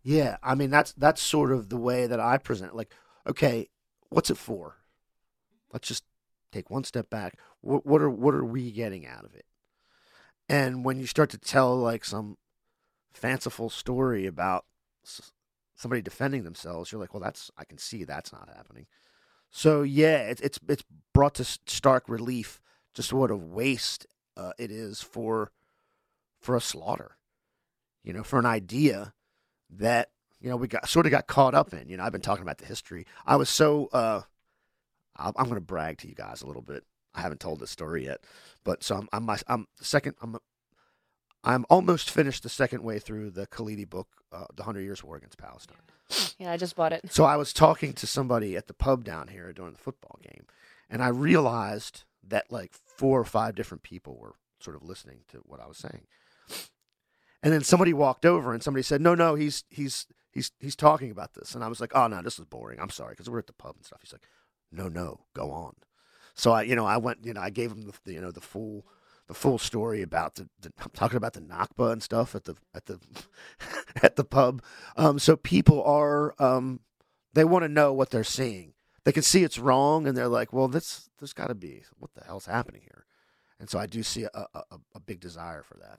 Yeah, 0.02 0.38
I 0.42 0.54
mean 0.54 0.70
that's 0.70 0.92
that's 0.92 1.20
sort 1.20 1.52
of 1.52 1.68
the 1.68 1.76
way 1.76 2.06
that 2.06 2.20
I 2.20 2.38
present. 2.38 2.72
it. 2.72 2.76
Like, 2.76 2.92
okay, 3.26 3.68
what's 4.10 4.30
it 4.30 4.38
for? 4.38 4.76
Let's 5.72 5.88
just 5.88 6.04
take 6.52 6.70
one 6.70 6.84
step 6.84 7.10
back. 7.10 7.38
What, 7.60 7.86
what 7.86 8.02
are 8.02 8.10
what 8.10 8.34
are 8.34 8.44
we 8.44 8.70
getting 8.70 9.06
out 9.06 9.24
of 9.24 9.34
it? 9.34 9.44
And 10.48 10.84
when 10.84 10.98
you 10.98 11.06
start 11.06 11.30
to 11.30 11.38
tell 11.38 11.76
like 11.76 12.04
some 12.04 12.36
fanciful 13.12 13.70
story 13.70 14.26
about 14.26 14.64
somebody 15.74 16.02
defending 16.02 16.44
themselves, 16.44 16.90
you're 16.90 17.00
like, 17.00 17.12
well, 17.14 17.22
that's 17.22 17.50
I 17.56 17.64
can 17.64 17.78
see 17.78 18.04
that's 18.04 18.32
not 18.32 18.48
happening. 18.54 18.86
So 19.50 19.82
yeah, 19.82 20.18
it's 20.18 20.40
it's 20.40 20.58
it's 20.68 20.84
brought 21.12 21.34
to 21.36 21.44
stark 21.44 22.08
relief 22.08 22.60
just 22.94 23.12
what 23.12 23.30
a 23.30 23.36
waste 23.36 24.06
uh, 24.36 24.52
it 24.58 24.70
is 24.70 25.00
for 25.00 25.52
for 26.40 26.56
a 26.56 26.60
slaughter. 26.60 27.16
You 28.02 28.12
know, 28.12 28.22
for 28.22 28.38
an 28.38 28.46
idea 28.46 29.12
that 29.70 30.10
you 30.40 30.48
know 30.48 30.56
we 30.56 30.68
got 30.68 30.88
sort 30.88 31.06
of 31.06 31.12
got 31.12 31.26
caught 31.26 31.54
up 31.54 31.72
in. 31.72 31.88
You 31.88 31.96
know, 31.96 32.04
I've 32.04 32.12
been 32.12 32.20
talking 32.20 32.42
about 32.42 32.58
the 32.58 32.66
history. 32.66 33.06
I 33.26 33.36
was 33.36 33.48
so 33.48 33.88
uh, 33.92 34.22
I'm 35.16 35.32
going 35.44 35.54
to 35.54 35.60
brag 35.60 35.98
to 35.98 36.08
you 36.08 36.14
guys 36.14 36.42
a 36.42 36.46
little 36.46 36.62
bit. 36.62 36.84
I 37.18 37.22
haven't 37.22 37.40
told 37.40 37.60
this 37.60 37.70
story 37.70 38.04
yet, 38.04 38.20
but 38.64 38.82
so 38.84 38.96
I'm 38.96 39.08
I'm, 39.12 39.24
my, 39.24 39.38
I'm 39.48 39.66
the 39.78 39.84
second 39.84 40.14
I'm 40.22 40.36
I'm 41.44 41.64
almost 41.68 42.10
finished 42.10 42.42
the 42.42 42.48
second 42.48 42.82
way 42.82 42.98
through 42.98 43.30
the 43.30 43.46
Khalidi 43.46 43.88
book, 43.88 44.08
uh, 44.32 44.46
the 44.54 44.62
Hundred 44.64 44.82
Years 44.82 45.02
War 45.04 45.16
Against 45.16 45.38
Palestine. 45.38 45.76
yeah 46.38 46.52
i 46.52 46.56
just 46.56 46.74
bought 46.76 46.92
it 46.92 47.02
So 47.12 47.24
I 47.24 47.36
was 47.36 47.52
talking 47.52 47.92
to 47.94 48.06
somebody 48.06 48.56
at 48.56 48.66
the 48.66 48.74
pub 48.74 49.04
down 49.04 49.28
here 49.28 49.52
during 49.52 49.72
the 49.72 49.78
football 49.78 50.18
game, 50.22 50.46
and 50.88 51.02
I 51.02 51.08
realized 51.08 52.04
that 52.26 52.50
like 52.50 52.72
four 52.72 53.20
or 53.20 53.24
five 53.24 53.54
different 53.54 53.82
people 53.82 54.16
were 54.16 54.34
sort 54.60 54.76
of 54.76 54.82
listening 54.82 55.20
to 55.28 55.38
what 55.46 55.60
I 55.60 55.66
was 55.66 55.78
saying. 55.78 56.06
And 57.42 57.52
then 57.52 57.62
somebody 57.62 57.92
walked 57.92 58.26
over 58.26 58.52
and 58.52 58.62
somebody 58.62 58.82
said, 58.82 59.00
"No, 59.00 59.14
no, 59.14 59.34
he's 59.34 59.64
he's 59.70 60.06
he's 60.32 60.50
he's 60.58 60.74
talking 60.76 61.10
about 61.10 61.34
this." 61.34 61.54
And 61.54 61.62
I 61.62 61.68
was 61.68 61.80
like, 61.80 61.92
"Oh 61.94 62.08
no, 62.08 62.20
this 62.22 62.38
is 62.38 62.44
boring. 62.44 62.80
I'm 62.80 62.90
sorry 62.90 63.12
because 63.12 63.30
we're 63.30 63.38
at 63.38 63.46
the 63.46 63.52
pub 63.52 63.76
and 63.76 63.84
stuff." 63.84 64.00
He's 64.02 64.12
like, 64.12 64.26
"No, 64.72 64.88
no, 64.88 65.20
go 65.34 65.50
on." 65.52 65.74
So 66.38 66.52
I, 66.52 66.62
you 66.62 66.76
know, 66.76 66.86
I 66.86 66.96
went, 66.96 67.24
you 67.24 67.34
know, 67.34 67.40
I 67.40 67.50
gave 67.50 67.72
him 67.72 67.90
the, 68.04 68.12
you 68.12 68.20
know 68.20 68.30
the 68.30 68.40
full 68.40 68.86
the 69.26 69.34
full 69.34 69.58
story 69.58 70.02
about 70.02 70.36
the, 70.36 70.48
the 70.60 70.72
I'm 70.80 70.90
talking 70.94 71.16
about 71.16 71.34
the 71.34 71.40
Nakba 71.40 71.92
and 71.92 72.02
stuff 72.02 72.34
at 72.34 72.44
the 72.44 72.54
at 72.74 72.86
the 72.86 72.98
at 74.02 74.16
the 74.16 74.24
pub. 74.24 74.62
Um, 74.96 75.18
so 75.18 75.36
people 75.36 75.82
are 75.82 76.34
um, 76.38 76.80
they 77.34 77.44
want 77.44 77.64
to 77.64 77.68
know 77.68 77.92
what 77.92 78.10
they're 78.10 78.24
seeing. 78.24 78.72
They 79.04 79.12
can 79.12 79.22
see 79.22 79.42
it's 79.42 79.58
wrong, 79.58 80.06
and 80.06 80.16
they're 80.16 80.28
like, 80.28 80.52
"Well, 80.52 80.68
this 80.68 81.10
there's 81.18 81.32
got 81.32 81.48
to 81.48 81.54
be 81.54 81.82
what 81.98 82.14
the 82.14 82.24
hell's 82.24 82.46
happening 82.46 82.82
here." 82.82 83.04
And 83.60 83.68
so 83.68 83.78
I 83.78 83.86
do 83.86 84.04
see 84.04 84.22
a, 84.22 84.30
a, 84.32 84.48
a- 84.54 84.80
a 84.94 85.00
big 85.00 85.18
desire 85.18 85.64
for 85.64 85.76
that. 85.78 85.98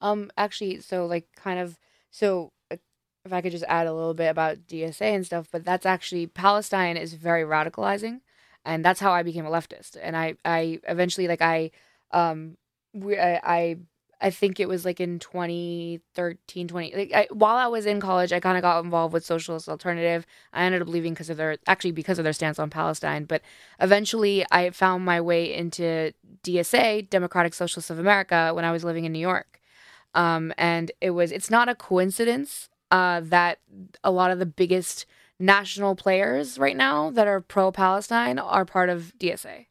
Um, 0.00 0.30
actually, 0.36 0.80
so 0.80 1.06
like 1.06 1.26
kind 1.36 1.58
of 1.58 1.78
so 2.10 2.52
uh, 2.70 2.76
if 3.24 3.32
I 3.32 3.40
could 3.40 3.52
just 3.52 3.64
add 3.68 3.86
a 3.86 3.92
little 3.92 4.14
bit 4.14 4.28
about 4.28 4.66
DSA 4.66 5.14
and 5.14 5.26
stuff, 5.26 5.48
but 5.52 5.64
that's 5.64 5.86
actually 5.86 6.26
Palestine 6.26 6.96
is 6.96 7.14
very 7.14 7.42
radicalizing, 7.42 8.20
and 8.66 8.84
that's 8.84 9.00
how 9.00 9.12
I 9.12 9.22
became 9.22 9.46
a 9.46 9.50
leftist. 9.50 9.96
And 10.00 10.16
I 10.16 10.36
I 10.44 10.80
eventually 10.88 11.28
like 11.28 11.40
I 11.40 11.70
um 12.10 12.58
we 12.92 13.18
I, 13.18 13.78
I 14.20 14.30
think 14.30 14.58
it 14.58 14.68
was 14.68 14.84
like 14.84 14.98
in 14.98 15.18
2013, 15.18 16.68
20. 16.68 16.94
Like 16.96 17.12
I, 17.12 17.28
while 17.30 17.56
I 17.56 17.66
was 17.66 17.84
in 17.84 18.00
college, 18.00 18.32
I 18.32 18.40
kind 18.40 18.56
of 18.56 18.62
got 18.62 18.82
involved 18.82 19.12
with 19.12 19.24
Socialist 19.24 19.68
Alternative. 19.68 20.24
I 20.54 20.64
ended 20.64 20.80
up 20.80 20.88
leaving 20.88 21.12
because 21.12 21.28
of 21.28 21.36
their, 21.36 21.58
actually 21.66 21.92
because 21.92 22.18
of 22.18 22.24
their 22.24 22.32
stance 22.32 22.58
on 22.58 22.70
Palestine. 22.70 23.26
But 23.26 23.42
eventually, 23.78 24.46
I 24.50 24.70
found 24.70 25.04
my 25.04 25.20
way 25.20 25.54
into 25.54 26.12
DSA, 26.42 27.10
Democratic 27.10 27.52
Socialists 27.52 27.90
of 27.90 27.98
America, 27.98 28.52
when 28.54 28.64
I 28.64 28.72
was 28.72 28.84
living 28.84 29.04
in 29.04 29.12
New 29.12 29.18
York. 29.18 29.60
Um, 30.14 30.54
and 30.56 30.90
it 31.02 31.10
was, 31.10 31.30
it's 31.30 31.50
not 31.50 31.68
a 31.68 31.74
coincidence 31.74 32.70
uh, 32.90 33.20
that 33.22 33.58
a 34.02 34.10
lot 34.10 34.30
of 34.30 34.38
the 34.38 34.46
biggest 34.46 35.04
national 35.38 35.94
players 35.94 36.58
right 36.58 36.76
now 36.76 37.10
that 37.10 37.26
are 37.26 37.40
pro 37.40 37.70
Palestine 37.70 38.38
are 38.38 38.64
part 38.64 38.88
of 38.88 39.12
DSA. 39.18 39.66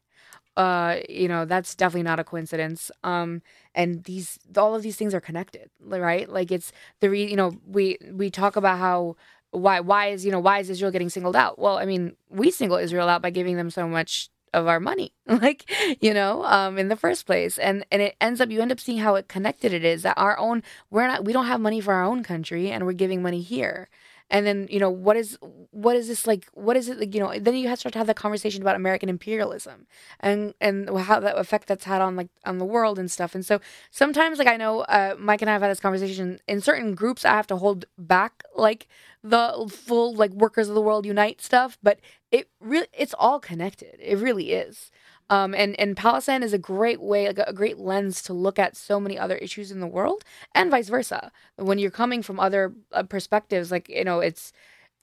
Uh, 0.56 1.00
you 1.08 1.28
know, 1.28 1.44
that's 1.44 1.74
definitely 1.74 2.02
not 2.02 2.18
a 2.18 2.24
coincidence. 2.24 2.90
Um, 3.04 3.42
and 3.74 4.04
these, 4.04 4.38
all 4.56 4.74
of 4.74 4.82
these 4.82 4.96
things 4.96 5.12
are 5.12 5.20
connected, 5.20 5.68
right? 5.80 6.28
Like 6.28 6.50
it's 6.50 6.72
the 7.00 7.10
re, 7.10 7.28
you 7.28 7.36
know, 7.36 7.56
we 7.66 7.98
we 8.10 8.30
talk 8.30 8.56
about 8.56 8.78
how 8.78 9.16
why 9.50 9.80
why 9.80 10.08
is 10.08 10.24
you 10.24 10.32
know 10.32 10.40
why 10.40 10.60
is 10.60 10.70
Israel 10.70 10.90
getting 10.90 11.10
singled 11.10 11.36
out? 11.36 11.58
Well, 11.58 11.78
I 11.78 11.84
mean, 11.84 12.16
we 12.30 12.50
single 12.50 12.78
Israel 12.78 13.08
out 13.08 13.22
by 13.22 13.30
giving 13.30 13.56
them 13.56 13.70
so 13.70 13.86
much 13.86 14.30
of 14.54 14.66
our 14.66 14.80
money 14.80 15.12
like 15.26 15.70
you 16.00 16.14
know 16.14 16.42
um 16.44 16.78
in 16.78 16.88
the 16.88 16.96
first 16.96 17.26
place 17.26 17.58
and 17.58 17.84
and 17.90 18.00
it 18.00 18.16
ends 18.20 18.40
up 18.40 18.50
you 18.50 18.62
end 18.62 18.72
up 18.72 18.80
seeing 18.80 18.98
how 18.98 19.14
it 19.14 19.28
connected 19.28 19.72
it 19.72 19.84
is 19.84 20.02
that 20.02 20.16
our 20.16 20.38
own 20.38 20.62
we're 20.88 21.06
not 21.06 21.24
we 21.24 21.32
don't 21.32 21.46
have 21.46 21.60
money 21.60 21.80
for 21.80 21.92
our 21.92 22.04
own 22.04 22.22
country 22.22 22.70
and 22.70 22.86
we're 22.86 22.92
giving 22.92 23.20
money 23.20 23.42
here 23.42 23.88
and 24.30 24.46
then 24.46 24.66
you 24.70 24.80
know 24.80 24.90
what 24.90 25.16
is 25.16 25.38
what 25.70 25.96
is 25.96 26.08
this 26.08 26.26
like 26.26 26.46
what 26.52 26.76
is 26.76 26.88
it 26.88 26.98
like 26.98 27.14
you 27.14 27.20
know 27.20 27.38
then 27.38 27.54
you 27.54 27.68
have 27.68 27.76
to 27.76 27.80
start 27.80 27.92
to 27.92 27.98
have 27.98 28.06
that 28.06 28.16
conversation 28.16 28.62
about 28.62 28.76
american 28.76 29.08
imperialism 29.08 29.86
and 30.20 30.54
and 30.60 30.88
how 30.98 31.20
that 31.20 31.38
effect 31.38 31.68
that's 31.68 31.84
had 31.84 32.00
on 32.00 32.16
like 32.16 32.28
on 32.44 32.58
the 32.58 32.64
world 32.64 32.98
and 32.98 33.10
stuff. 33.10 33.34
And 33.34 33.44
so 33.44 33.60
sometimes 33.90 34.38
like 34.38 34.48
i 34.48 34.56
know 34.56 34.80
uh, 34.82 35.14
mike 35.18 35.42
and 35.42 35.50
i 35.50 35.52
have 35.52 35.62
had 35.62 35.70
this 35.70 35.80
conversation 35.80 36.38
in 36.48 36.60
certain 36.60 36.94
groups 36.94 37.24
i 37.24 37.30
have 37.30 37.46
to 37.48 37.56
hold 37.56 37.84
back 37.98 38.42
like 38.56 38.88
the 39.22 39.70
full 39.72 40.14
like 40.14 40.30
workers 40.32 40.68
of 40.68 40.74
the 40.74 40.80
world 40.80 41.06
unite 41.06 41.40
stuff 41.40 41.78
but 41.82 41.98
it 42.30 42.48
really 42.60 42.86
it's 42.92 43.14
all 43.18 43.38
connected. 43.38 43.96
It 44.00 44.18
really 44.18 44.52
is 44.52 44.90
um, 45.28 45.54
and 45.54 45.78
and 45.80 45.96
Palestine 45.96 46.42
is 46.42 46.52
a 46.52 46.58
great 46.58 47.00
way, 47.00 47.26
like 47.26 47.38
a 47.38 47.52
great 47.52 47.78
lens 47.78 48.22
to 48.22 48.32
look 48.32 48.58
at 48.58 48.76
so 48.76 49.00
many 49.00 49.18
other 49.18 49.36
issues 49.36 49.72
in 49.72 49.80
the 49.80 49.86
world, 49.86 50.24
and 50.54 50.70
vice 50.70 50.88
versa. 50.88 51.32
When 51.56 51.78
you're 51.78 51.90
coming 51.90 52.22
from 52.22 52.38
other 52.38 52.72
uh, 52.92 53.02
perspectives, 53.02 53.70
like 53.70 53.88
you 53.88 54.04
know, 54.04 54.20
it's 54.20 54.52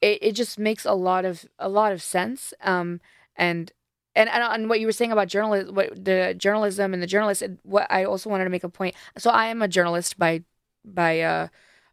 it, 0.02 0.20
it 0.22 0.32
just 0.34 0.58
makes 0.58 0.86
a 0.86 0.94
lot 0.94 1.26
of 1.26 1.46
a 1.60 1.70
lot 1.70 1.92
of 1.92 2.02
sense. 2.02 2.54
Um, 2.62 3.02
and 3.36 3.72
and 4.16 4.30
and 4.30 4.70
what 4.70 4.80
you 4.80 4.86
were 4.86 4.94
saying 4.94 5.12
about 5.12 5.28
journalism, 5.28 5.76
what 5.76 6.06
the 6.06 6.34
journalism 6.38 6.94
and 6.94 7.04
the 7.04 7.08
journalists. 7.08 7.44
What 7.64 7.88
I 7.90 8.06
also 8.06 8.30
wanted 8.30 8.46
to 8.46 8.50
make 8.50 8.64
a 8.64 8.70
point. 8.70 8.96
So 9.18 9.30
I 9.30 9.48
am 9.48 9.62
a 9.62 9.68
journalist 9.68 10.18
by 10.18 10.44
by 10.86 11.22
uh 11.22 11.48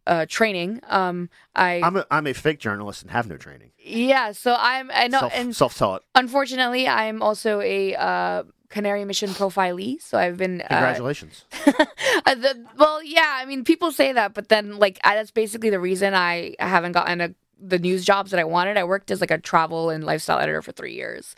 uh, 0.06 0.26
training. 0.28 0.80
Um, 0.88 1.30
I 1.54 1.80
I'm 1.82 1.96
a, 1.96 2.06
I'm 2.10 2.26
a 2.26 2.32
fake 2.34 2.58
journalist 2.58 3.02
and 3.02 3.10
have 3.10 3.28
no 3.28 3.36
training. 3.36 3.70
Yeah, 3.78 4.32
so 4.32 4.56
I'm 4.58 4.90
I 4.92 5.08
know 5.08 5.20
Self, 5.20 5.32
and 5.34 5.56
self-taught. 5.56 6.02
unfortunately 6.14 6.88
I'm 6.88 7.22
also 7.22 7.60
a 7.60 7.94
uh, 7.94 8.42
Canary 8.68 9.04
Mission 9.04 9.30
profilee, 9.30 10.00
so 10.00 10.18
I've 10.18 10.36
been 10.36 10.62
uh, 10.62 10.68
Congratulations. 10.68 11.44
the, 11.64 12.66
well, 12.78 13.02
yeah, 13.02 13.38
I 13.40 13.44
mean 13.44 13.64
people 13.64 13.92
say 13.92 14.12
that, 14.12 14.34
but 14.34 14.48
then 14.48 14.78
like 14.78 15.00
I, 15.04 15.14
that's 15.16 15.30
basically 15.30 15.70
the 15.70 15.80
reason 15.80 16.14
I 16.14 16.54
haven't 16.58 16.92
gotten 16.92 17.20
a, 17.20 17.34
the 17.60 17.78
news 17.78 18.04
jobs 18.04 18.30
that 18.30 18.40
I 18.40 18.44
wanted. 18.44 18.76
I 18.76 18.84
worked 18.84 19.10
as 19.10 19.20
like 19.20 19.30
a 19.30 19.38
travel 19.38 19.90
and 19.90 20.04
lifestyle 20.04 20.38
editor 20.38 20.62
for 20.62 20.72
three 20.72 20.94
years. 20.94 21.34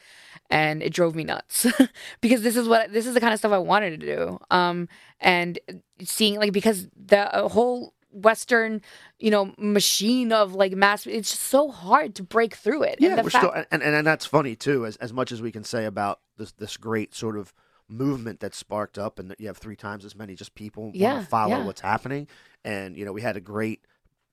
And 0.51 0.83
it 0.83 0.93
drove 0.93 1.15
me 1.15 1.25
nuts 1.25 1.67
because 2.21 2.43
this 2.43 2.57
is 2.57 2.69
what 2.69 2.93
this 2.93 3.07
is 3.07 3.15
the 3.15 3.21
kind 3.21 3.33
of 3.33 3.39
stuff 3.39 3.53
I 3.53 3.59
wanted 3.59 4.01
to 4.01 4.07
do. 4.07 4.39
Um, 4.51 4.89
and 5.21 5.59
seeing 6.03 6.37
like 6.37 6.53
because 6.53 6.89
the 6.95 7.35
uh, 7.35 7.49
whole 7.49 7.95
Western, 8.13 8.81
you 9.19 9.31
know, 9.31 9.55
machine 9.59 10.33
of 10.33 10.55
like 10.55 10.73
mass. 10.73 11.07
It's 11.07 11.31
just 11.31 11.43
so 11.45 11.71
hard 11.71 12.15
to 12.17 12.23
break 12.23 12.55
through 12.55 12.83
it. 12.85 12.97
Yeah, 13.01 13.15
and 13.15 13.25
we're 13.25 13.31
fact- 13.31 13.45
still, 13.45 13.53
and, 13.71 13.83
and 13.83 13.95
and 13.95 14.07
that's 14.07 14.27
funny 14.27 14.55
too. 14.57 14.87
As 14.87 14.97
as 14.97 15.13
much 15.13 15.33
as 15.33 15.43
we 15.43 15.51
can 15.53 15.65
say 15.65 15.85
about 15.85 16.21
this 16.37 16.53
this 16.53 16.77
great 16.77 17.15
sort 17.15 17.37
of 17.37 17.53
movement 17.89 18.41
that 18.41 18.55
sparked 18.55 18.99
up, 18.99 19.19
and 19.19 19.31
that 19.31 19.41
you 19.41 19.47
have 19.49 19.59
three 19.59 19.77
times 19.77 20.05
as 20.05 20.15
many 20.15 20.35
just 20.35 20.55
people 20.55 20.93
want 20.95 21.23
to 21.23 21.27
follow 21.29 21.59
yeah. 21.59 21.65
what's 21.65 21.81
happening, 21.81 22.29
and 22.65 22.97
you 22.97 23.05
know 23.05 23.13
we 23.13 23.21
had 23.23 23.37
a 23.37 23.41
great 23.41 23.85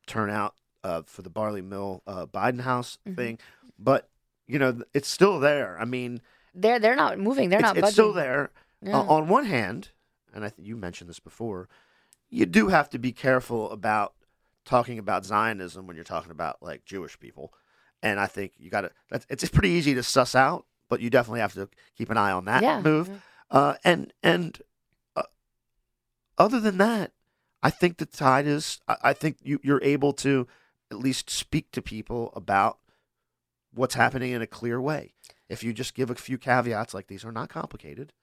turnout 0.08 0.56
uh, 0.84 1.02
for 1.06 1.22
the 1.22 1.30
Barley 1.30 1.62
Mill 1.62 2.02
uh, 2.08 2.26
Biden 2.26 2.62
House 2.62 2.98
Mhm. 3.08 3.16
thing, 3.16 3.40
but 3.78 4.10
you 4.48 4.60
know 4.60 4.82
it's 4.94 5.08
still 5.10 5.40
there. 5.40 5.78
I 5.80 5.86
mean, 5.86 6.22
they're 6.54 6.80
they're 6.80 6.96
not 6.96 7.20
moving. 7.20 7.50
They're 7.50 7.60
it's, 7.60 7.68
not. 7.68 7.78
it's 7.78 7.92
still 7.92 8.14
there. 8.14 8.52
Yeah. 8.82 8.98
Uh, 9.00 9.04
on 9.04 9.28
one 9.28 9.46
hand, 9.46 9.90
and 10.34 10.46
I 10.46 10.50
think 10.50 10.68
you 10.68 10.78
mentioned 10.78 11.10
this 11.10 11.20
before, 11.20 11.68
you 12.30 12.46
do 12.46 12.68
have 12.68 12.90
to 12.92 13.00
be 13.00 13.12
careful 13.12 13.72
about 13.72 14.14
talking 14.66 15.00
about 15.00 15.26
Zionism 15.26 15.88
when 15.88 15.96
you're 15.96 16.06
talking 16.06 16.32
about 16.32 16.62
like 16.62 16.86
Jewish 16.86 17.20
people, 17.20 17.54
and 18.04 18.20
I 18.20 18.28
think 18.28 18.54
you 18.58 18.70
got 18.70 18.82
to. 18.82 18.92
It's 19.12 19.26
it's 19.30 19.50
pretty 19.50 19.70
easy 19.70 19.94
to 19.96 20.04
suss 20.04 20.36
out, 20.36 20.66
but 20.90 21.02
you 21.02 21.10
definitely 21.10 21.42
have 21.42 21.54
to 21.54 21.70
keep 21.98 22.10
an 22.10 22.18
eye 22.18 22.32
on 22.32 22.46
that 22.46 22.64
yeah. 22.64 22.82
move. 22.82 23.10
Uh, 23.50 23.76
and 23.84 24.14
and 24.22 24.62
uh, 25.16 25.24
other 26.38 26.60
than 26.60 26.78
that, 26.78 27.12
I 27.64 27.70
think 27.70 27.98
the 27.98 28.06
tide 28.06 28.48
is. 28.48 28.80
I, 28.88 28.98
I 29.04 29.14
think 29.14 29.38
you 29.42 29.60
you're 29.64 29.84
able 29.84 30.14
to 30.14 30.48
at 30.92 30.98
least 30.98 31.30
speak 31.30 31.72
to 31.72 31.82
people 31.82 32.32
about 32.36 32.80
what's 33.74 33.96
happening 33.96 34.32
in 34.32 34.42
a 34.42 34.48
clear 34.48 34.82
way. 34.82 35.14
If 35.48 35.64
you 35.64 35.74
just 35.74 35.96
give 35.96 36.10
a 36.10 36.16
few 36.16 36.38
caveats 36.38 36.94
like 36.94 37.08
these 37.08 37.26
are 37.26 37.32
not 37.32 37.50
complicated. 37.50 38.14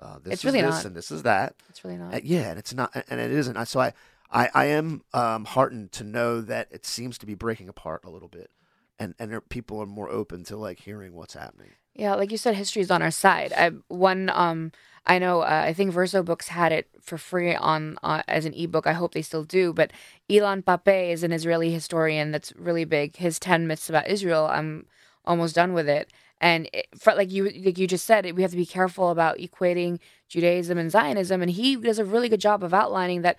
Uh, 0.00 0.18
this 0.22 0.34
It's 0.34 0.44
is 0.44 0.44
really 0.46 0.62
this 0.62 0.76
not. 0.76 0.84
and 0.86 0.96
this 0.96 1.10
is 1.10 1.22
that. 1.24 1.54
It's 1.68 1.84
really 1.84 1.96
not. 1.96 2.14
Uh, 2.14 2.20
yeah, 2.22 2.50
and 2.50 2.58
it's 2.58 2.72
not, 2.74 2.90
and 3.08 3.20
it 3.20 3.30
isn't. 3.30 3.66
So 3.66 3.80
I, 3.80 3.92
I, 4.30 4.48
I 4.54 4.64
am 4.66 5.02
um, 5.12 5.44
heartened 5.44 5.92
to 5.92 6.04
know 6.04 6.40
that 6.40 6.68
it 6.70 6.86
seems 6.86 7.18
to 7.18 7.26
be 7.26 7.34
breaking 7.34 7.68
apart 7.68 8.02
a 8.04 8.10
little 8.10 8.28
bit, 8.28 8.50
and 8.98 9.14
and 9.18 9.30
there, 9.30 9.40
people 9.40 9.80
are 9.80 9.86
more 9.86 10.08
open 10.08 10.44
to 10.44 10.56
like 10.56 10.80
hearing 10.80 11.14
what's 11.14 11.34
happening. 11.34 11.70
Yeah, 11.94 12.14
like 12.14 12.30
you 12.30 12.38
said, 12.38 12.54
history 12.54 12.82
is 12.82 12.90
on 12.90 13.02
our 13.02 13.10
side. 13.10 13.52
I 13.52 13.72
one 13.88 14.30
um 14.32 14.72
I 15.06 15.18
know 15.18 15.40
uh, 15.40 15.64
I 15.66 15.72
think 15.72 15.92
Verso 15.92 16.22
Books 16.22 16.48
had 16.48 16.72
it 16.72 16.88
for 17.00 17.18
free 17.18 17.54
on 17.54 17.98
uh, 18.02 18.22
as 18.28 18.44
an 18.44 18.54
ebook. 18.54 18.86
I 18.86 18.92
hope 18.92 19.12
they 19.12 19.22
still 19.22 19.44
do. 19.44 19.72
But 19.72 19.92
Ilan 20.30 20.62
Pappé 20.62 21.10
is 21.10 21.22
an 21.22 21.32
Israeli 21.32 21.70
historian 21.72 22.30
that's 22.30 22.52
really 22.56 22.84
big. 22.84 23.16
His 23.16 23.38
ten 23.38 23.66
myths 23.66 23.88
about 23.90 24.08
Israel. 24.08 24.46
I'm 24.46 24.86
almost 25.26 25.54
done 25.54 25.72
with 25.74 25.88
it. 25.88 26.10
And 26.40 26.68
it, 26.72 26.86
for, 26.96 27.14
like 27.14 27.30
you 27.30 27.50
like 27.64 27.78
you 27.78 27.86
just 27.86 28.06
said, 28.06 28.30
we 28.34 28.42
have 28.42 28.50
to 28.50 28.56
be 28.56 28.66
careful 28.66 29.10
about 29.10 29.38
equating 29.38 29.98
Judaism 30.28 30.78
and 30.78 30.90
Zionism. 30.90 31.42
And 31.42 31.50
he 31.50 31.76
does 31.76 31.98
a 31.98 32.04
really 32.04 32.28
good 32.28 32.40
job 32.40 32.64
of 32.64 32.72
outlining 32.72 33.22
that 33.22 33.38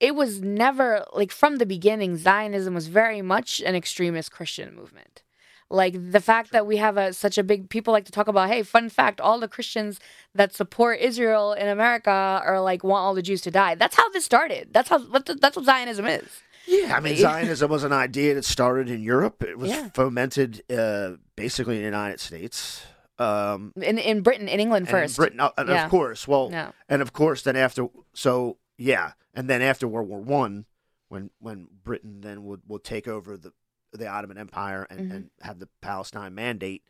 it 0.00 0.14
was 0.14 0.40
never 0.40 1.04
like 1.12 1.32
from 1.32 1.56
the 1.56 1.66
beginning. 1.66 2.16
Zionism 2.16 2.74
was 2.74 2.88
very 2.88 3.22
much 3.22 3.60
an 3.60 3.74
extremist 3.74 4.30
Christian 4.30 4.74
movement 4.74 5.22
like 5.70 6.12
the 6.12 6.20
fact 6.20 6.52
that 6.52 6.66
we 6.66 6.76
have 6.78 6.96
a 6.96 7.12
such 7.12 7.36
a 7.36 7.42
big 7.42 7.68
people 7.68 7.92
like 7.92 8.04
to 8.04 8.12
talk 8.12 8.28
about 8.28 8.48
hey 8.48 8.62
fun 8.62 8.88
fact 8.88 9.20
all 9.20 9.38
the 9.38 9.48
christians 9.48 10.00
that 10.34 10.54
support 10.54 10.98
israel 11.00 11.52
in 11.52 11.68
america 11.68 12.10
are 12.10 12.60
like 12.60 12.82
want 12.82 13.02
all 13.02 13.14
the 13.14 13.22
jews 13.22 13.40
to 13.40 13.50
die 13.50 13.74
that's 13.74 13.96
how 13.96 14.08
this 14.10 14.24
started 14.24 14.68
that's 14.72 14.88
how 14.88 14.98
that's 14.98 15.56
what 15.56 15.64
zionism 15.64 16.06
is 16.06 16.42
Yeah, 16.68 16.94
I 16.96 17.00
mean, 17.00 17.16
Zionism 17.16 17.70
was 17.70 17.82
an 17.84 17.92
idea 17.94 18.34
that 18.34 18.44
started 18.44 18.90
in 18.90 19.02
Europe. 19.02 19.42
It 19.42 19.56
was 19.58 19.70
Yeah. 19.70 19.88
fomented 19.94 20.62
uh, 20.70 21.12
basically 21.34 21.76
in 21.76 21.80
the 21.82 21.86
United 21.86 22.20
States. 22.20 22.82
Um, 23.18 23.72
in 23.76 23.98
in 23.98 24.20
britain 24.20 24.46
in 24.46 24.60
england 24.60 24.86
in 24.86 24.90
first 24.92 25.16
Britain, 25.16 25.40
uh, 25.40 25.50
and 25.58 25.68
Yeah. 25.68 25.84
of 25.86 25.90
course. 25.90 26.28
Well, 26.28 26.50
no 26.50 26.72
and 26.88 27.02
of 27.02 27.12
course, 27.12 27.42
then 27.42 27.56
after, 27.56 27.88
so 28.12 28.58
yeah, 28.76 29.12
and 29.34 29.48
then 29.50 29.60
after 29.60 29.88
World 29.88 30.08
War 30.08 30.20
One, 30.20 30.66
when 31.08 31.30
when 31.40 31.66
Britain 31.82 32.20
then 32.20 32.44
would 32.44 32.60
would 32.68 32.84
take 32.84 33.08
over 33.08 33.36
the 33.36 33.52
the 33.92 34.06
Ottoman 34.06 34.38
Empire 34.38 34.86
and, 34.90 35.00
Mhm. 35.00 35.14
and 35.16 35.30
have 35.40 35.58
the 35.58 35.68
Palestine 35.80 36.34
Mandate, 36.34 36.84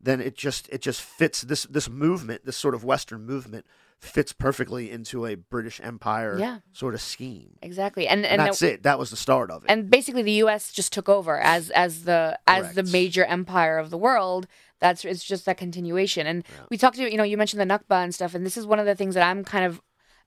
then 0.00 0.20
it 0.20 0.36
just 0.36 0.68
it 0.70 0.80
just 0.82 1.00
fits 1.02 1.42
this 1.42 1.64
this 1.64 1.88
movement, 1.88 2.44
this 2.44 2.56
sort 2.56 2.74
of 2.74 2.84
Western 2.84 3.24
movement, 3.24 3.64
fits 3.98 4.32
perfectly 4.32 4.90
into 4.90 5.24
a 5.26 5.34
British 5.36 5.80
Empire 5.82 6.38
Yeah. 6.38 6.58
sort 6.72 6.94
of 6.94 7.00
scheme. 7.00 7.56
exactly 7.62 8.06
and 8.06 8.24
And, 8.24 8.40
and, 8.40 8.48
that's 8.48 8.62
it. 8.62 8.82
That 8.82 8.98
was 8.98 9.10
the 9.10 9.16
start 9.16 9.50
of 9.50 9.64
it. 9.64 9.70
and 9.70 9.90
basically 9.90 10.22
the 10.22 10.32
us 10.42 10.70
just 10.72 10.92
took 10.92 11.08
over 11.08 11.40
as 11.40 11.70
as 11.70 12.04
the 12.04 12.38
as 12.46 12.74
the 12.74 12.82
major 12.82 13.24
empire 13.24 13.78
of 13.78 13.90
the 13.90 13.98
world 13.98 14.46
that's 14.80 15.04
it's 15.06 15.24
just 15.24 15.46
that 15.46 15.56
continuation 15.56 16.26
and 16.26 16.44
Yeah. 16.46 16.64
we 16.70 16.76
talked 16.76 16.96
to 16.96 17.10
you 17.10 17.16
know 17.16 17.24
you 17.24 17.38
mentioned 17.38 17.60
the 17.62 17.74
nakba 17.74 18.02
and 18.04 18.14
stuff 18.14 18.34
and 18.34 18.44
this 18.44 18.58
is 18.58 18.66
one 18.66 18.78
of 18.78 18.84
the 18.86 18.94
things 18.94 19.14
that 19.14 19.26
i'm 19.26 19.42
kind 19.44 19.64
of 19.64 19.80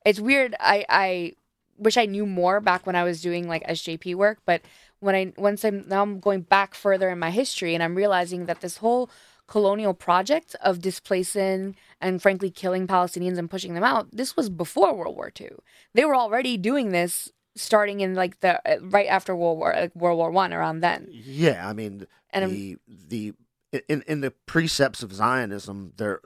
it's 0.03 0.19
weird 0.19 0.55
i 0.59 0.83
i 0.89 1.33
wish 1.77 1.95
i 1.97 2.05
knew 2.07 2.25
more 2.25 2.59
back 2.59 2.87
when 2.87 2.95
i 2.95 3.03
was 3.03 3.21
doing 3.21 3.47
like 3.47 3.63
sjp 3.67 4.15
work 4.15 4.39
but 4.45 4.61
when 4.99 5.13
i 5.13 5.31
once 5.37 5.63
i'm 5.63 5.87
now 5.87 6.01
i'm 6.01 6.19
going 6.19 6.41
back 6.41 6.73
further 6.73 7.09
in 7.11 7.19
my 7.19 7.29
history 7.29 7.75
and 7.75 7.83
i'm 7.83 7.93
realizing 7.95 8.47
that 8.47 8.61
this 8.61 8.77
whole 8.77 9.07
colonial 9.49 9.93
project 9.93 10.55
of 10.61 10.79
displacing 10.79 11.75
and 11.99 12.21
frankly 12.21 12.51
killing 12.51 12.85
palestinians 12.85 13.37
and 13.39 13.49
pushing 13.49 13.73
them 13.73 13.83
out 13.83 14.07
this 14.11 14.37
was 14.37 14.47
before 14.49 14.93
world 14.95 15.15
war 15.15 15.31
ii 15.41 15.49
they 15.95 16.05
were 16.05 16.15
already 16.15 16.55
doing 16.55 16.91
this 16.91 17.31
starting 17.55 17.99
in 17.99 18.13
like 18.13 18.39
the 18.41 18.53
uh, 18.71 18.79
right 18.81 19.07
after 19.07 19.35
world 19.35 19.57
war 19.57 19.73
like 19.75 19.95
world 19.95 20.17
war 20.17 20.31
one 20.31 20.53
around 20.53 20.79
then 20.81 21.07
Yeah, 21.11 21.67
I 21.67 21.73
mean 21.73 22.07
And 22.31 22.51
the 22.51 22.77
the 22.87 23.33
in 23.71 24.03
in 24.07 24.21
the 24.21 24.31
precepts 24.45 25.03
of 25.03 25.13
Zionism, 25.13 25.93
there 25.97 26.21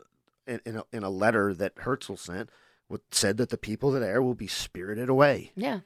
in 0.47 0.61
in 0.65 0.77
a, 0.77 0.83
in 0.91 1.03
a 1.03 1.09
letter 1.09 1.53
that 1.53 1.73
Herzl 1.77 2.15
sent, 2.15 2.49
what 2.87 3.01
said 3.11 3.37
that 3.37 3.49
the 3.49 3.57
people 3.57 3.91
that 3.91 4.03
are 4.03 4.05
there 4.05 4.21
will 4.21 4.35
be 4.35 4.47
spirited 4.47 5.09
away. 5.09 5.51
Yeah. 5.55 5.79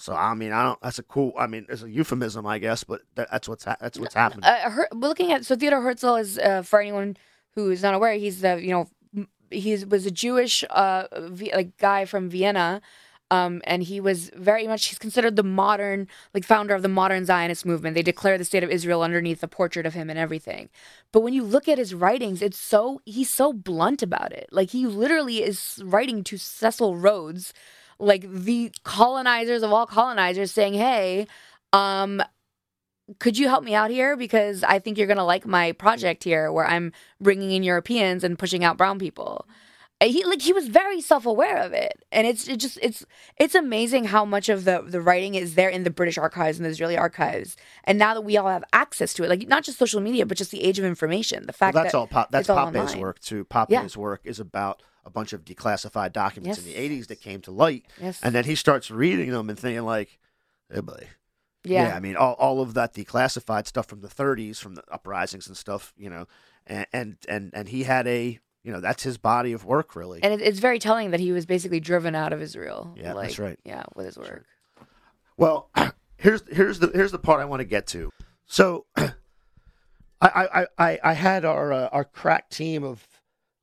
So 0.00 0.14
I 0.14 0.32
mean, 0.34 0.52
I 0.52 0.62
don't. 0.62 0.80
That's 0.80 1.00
a 1.00 1.02
cool. 1.02 1.32
I 1.36 1.48
mean, 1.48 1.66
it's 1.68 1.82
a 1.82 1.90
euphemism, 1.90 2.46
I 2.46 2.58
guess, 2.58 2.84
but 2.84 3.02
that, 3.16 3.28
that's 3.32 3.48
what's 3.48 3.64
ha- 3.64 3.76
that's 3.80 3.98
what's 3.98 4.14
happening. 4.14 4.44
Uh, 4.44 4.70
Her, 4.70 4.88
looking 4.92 5.32
at 5.32 5.44
so 5.44 5.56
Theodore 5.56 5.82
Herzl 5.82 6.14
is 6.14 6.38
uh, 6.38 6.62
for 6.62 6.80
anyone 6.80 7.16
who 7.56 7.68
is 7.72 7.82
not 7.82 7.94
aware, 7.94 8.12
he's 8.14 8.40
the 8.40 8.62
you 8.62 8.70
know 8.70 8.88
he 9.50 9.84
was 9.84 10.06
a 10.06 10.12
Jewish 10.12 10.62
uh 10.70 11.06
v- 11.30 11.52
like 11.52 11.76
guy 11.78 12.04
from 12.04 12.30
Vienna. 12.30 12.80
Um, 13.30 13.60
and 13.64 13.82
he 13.82 14.00
was 14.00 14.30
very 14.36 14.66
much 14.66 14.86
he's 14.86 14.98
considered 14.98 15.36
the 15.36 15.42
modern 15.42 16.06
like 16.32 16.44
founder 16.44 16.74
of 16.74 16.80
the 16.80 16.88
modern 16.88 17.26
Zionist 17.26 17.66
movement. 17.66 17.94
They 17.94 18.02
declare 18.02 18.38
the 18.38 18.44
state 18.44 18.62
of 18.62 18.70
Israel 18.70 19.02
underneath 19.02 19.40
the 19.42 19.48
portrait 19.48 19.84
of 19.84 19.92
him 19.92 20.08
and 20.08 20.18
everything. 20.18 20.70
But 21.12 21.20
when 21.20 21.34
you 21.34 21.42
look 21.42 21.68
at 21.68 21.76
his 21.76 21.92
writings, 21.92 22.40
it's 22.40 22.56
so 22.56 23.02
he's 23.04 23.28
so 23.28 23.52
blunt 23.52 24.02
about 24.02 24.32
it. 24.32 24.48
Like 24.50 24.70
he 24.70 24.86
literally 24.86 25.42
is 25.42 25.82
writing 25.84 26.24
to 26.24 26.38
Cecil 26.38 26.96
Rhodes, 26.96 27.52
like 27.98 28.30
the 28.30 28.72
colonizers 28.84 29.62
of 29.62 29.72
all 29.72 29.86
colonizers, 29.86 30.52
saying, 30.52 30.74
"Hey, 30.74 31.26
um, 31.72 32.22
could 33.18 33.38
you 33.38 33.48
help 33.48 33.64
me 33.64 33.74
out 33.74 33.90
here 33.90 34.16
because 34.16 34.62
I 34.62 34.78
think 34.78 34.98
you're 34.98 35.06
gonna 35.06 35.24
like 35.24 35.46
my 35.46 35.72
project 35.72 36.24
here, 36.24 36.52
where 36.52 36.66
I'm 36.66 36.92
bringing 37.20 37.50
in 37.52 37.62
Europeans 37.62 38.22
and 38.24 38.38
pushing 38.38 38.64
out 38.64 38.76
brown 38.76 38.98
people." 38.98 39.46
He 40.00 40.24
like 40.24 40.42
he 40.42 40.52
was 40.52 40.68
very 40.68 41.00
self 41.00 41.26
aware 41.26 41.56
of 41.58 41.72
it, 41.72 42.04
and 42.12 42.24
it's 42.24 42.46
it 42.46 42.60
just 42.60 42.78
it's 42.80 43.04
it's 43.36 43.56
amazing 43.56 44.04
how 44.04 44.24
much 44.24 44.48
of 44.48 44.64
the 44.64 44.80
the 44.86 45.00
writing 45.00 45.34
is 45.34 45.56
there 45.56 45.68
in 45.68 45.82
the 45.82 45.90
British 45.90 46.16
archives 46.16 46.56
and 46.56 46.64
the 46.64 46.70
Israeli 46.70 46.96
archives, 46.96 47.56
and 47.82 47.98
now 47.98 48.14
that 48.14 48.20
we 48.20 48.36
all 48.36 48.46
have 48.46 48.62
access 48.72 49.12
to 49.14 49.24
it, 49.24 49.28
like 49.28 49.48
not 49.48 49.64
just 49.64 49.76
social 49.76 50.00
media, 50.00 50.24
but 50.24 50.36
just 50.38 50.52
the 50.52 50.62
age 50.62 50.78
of 50.78 50.84
information, 50.84 51.46
the 51.48 51.54
Well, 51.60 51.72
fact 51.72 51.74
that's 51.74 51.92
that 51.92 51.98
all. 51.98 52.06
Pop, 52.06 52.30
that's 52.30 52.46
Pappé's 52.46 52.94
work 52.94 53.18
too. 53.18 53.44
Pappé's 53.46 53.96
work 53.96 54.20
is 54.24 54.38
about 54.38 54.82
a 55.04 55.10
bunch 55.10 55.32
of 55.32 55.44
declassified 55.44 56.12
documents 56.12 56.58
in 56.58 56.64
the 56.64 56.74
'80s 56.74 57.06
that 57.08 57.20
came 57.20 57.40
to 57.42 57.50
light, 57.50 57.86
yes, 58.00 58.20
and 58.22 58.34
then 58.34 58.44
he 58.44 58.54
starts 58.54 58.90
reading 58.90 59.30
them 59.30 59.48
and 59.50 59.58
thinking 59.58 59.84
like, 59.84 60.18
"Hey, 60.72 60.80
boy." 60.80 61.08
yeah, 61.64 61.94
I 61.94 62.00
mean, 62.00 62.16
all, 62.16 62.34
all 62.34 62.60
of 62.60 62.74
that 62.74 62.94
declassified 62.94 63.66
stuff 63.66 63.86
from 63.86 64.00
the 64.00 64.08
30s, 64.08 64.58
from 64.58 64.74
the 64.74 64.82
uprisings 64.90 65.46
and 65.46 65.56
stuff, 65.56 65.92
you 65.96 66.08
know, 66.08 66.26
and 66.66 66.86
and 66.92 67.16
and, 67.28 67.50
and 67.52 67.68
he 67.68 67.84
had 67.84 68.06
a, 68.06 68.38
you 68.62 68.72
know, 68.72 68.80
that's 68.80 69.02
his 69.02 69.18
body 69.18 69.52
of 69.52 69.64
work, 69.64 69.96
really. 69.96 70.22
and 70.22 70.32
it, 70.32 70.40
it's 70.40 70.60
very 70.60 70.78
telling 70.78 71.10
that 71.10 71.20
he 71.20 71.32
was 71.32 71.46
basically 71.46 71.80
driven 71.80 72.14
out 72.14 72.32
of 72.32 72.40
Israel. 72.40 72.94
Yeah, 72.96 73.12
like, 73.12 73.28
that's 73.28 73.38
right. 73.38 73.58
Yeah, 73.64 73.84
with 73.94 74.06
his 74.06 74.16
work. 74.16 74.46
Well, 75.36 75.70
here's 76.16 76.42
here's 76.48 76.78
the 76.78 76.90
here's 76.94 77.12
the 77.12 77.18
part 77.18 77.40
I 77.40 77.44
want 77.44 77.60
to 77.60 77.66
get 77.66 77.86
to. 77.88 78.12
So, 78.46 78.86
I 78.96 79.08
I 80.20 80.66
I, 80.78 80.98
I 81.04 81.12
had 81.12 81.44
our 81.44 81.72
uh, 81.72 81.88
our 81.88 82.04
crack 82.04 82.50
team 82.50 82.84
of 82.84 83.06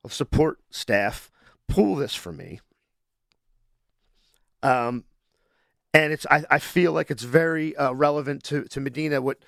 of 0.06 0.14
support 0.14 0.58
staff 0.70 1.30
pull 1.68 1.96
this 1.96 2.14
for 2.14 2.32
me. 2.32 2.60
Um, 4.62 5.04
and 5.92 6.12
it's 6.12 6.26
I, 6.30 6.44
I 6.50 6.58
feel 6.58 6.92
like 6.92 7.10
it's 7.10 7.22
very 7.22 7.76
uh, 7.76 7.92
relevant 7.92 8.42
to 8.44 8.64
to 8.64 8.80
Madinah 8.80 9.20
what 9.20 9.38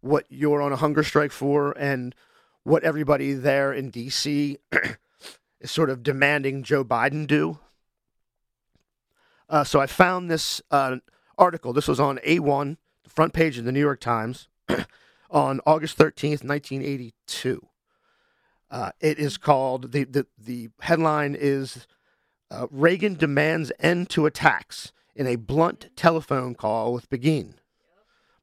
what 0.00 0.26
you're 0.28 0.62
on 0.62 0.72
a 0.72 0.76
hunger 0.76 1.02
strike 1.02 1.32
for 1.32 1.72
and 1.72 2.14
what 2.62 2.84
everybody 2.84 3.32
there 3.32 3.72
in 3.72 3.90
D.C. 3.90 4.58
is 5.60 5.70
sort 5.70 5.90
of 5.90 6.02
demanding 6.02 6.62
Joe 6.62 6.84
Biden 6.84 7.26
do. 7.26 7.58
Uh, 9.48 9.64
so 9.64 9.80
I 9.80 9.86
found 9.86 10.30
this 10.30 10.60
uh, 10.70 10.96
article. 11.38 11.72
This 11.72 11.88
was 11.88 11.98
on 11.98 12.18
A1, 12.18 12.76
the 13.04 13.10
front 13.10 13.32
page 13.32 13.56
of 13.56 13.64
the 13.64 13.72
New 13.72 13.80
York 13.80 14.00
Times, 14.00 14.48
on 15.30 15.60
August 15.66 15.96
13th, 15.96 16.44
1982. 16.44 17.66
Uh, 18.70 18.90
it 19.00 19.18
is 19.18 19.38
called, 19.38 19.92
the, 19.92 20.04
the, 20.04 20.26
the 20.38 20.68
headline 20.80 21.36
is 21.38 21.86
uh, 22.50 22.66
Reagan 22.70 23.14
demands 23.14 23.72
end 23.78 24.10
to 24.10 24.26
attacks 24.26 24.92
in 25.14 25.26
a 25.26 25.36
blunt 25.36 25.88
telephone 25.96 26.54
call 26.54 26.92
with 26.92 27.08
Begin 27.10 27.54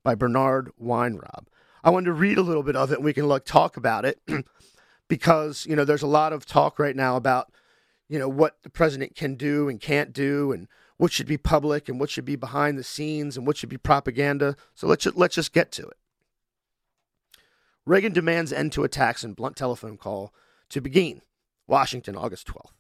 by 0.03 0.15
Bernard 0.15 0.71
Weinraub. 0.81 1.45
I 1.83 1.89
wanted 1.89 2.05
to 2.05 2.13
read 2.13 2.37
a 2.37 2.43
little 2.43 2.63
bit 2.63 2.75
of 2.75 2.91
it 2.91 2.95
and 2.95 3.05
we 3.05 3.13
can 3.13 3.27
like 3.27 3.45
talk 3.45 3.77
about 3.77 4.05
it 4.05 4.19
because, 5.07 5.65
you 5.67 5.75
know, 5.75 5.85
there's 5.85 6.01
a 6.01 6.07
lot 6.07 6.33
of 6.33 6.45
talk 6.45 6.79
right 6.79 6.95
now 6.95 7.15
about, 7.15 7.51
you 8.09 8.17
know, 8.17 8.27
what 8.27 8.57
the 8.63 8.69
president 8.69 9.15
can 9.15 9.35
do 9.35 9.69
and 9.69 9.79
can't 9.79 10.11
do 10.11 10.51
and 10.51 10.67
what 10.97 11.11
should 11.11 11.27
be 11.27 11.37
public 11.37 11.87
and 11.87 11.99
what 11.99 12.09
should 12.09 12.25
be 12.25 12.35
behind 12.35 12.77
the 12.77 12.83
scenes 12.83 13.37
and 13.37 13.45
what 13.45 13.57
should 13.57 13.69
be 13.69 13.77
propaganda. 13.77 14.55
So 14.73 14.87
let's 14.87 15.05
let's 15.15 15.35
just 15.35 15.53
get 15.53 15.71
to 15.73 15.83
it. 15.83 15.97
Reagan 17.85 18.13
demands 18.13 18.51
end 18.51 18.71
to 18.73 18.83
attacks 18.83 19.23
in 19.23 19.33
blunt 19.33 19.55
telephone 19.55 19.97
call 19.97 20.33
to 20.69 20.81
Begin, 20.81 21.21
Washington, 21.67 22.15
August 22.15 22.47
12th. 22.47 22.71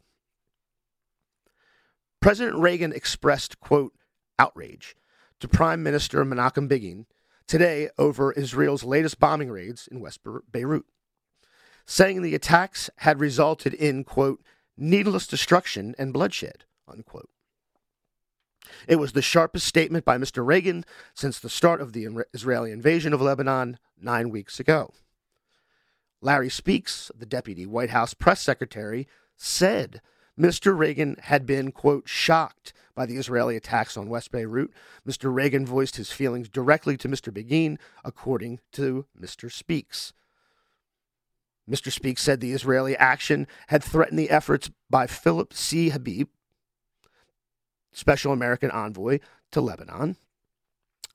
President 2.19 2.57
Reagan 2.57 2.91
expressed, 2.91 3.59
quote, 3.59 3.93
outrage 4.39 4.95
to 5.39 5.47
Prime 5.47 5.83
Minister 5.83 6.25
Menachem 6.25 6.67
Begin 6.67 7.05
today 7.47 7.89
over 7.99 8.31
Israel's 8.31 8.83
latest 8.83 9.19
bombing 9.19 9.51
raids 9.51 9.87
in 9.87 9.99
West 9.99 10.21
Beirut, 10.51 10.85
saying 11.85 12.21
the 12.23 12.33
attacks 12.33 12.89
had 12.97 13.19
resulted 13.19 13.75
in, 13.75 14.03
quote, 14.03 14.41
needless 14.75 15.27
destruction 15.27 15.93
and 15.99 16.13
bloodshed, 16.13 16.65
unquote. 16.87 17.29
It 18.87 18.97
was 18.97 19.11
the 19.11 19.21
sharpest 19.21 19.65
statement 19.65 20.05
by 20.05 20.17
Mr. 20.17 20.45
Reagan 20.45 20.85
since 21.13 21.39
the 21.39 21.49
start 21.49 21.81
of 21.81 21.93
the 21.93 22.07
Israeli 22.33 22.71
invasion 22.71 23.13
of 23.13 23.21
Lebanon 23.21 23.77
nine 23.99 24.29
weeks 24.29 24.59
ago. 24.59 24.93
Larry 26.21 26.49
Speakes, 26.49 27.11
the 27.17 27.25
deputy 27.25 27.65
White 27.65 27.91
House 27.91 28.13
press 28.13 28.41
secretary, 28.41 29.07
said 29.37 30.01
Mr. 30.39 30.77
Reagan 30.77 31.17
had 31.21 31.45
been, 31.45 31.71
quote, 31.71 32.07
shocked 32.07 32.73
by 32.95 33.05
the 33.05 33.17
Israeli 33.17 33.55
attacks 33.55 33.95
on 33.97 34.09
West 34.09 34.31
Beirut. 34.31 34.71
Mr. 35.07 35.33
Reagan 35.33 35.65
voiced 35.65 35.97
his 35.97 36.11
feelings 36.11 36.49
directly 36.49 36.97
to 36.97 37.09
Mr. 37.09 37.33
Begin, 37.33 37.77
according 38.03 38.59
to 38.71 39.05
Mr. 39.19 39.51
Speakes. 39.51 40.13
Mr. 41.69 41.91
Speakes 41.91 42.21
said 42.21 42.39
the 42.39 42.53
Israeli 42.53 42.95
action 42.97 43.47
had 43.67 43.83
threatened 43.83 44.19
the 44.19 44.29
efforts 44.29 44.69
by 44.89 45.07
Philip 45.07 45.53
C. 45.53 45.89
Habib, 45.89 46.27
Special 47.95 48.33
American 48.33 48.69
Envoy 48.71 49.19
to 49.51 49.61
Lebanon, 49.61 50.17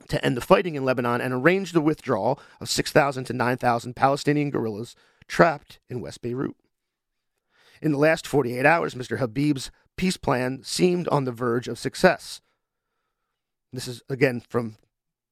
to 0.09 0.25
end 0.25 0.37
the 0.37 0.41
fighting 0.41 0.75
in 0.75 0.85
Lebanon 0.85 1.21
and 1.21 1.35
arrange 1.35 1.73
the 1.73 1.81
withdrawal 1.81 2.41
of 2.59 2.71
6,000 2.71 3.25
to 3.25 3.33
9,000 3.35 3.95
Palestinian 3.95 4.51
guerrillas 4.51 4.97
trapped 5.29 5.79
in 5.91 6.01
West 6.01 6.23
Beirut. 6.23 6.57
In 7.83 7.93
the 7.93 7.99
last 7.99 8.27
48 8.27 8.65
hours, 8.65 8.95
Mr. 8.95 9.19
Habib's 9.19 9.71
peace 9.97 10.17
plan 10.17 10.63
seemed 10.63 11.07
on 11.09 11.25
the 11.25 11.33
verge 11.33 11.69
of 11.69 11.79
success. 11.79 12.41
This 13.73 13.87
is 13.87 14.03
again 14.09 14.41
from 14.41 14.77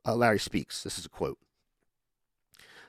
uh, 0.06 0.14
Larry 0.14 0.38
Speakes. 0.38 0.82
This 0.82 0.98
is 0.98 1.06
a 1.06 1.10
quote. 1.10 1.38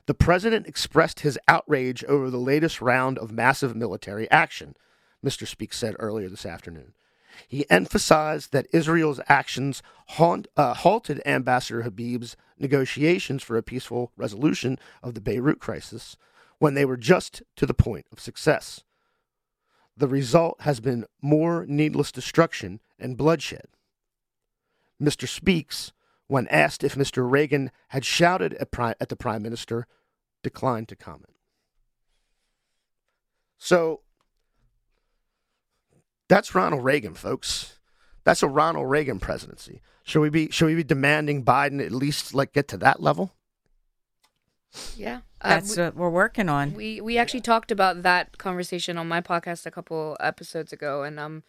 The 0.06 0.14
president 0.14 0.66
expressed 0.66 1.20
his 1.20 1.38
outrage 1.48 2.04
over 2.04 2.30
the 2.30 2.36
latest 2.36 2.80
round 2.80 3.18
of 3.18 3.32
massive 3.32 3.74
military 3.74 4.30
action, 4.30 4.76
Mr. 5.24 5.46
Speakes 5.46 5.78
said 5.78 5.96
earlier 5.98 6.28
this 6.28 6.46
afternoon. 6.46 6.92
He 7.48 7.68
emphasized 7.70 8.52
that 8.52 8.66
Israel's 8.72 9.20
actions 9.28 9.82
haunt, 10.08 10.48
uh, 10.56 10.74
halted 10.74 11.20
Ambassador 11.26 11.82
Habib's 11.82 12.36
negotiations 12.58 13.42
for 13.42 13.56
a 13.56 13.62
peaceful 13.62 14.12
resolution 14.16 14.78
of 15.02 15.14
the 15.14 15.20
Beirut 15.20 15.58
crisis 15.58 16.16
when 16.58 16.74
they 16.74 16.84
were 16.84 16.96
just 16.96 17.42
to 17.56 17.66
the 17.66 17.74
point 17.74 18.06
of 18.12 18.20
success. 18.20 18.84
The 19.96 20.08
result 20.08 20.60
has 20.60 20.80
been 20.80 21.06
more 21.20 21.66
needless 21.66 22.12
destruction 22.12 22.80
and 22.98 23.16
bloodshed. 23.16 23.68
Mr. 25.00 25.26
Speakes, 25.26 25.92
when 26.26 26.46
asked 26.48 26.84
if 26.84 26.94
Mr. 26.94 27.28
Reagan 27.28 27.70
had 27.88 28.04
shouted 28.04 28.54
at, 28.54 28.68
at 29.00 29.08
the 29.08 29.16
Prime 29.16 29.42
Minister, 29.42 29.86
declined 30.42 30.88
to 30.88 30.96
comment. 30.96 31.34
So, 33.58 34.00
that's 36.30 36.54
Ronald 36.54 36.82
Reagan, 36.84 37.12
folks. 37.14 37.78
That's 38.24 38.42
a 38.42 38.48
Ronald 38.48 38.88
Reagan 38.88 39.18
presidency. 39.20 39.82
Should 40.04 40.20
we 40.20 40.30
be 40.30 40.50
should 40.50 40.66
we 40.66 40.74
be 40.74 40.84
demanding 40.84 41.44
Biden 41.44 41.84
at 41.84 41.92
least 41.92 42.32
like 42.34 42.52
get 42.54 42.68
to 42.68 42.76
that 42.78 43.02
level? 43.02 43.32
Yeah, 44.96 45.20
uh, 45.40 45.48
That's 45.48 45.76
we- 45.76 45.82
what 45.82 45.96
we're 45.96 46.10
working 46.10 46.48
on. 46.48 46.74
We 46.74 47.00
we 47.00 47.18
actually 47.18 47.40
talked 47.40 47.72
about 47.72 48.02
that 48.02 48.38
conversation 48.38 48.96
on 48.96 49.08
my 49.08 49.20
podcast 49.20 49.66
a 49.66 49.70
couple 49.70 50.16
episodes 50.20 50.72
ago, 50.72 51.02
and 51.02 51.18
um, 51.18 51.42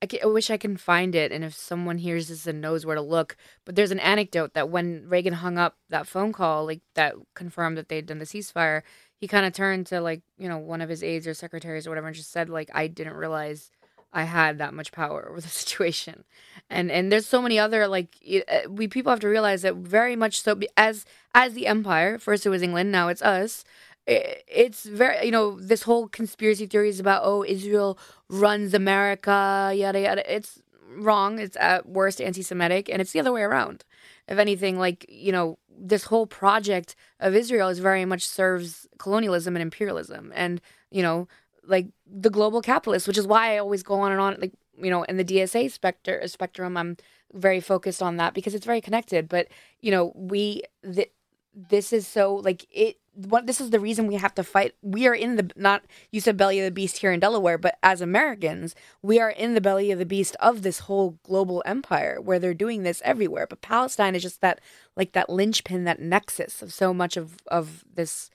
I, 0.00 0.06
ca- 0.06 0.20
I 0.22 0.26
wish 0.26 0.48
I 0.48 0.56
can 0.56 0.76
find 0.76 1.14
it. 1.16 1.32
And 1.32 1.42
if 1.44 1.54
someone 1.54 1.98
hears 1.98 2.28
this 2.28 2.46
and 2.46 2.60
knows 2.60 2.86
where 2.86 2.94
to 2.94 3.02
look, 3.02 3.36
but 3.64 3.74
there's 3.74 3.90
an 3.90 3.98
anecdote 3.98 4.54
that 4.54 4.70
when 4.70 5.08
Reagan 5.08 5.34
hung 5.34 5.58
up 5.58 5.76
that 5.88 6.06
phone 6.06 6.32
call, 6.32 6.66
like 6.66 6.82
that 6.94 7.14
confirmed 7.34 7.76
that 7.78 7.88
they'd 7.88 8.06
done 8.06 8.20
the 8.20 8.24
ceasefire, 8.24 8.82
he 9.16 9.26
kind 9.26 9.44
of 9.44 9.52
turned 9.52 9.86
to 9.88 10.00
like 10.00 10.22
you 10.38 10.48
know 10.48 10.58
one 10.58 10.80
of 10.80 10.88
his 10.88 11.02
aides 11.02 11.26
or 11.26 11.34
secretaries 11.34 11.84
or 11.86 11.90
whatever, 11.90 12.06
and 12.06 12.16
just 12.16 12.30
said 12.30 12.48
like 12.48 12.70
I 12.72 12.86
didn't 12.86 13.14
realize 13.14 13.72
I 14.12 14.24
had 14.24 14.58
that 14.58 14.74
much 14.74 14.92
power 14.92 15.28
over 15.28 15.40
the 15.40 15.48
situation, 15.62 16.24
and 16.70 16.90
and 16.90 17.12
there's 17.12 17.26
so 17.26 17.42
many 17.42 17.58
other 17.58 17.86
like 17.88 18.16
uh, 18.48 18.68
we 18.68 18.88
people 18.88 19.10
have 19.10 19.20
to 19.20 19.28
realize 19.28 19.62
that 19.62 19.76
very 19.76 20.16
much 20.16 20.42
so 20.42 20.58
as 20.76 21.04
as 21.34 21.54
the 21.54 21.66
empire 21.66 22.18
first 22.18 22.46
it 22.46 22.50
was 22.50 22.62
England 22.62 22.90
now 22.90 23.08
it's 23.08 23.22
us 23.22 23.64
it's 24.08 24.84
very 24.84 25.26
you 25.26 25.30
know 25.30 25.60
this 25.60 25.82
whole 25.82 26.08
conspiracy 26.08 26.66
theories 26.66 26.98
about 26.98 27.22
oh 27.24 27.44
Israel 27.44 27.98
runs 28.28 28.72
America 28.72 29.72
yada 29.74 30.00
yada 30.00 30.34
it's 30.34 30.62
wrong 30.96 31.38
it's 31.38 31.56
at 31.56 31.86
worst 31.86 32.20
anti-Semitic 32.20 32.88
and 32.88 33.02
it's 33.02 33.12
the 33.12 33.20
other 33.20 33.32
way 33.32 33.42
around. 33.42 33.84
If 34.26 34.38
anything 34.38 34.78
like 34.78 35.04
you 35.08 35.32
know 35.32 35.58
this 35.80 36.04
whole 36.04 36.26
project 36.26 36.96
of 37.20 37.34
Israel 37.34 37.68
is 37.68 37.78
very 37.78 38.04
much 38.04 38.26
serves 38.26 38.86
colonialism 38.98 39.54
and 39.54 39.62
imperialism 39.62 40.32
and 40.34 40.60
you 40.90 41.02
know 41.02 41.28
like 41.68 41.88
the 42.06 42.30
global 42.30 42.62
capitalist, 42.62 43.06
which 43.06 43.18
is 43.18 43.26
why 43.26 43.54
I 43.54 43.58
always 43.58 43.82
go 43.82 44.00
on 44.00 44.12
and 44.12 44.20
on 44.20 44.36
like 44.40 44.52
you 44.76 44.90
know 44.90 45.02
in 45.04 45.16
the 45.16 45.24
DSA 45.24 45.70
specter 45.70 46.20
uh, 46.22 46.26
spectrum 46.26 46.76
I'm 46.76 46.96
very 47.32 47.60
focused 47.60 48.02
on 48.02 48.16
that 48.16 48.34
because 48.34 48.54
it's 48.54 48.66
very 48.66 48.80
connected. 48.80 49.28
But 49.28 49.48
you 49.80 49.90
know 49.90 50.12
we 50.14 50.62
the, 50.82 51.08
this 51.54 51.92
is 51.92 52.06
so 52.06 52.34
like 52.36 52.66
it 52.70 52.96
what 53.14 53.48
this 53.48 53.60
is 53.60 53.70
the 53.70 53.80
reason 53.80 54.06
we 54.06 54.14
have 54.14 54.34
to 54.36 54.44
fight. 54.44 54.74
We 54.80 55.06
are 55.06 55.14
in 55.14 55.36
the 55.36 55.50
not 55.56 55.82
you 56.10 56.20
said 56.20 56.36
belly 56.36 56.58
of 56.60 56.64
the 56.64 56.70
beast 56.70 56.98
here 56.98 57.12
in 57.12 57.20
delaware 57.20 57.58
but 57.58 57.76
as 57.82 58.00
americans 58.00 58.76
we 59.02 59.18
are 59.18 59.30
in 59.30 59.54
the 59.54 59.60
belly 59.60 59.90
of 59.90 59.98
the 59.98 60.06
beast 60.06 60.36
of 60.40 60.62
this 60.62 60.80
whole 60.80 61.18
global 61.24 61.62
empire 61.66 62.20
where 62.20 62.38
they're 62.38 62.54
doing 62.54 62.82
this 62.82 63.02
everywhere. 63.04 63.46
But 63.46 63.60
palestine 63.60 64.14
is 64.14 64.22
just 64.22 64.40
that 64.40 64.60
like 64.96 65.12
that 65.12 65.28
linchpin 65.28 65.84
that 65.84 66.00
nexus 66.00 66.62
of 66.62 66.72
so 66.72 66.94
much 66.94 67.16
of 67.16 67.36
of 67.48 67.84
this 67.92 68.30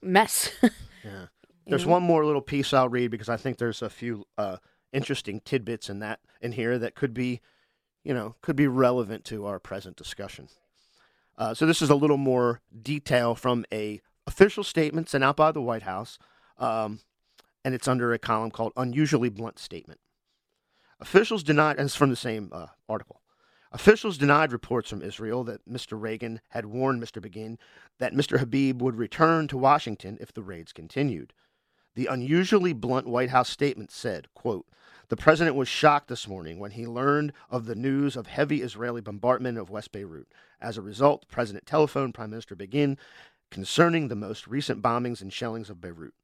mess. 0.00 0.52
Yeah 1.02 1.28
there's 1.70 1.86
one 1.86 2.02
more 2.02 2.24
little 2.24 2.42
piece 2.42 2.72
i'll 2.72 2.88
read 2.88 3.10
because 3.10 3.28
i 3.28 3.36
think 3.36 3.58
there's 3.58 3.82
a 3.82 3.90
few 3.90 4.26
uh, 4.38 4.56
interesting 4.92 5.40
tidbits 5.44 5.88
in 5.88 6.00
that 6.00 6.20
in 6.40 6.52
here 6.52 6.78
that 6.78 6.94
could 6.94 7.14
be 7.14 7.40
you 8.04 8.12
know 8.12 8.34
could 8.42 8.56
be 8.56 8.66
relevant 8.66 9.24
to 9.24 9.46
our 9.46 9.58
present 9.58 9.96
discussion 9.96 10.48
uh, 11.40 11.54
so 11.54 11.64
this 11.64 11.80
is 11.80 11.88
a 11.88 11.94
little 11.94 12.18
more 12.18 12.60
detail 12.82 13.34
from 13.34 13.64
a 13.72 14.02
official 14.26 14.62
statement 14.62 15.08
sent 15.08 15.24
out 15.24 15.36
by 15.36 15.50
the 15.50 15.62
White 15.62 15.82
House, 15.82 16.18
um, 16.58 17.00
and 17.64 17.74
it's 17.74 17.88
under 17.88 18.12
a 18.12 18.18
column 18.18 18.50
called 18.50 18.72
"Unusually 18.76 19.30
Blunt 19.30 19.58
Statement." 19.58 20.00
Officials 21.00 21.42
denied, 21.42 21.78
and 21.78 21.86
it's 21.86 21.96
from 21.96 22.10
the 22.10 22.16
same 22.16 22.50
uh, 22.52 22.66
article. 22.90 23.22
Officials 23.72 24.18
denied 24.18 24.52
reports 24.52 24.90
from 24.90 25.00
Israel 25.00 25.42
that 25.44 25.66
Mr. 25.66 25.98
Reagan 25.98 26.42
had 26.50 26.66
warned 26.66 27.02
Mr. 27.02 27.22
Begin 27.22 27.58
that 27.98 28.12
Mr. 28.12 28.38
Habib 28.38 28.82
would 28.82 28.96
return 28.96 29.48
to 29.48 29.56
Washington 29.56 30.18
if 30.20 30.32
the 30.32 30.42
raids 30.42 30.72
continued. 30.72 31.32
The 31.94 32.06
unusually 32.06 32.72
blunt 32.72 33.06
White 33.06 33.30
House 33.30 33.50
statement 33.50 33.90
said, 33.90 34.28
quote, 34.34 34.66
the 35.08 35.16
president 35.16 35.56
was 35.56 35.66
shocked 35.66 36.06
this 36.06 36.28
morning 36.28 36.60
when 36.60 36.70
he 36.70 36.86
learned 36.86 37.32
of 37.50 37.66
the 37.66 37.74
news 37.74 38.14
of 38.14 38.28
heavy 38.28 38.62
Israeli 38.62 39.00
bombardment 39.00 39.58
of 39.58 39.68
West 39.68 39.90
Beirut. 39.90 40.28
As 40.60 40.76
a 40.76 40.82
result, 40.82 41.22
the 41.22 41.34
president 41.34 41.66
telephoned 41.66 42.14
Prime 42.14 42.30
Minister 42.30 42.54
Begin 42.54 42.96
concerning 43.50 44.06
the 44.06 44.14
most 44.14 44.46
recent 44.46 44.80
bombings 44.80 45.20
and 45.20 45.32
shellings 45.32 45.68
of 45.68 45.80
Beirut. 45.80 46.14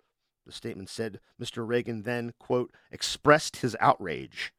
The 0.46 0.52
statement 0.52 0.88
said 0.88 1.18
Mr. 1.40 1.66
Reagan 1.66 2.02
then, 2.02 2.32
quote, 2.38 2.72
expressed 2.92 3.56
his 3.56 3.76
outrage. 3.80 4.52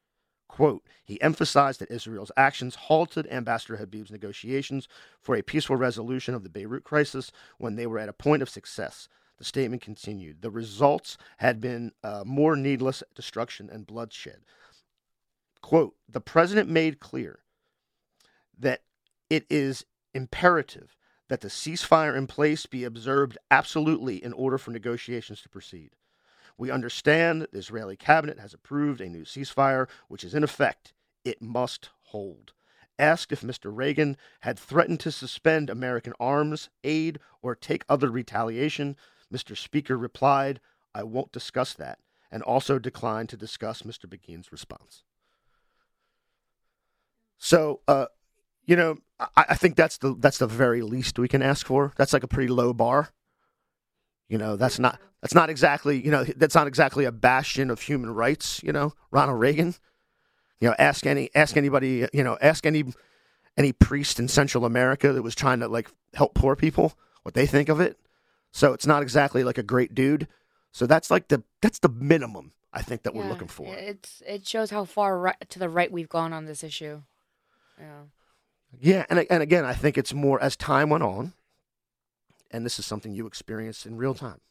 Quote, 0.49 0.83
he 1.05 1.21
emphasized 1.21 1.79
that 1.79 1.91
Israel's 1.91 2.31
actions 2.35 2.75
halted 2.75 3.27
Ambassador 3.31 3.77
Habib's 3.77 4.11
negotiations 4.11 4.89
for 5.21 5.35
a 5.35 5.41
peaceful 5.41 5.77
resolution 5.77 6.33
of 6.33 6.43
the 6.43 6.49
Beirut 6.49 6.83
crisis 6.83 7.31
when 7.57 7.75
they 7.75 7.87
were 7.87 7.99
at 7.99 8.09
a 8.09 8.13
point 8.13 8.41
of 8.41 8.49
success. 8.49 9.07
The 9.37 9.43
statement 9.43 9.81
continued. 9.81 10.41
The 10.41 10.49
results 10.49 11.17
had 11.37 11.61
been 11.61 11.91
uh, 12.03 12.23
more 12.25 12.55
needless 12.55 13.03
destruction 13.13 13.69
and 13.69 13.85
bloodshed. 13.85 14.41
Quote 15.61 15.95
The 16.09 16.21
president 16.21 16.69
made 16.69 16.99
clear 16.99 17.39
that 18.57 18.81
it 19.29 19.45
is 19.49 19.85
imperative 20.13 20.95
that 21.27 21.41
the 21.41 21.49
ceasefire 21.49 22.17
in 22.17 22.25
place 22.25 22.65
be 22.65 22.83
observed 22.83 23.37
absolutely 23.51 24.23
in 24.23 24.33
order 24.33 24.57
for 24.57 24.71
negotiations 24.71 25.41
to 25.41 25.49
proceed. 25.49 25.91
We 26.57 26.71
understand 26.71 27.47
the 27.51 27.59
Israeli 27.59 27.95
cabinet 27.95 28.39
has 28.39 28.53
approved 28.53 29.01
a 29.01 29.09
new 29.09 29.23
ceasefire, 29.23 29.87
which 30.07 30.23
is 30.23 30.33
in 30.33 30.43
effect. 30.43 30.93
It 31.23 31.41
must 31.41 31.89
hold. 32.03 32.53
Asked 32.97 33.31
if 33.31 33.41
Mr. 33.41 33.71
Reagan 33.71 34.17
had 34.39 34.57
threatened 34.57 34.99
to 35.01 35.11
suspend 35.11 35.69
American 35.69 36.13
arms 36.19 36.69
aid 36.83 37.19
or 37.43 37.53
take 37.53 37.85
other 37.87 38.09
retaliation, 38.09 38.95
Mr. 39.33 39.57
Speaker 39.57 39.97
replied, 39.97 40.59
I 40.93 41.03
won't 41.03 41.31
discuss 41.31 41.73
that, 41.75 41.99
and 42.31 42.41
also 42.43 42.79
declined 42.79 43.29
to 43.29 43.37
discuss 43.37 43.83
Mr. 43.83 44.09
Begin's 44.09 44.51
response. 44.51 45.03
So, 47.37 47.81
uh, 47.87 48.07
you 48.65 48.75
know, 48.75 48.97
I, 49.19 49.45
I, 49.49 49.55
think 49.55 49.75
that's 49.75 49.97
the 49.97 50.15
that's 50.17 50.39
the 50.39 50.47
very 50.47 50.81
least 50.81 51.19
we 51.19 51.27
can 51.27 51.41
ask 51.41 51.65
for. 51.65 51.93
That's 51.97 52.13
like 52.13 52.23
a 52.23 52.27
pretty 52.27 52.51
low 52.51 52.73
bar. 52.73 53.09
You 54.27 54.37
know, 54.37 54.55
that's 54.55 54.79
not 54.79 54.99
that's 55.21 55.33
not 55.33 55.49
exactly 55.49 56.03
you 56.03 56.11
know 56.11 56.23
that's 56.23 56.55
not 56.55 56.67
exactly 56.67 57.05
a 57.05 57.11
bastion 57.11 57.69
of 57.69 57.81
human 57.81 58.09
rights. 58.13 58.61
You 58.63 58.73
know, 58.73 58.93
Ronald 59.11 59.39
Reagan. 59.39 59.75
You 60.59 60.69
know, 60.69 60.75
ask 60.79 61.05
any 61.05 61.29
ask 61.35 61.55
anybody. 61.55 62.07
You 62.11 62.23
know, 62.23 62.37
ask 62.41 62.65
any 62.65 62.85
any 63.55 63.71
priest 63.71 64.19
in 64.19 64.27
Central 64.27 64.65
America 64.65 65.13
that 65.13 65.21
was 65.21 65.35
trying 65.35 65.59
to 65.59 65.67
like 65.67 65.89
help 66.13 66.33
poor 66.33 66.55
people 66.55 66.97
what 67.23 67.33
they 67.33 67.45
think 67.45 67.69
of 67.69 67.79
it. 67.79 67.97
So 68.57 68.73
it's 68.73 68.87
not 68.87 69.03
exactly 69.03 69.43
like 69.43 69.59
a 69.59 69.63
great 69.63 69.93
dude. 69.93 70.27
So 70.71 70.87
that's 70.87 71.11
like 71.11 71.27
the 71.27 71.43
that's 71.61 71.77
the 71.77 71.89
minimum 71.89 72.53
I 72.73 72.81
think 72.81 73.03
that 73.03 73.13
yeah, 73.13 73.21
we're 73.21 73.29
looking 73.29 73.47
for. 73.47 73.67
It's 73.67 74.23
it 74.25 74.47
shows 74.47 74.71
how 74.71 74.83
far 74.83 75.19
right, 75.19 75.49
to 75.49 75.59
the 75.59 75.69
right 75.69 75.91
we've 75.91 76.09
gone 76.09 76.33
on 76.33 76.45
this 76.45 76.63
issue. 76.63 77.03
Yeah. 77.79 78.01
Yeah, 78.79 79.05
and 79.11 79.27
and 79.29 79.43
again, 79.43 79.63
I 79.63 79.75
think 79.75 79.95
it's 79.95 80.11
more 80.11 80.41
as 80.41 80.55
time 80.55 80.89
went 80.89 81.03
on, 81.03 81.33
and 82.49 82.65
this 82.65 82.79
is 82.79 82.87
something 82.87 83.13
you 83.13 83.27
experienced 83.27 83.85
in 83.85 83.95
real 83.95 84.15
time. 84.15 84.41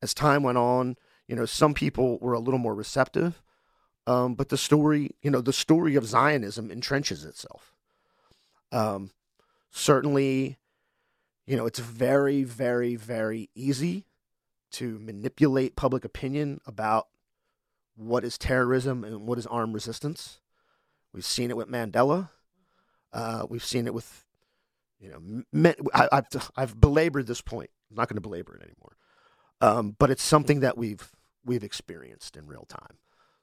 As 0.00 0.14
time 0.14 0.42
went 0.42 0.56
on, 0.56 0.96
you 1.28 1.36
know, 1.36 1.44
some 1.44 1.74
people 1.74 2.18
were 2.18 2.32
a 2.32 2.40
little 2.40 2.58
more 2.58 2.74
receptive, 2.74 3.42
um, 4.06 4.34
but 4.34 4.48
the 4.48 4.56
story, 4.56 5.10
you 5.20 5.30
know, 5.30 5.42
the 5.42 5.52
story 5.52 5.96
of 5.96 6.06
Zionism 6.06 6.70
entrenches 6.70 7.26
itself. 7.26 7.74
Um, 8.72 9.10
certainly, 9.70 10.56
you 11.46 11.56
know, 11.56 11.66
it's 11.66 11.78
very, 11.78 12.44
very, 12.44 12.96
very 12.96 13.50
easy 13.54 14.06
to 14.72 14.98
manipulate 15.00 15.76
public 15.76 16.04
opinion 16.04 16.60
about 16.66 17.08
what 17.96 18.24
is 18.24 18.38
terrorism 18.38 19.04
and 19.04 19.26
what 19.26 19.38
is 19.38 19.46
armed 19.46 19.74
resistance. 19.74 20.40
We've 21.12 21.24
seen 21.24 21.50
it 21.50 21.56
with 21.56 21.68
Mandela. 21.68 22.30
Uh, 23.12 23.46
we've 23.48 23.64
seen 23.64 23.86
it 23.86 23.92
with, 23.92 24.24
you 24.98 25.10
know, 25.10 25.44
men, 25.52 25.74
I, 25.92 26.08
have 26.12 26.50
I've 26.56 26.80
belabored 26.80 27.26
this 27.26 27.42
point. 27.42 27.70
I'm 27.90 27.96
not 27.96 28.08
going 28.08 28.16
to 28.16 28.22
belabor 28.22 28.56
it 28.56 28.62
anymore. 28.62 28.96
Um, 29.60 29.94
but 29.98 30.10
it's 30.10 30.22
something 30.22 30.60
that 30.60 30.78
we've 30.78 31.12
we've 31.44 31.64
experienced 31.64 32.36
in 32.36 32.46
real 32.46 32.64
time. 32.68 32.98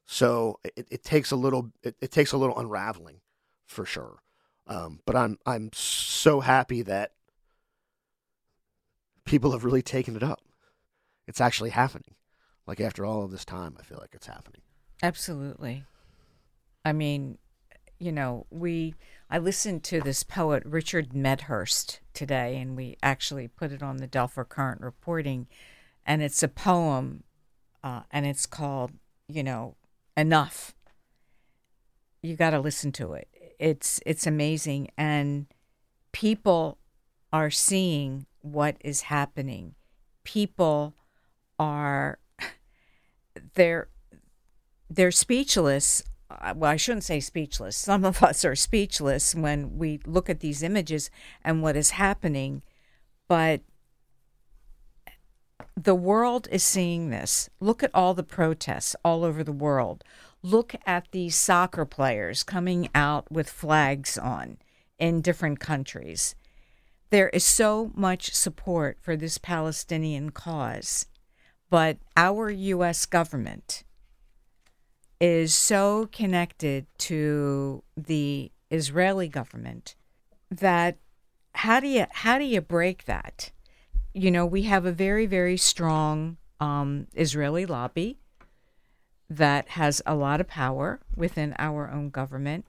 So 0.06 0.60
it, 0.64 0.88
it 0.90 1.04
takes 1.04 1.32
a 1.32 1.36
little 1.36 1.72
it, 1.84 1.96
it, 2.02 2.12
takes 2.12 2.32
a 2.32 2.38
little 2.38 2.58
unraveling, 2.58 3.22
for 3.68 3.86
sure. 3.86 4.24
Um, 4.66 5.02
but 5.06 5.16
I'm 5.16 5.38
I'm 5.46 5.70
so 5.74 6.40
happy 6.40 6.82
that 6.82 7.12
people 9.30 9.52
have 9.52 9.64
really 9.64 9.84
taken 9.84 10.16
it 10.16 10.24
up. 10.24 10.42
It's 11.28 11.40
actually 11.40 11.70
happening. 11.70 12.16
Like 12.66 12.82
after 12.82 13.06
all 13.06 13.24
of 13.24 13.32
this 13.32 13.46
time, 13.46 13.78
I 13.80 13.84
feel 13.84 14.00
like 14.02 14.14
it's 14.14 14.26
happening. 14.26 14.62
Absolutely. 15.04 15.84
I 16.84 16.94
mean, 16.94 17.38
you 18.00 18.12
know, 18.12 18.48
we 18.50 18.96
I 19.30 19.38
listened 19.38 19.84
to 19.86 20.02
this 20.02 20.24
poet 20.24 20.64
Richard 20.66 21.14
Medhurst 21.14 22.00
today, 22.14 22.58
and 22.58 22.76
we 22.76 22.98
actually 23.04 23.48
put 23.48 23.72
it 23.72 23.84
on 23.84 23.98
the 23.98 24.08
Delphi 24.08 24.44
Current 24.44 24.82
reporting, 24.82 25.48
and 26.06 26.24
it's 26.24 26.42
a 26.42 26.48
poem, 26.48 27.24
uh, 27.84 28.02
and 28.12 28.26
it's 28.26 28.48
called, 28.48 28.92
you 29.28 29.44
know, 29.44 29.76
enough. 30.18 30.74
You 32.24 32.36
got 32.36 32.52
to 32.52 32.60
listen 32.60 32.92
to 32.94 33.14
it. 33.14 33.28
It's 33.60 34.00
it's 34.06 34.26
amazing, 34.26 34.90
and 34.98 35.46
people 36.12 36.80
are 37.32 37.52
seeing 37.52 38.26
what 38.42 38.78
is 38.82 39.02
happening. 39.04 39.76
People 40.24 40.96
are 41.58 42.20
they're 43.56 43.90
they're 44.90 45.12
speechless. 45.12 46.04
Uh, 46.30 46.54
well, 46.56 46.72
I 46.72 46.76
shouldn't 46.76 47.04
say 47.04 47.20
speechless. 47.20 47.76
Some 47.76 48.06
of 48.06 48.22
us 48.24 48.46
are 48.46 48.56
speechless 48.56 49.34
when 49.34 49.78
we 49.78 50.00
look 50.06 50.30
at 50.30 50.40
these 50.40 50.62
images 50.64 51.10
and 51.44 51.62
what 51.62 51.76
is 51.76 51.92
happening, 51.92 52.62
but 53.28 53.62
the 55.76 55.96
world 55.96 56.48
is 56.52 56.64
seeing 56.64 57.10
this. 57.10 57.50
Look 57.60 57.84
at 57.84 57.92
all 57.94 58.14
the 58.14 58.24
protests 58.24 58.96
all 59.04 59.24
over 59.24 59.44
the 59.44 59.52
world. 59.52 60.04
Look 60.42 60.76
at 60.86 61.12
these 61.12 61.36
soccer 61.36 61.86
players 61.86 62.44
coming 62.44 62.90
out 62.94 63.32
with 63.32 63.50
flags 63.50 64.18
on 64.18 64.58
in 64.98 65.22
different 65.22 65.60
countries. 65.60 66.36
There 67.10 67.30
is 67.30 67.44
so 67.44 67.92
much 67.96 68.34
support 68.34 68.98
for 69.02 69.16
this 69.16 69.38
Palestinian 69.38 70.32
cause, 70.32 71.08
but 71.70 71.98
our 72.16 72.50
U.S. 72.50 73.06
government 73.06 73.84
is 75.20 75.54
so 75.54 76.08
connected 76.12 76.86
to 77.00 77.84
the 77.98 78.52
Israeli 78.70 79.28
government 79.28 79.96
that 80.52 80.98
how 81.54 81.80
do 81.80 81.88
you 81.88 82.06
how 82.12 82.38
do 82.38 82.46
you 82.46 82.62
break 82.62 83.06
that? 83.06 83.52
you 84.14 84.32
know, 84.32 84.46
we 84.46 84.64
have 84.64 84.86
a 84.86 84.92
very, 84.92 85.26
very 85.26 85.58
strong 85.58 86.38
um, 86.60 87.08
Israeli 87.16 87.66
lobby 87.66 88.18
that 89.30 89.70
has 89.70 90.02
a 90.06 90.16
lot 90.16 90.42
of 90.42 90.48
power 90.48 91.00
within 91.16 91.56
our 91.60 91.90
own 91.90 92.10
government. 92.10 92.66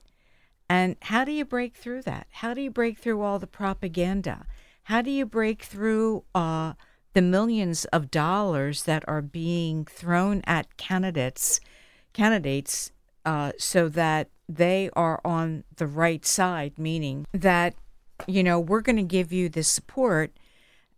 And 0.71 0.95
how 1.01 1.25
do 1.25 1.33
you 1.33 1.43
break 1.43 1.75
through 1.75 2.03
that? 2.03 2.27
How 2.31 2.53
do 2.53 2.61
you 2.61 2.71
break 2.71 2.97
through 2.97 3.21
all 3.21 3.39
the 3.39 3.45
propaganda? 3.45 4.45
How 4.83 5.01
do 5.01 5.11
you 5.11 5.25
break 5.25 5.63
through 5.63 6.23
uh, 6.33 6.75
the 7.11 7.21
millions 7.21 7.83
of 7.91 8.09
dollars 8.09 8.83
that 8.83 9.03
are 9.05 9.21
being 9.21 9.83
thrown 9.83 10.41
at 10.47 10.77
candidates, 10.77 11.59
candidates, 12.13 12.93
uh, 13.25 13.51
so 13.57 13.89
that 13.89 14.29
they 14.47 14.89
are 14.93 15.19
on 15.25 15.65
the 15.75 15.87
right 15.87 16.25
side? 16.25 16.79
Meaning 16.79 17.25
that, 17.33 17.75
you 18.25 18.41
know, 18.41 18.57
we're 18.57 18.79
going 18.79 18.95
to 18.95 19.03
give 19.03 19.33
you 19.33 19.49
this 19.49 19.67
support, 19.67 20.31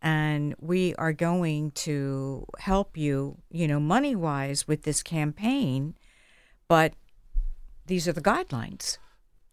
and 0.03 0.53
we 0.59 0.93
are 0.99 1.13
going 1.13 1.71
to 1.71 2.45
help 2.59 2.95
you, 2.95 3.39
you 3.49 3.67
know, 3.67 3.79
money 3.79 4.15
wise 4.15 4.67
with 4.67 4.83
this 4.83 5.01
campaign, 5.01 5.95
but 6.67 6.93
these 7.87 8.07
are 8.07 8.13
the 8.13 8.21
guidelines. 8.21 8.99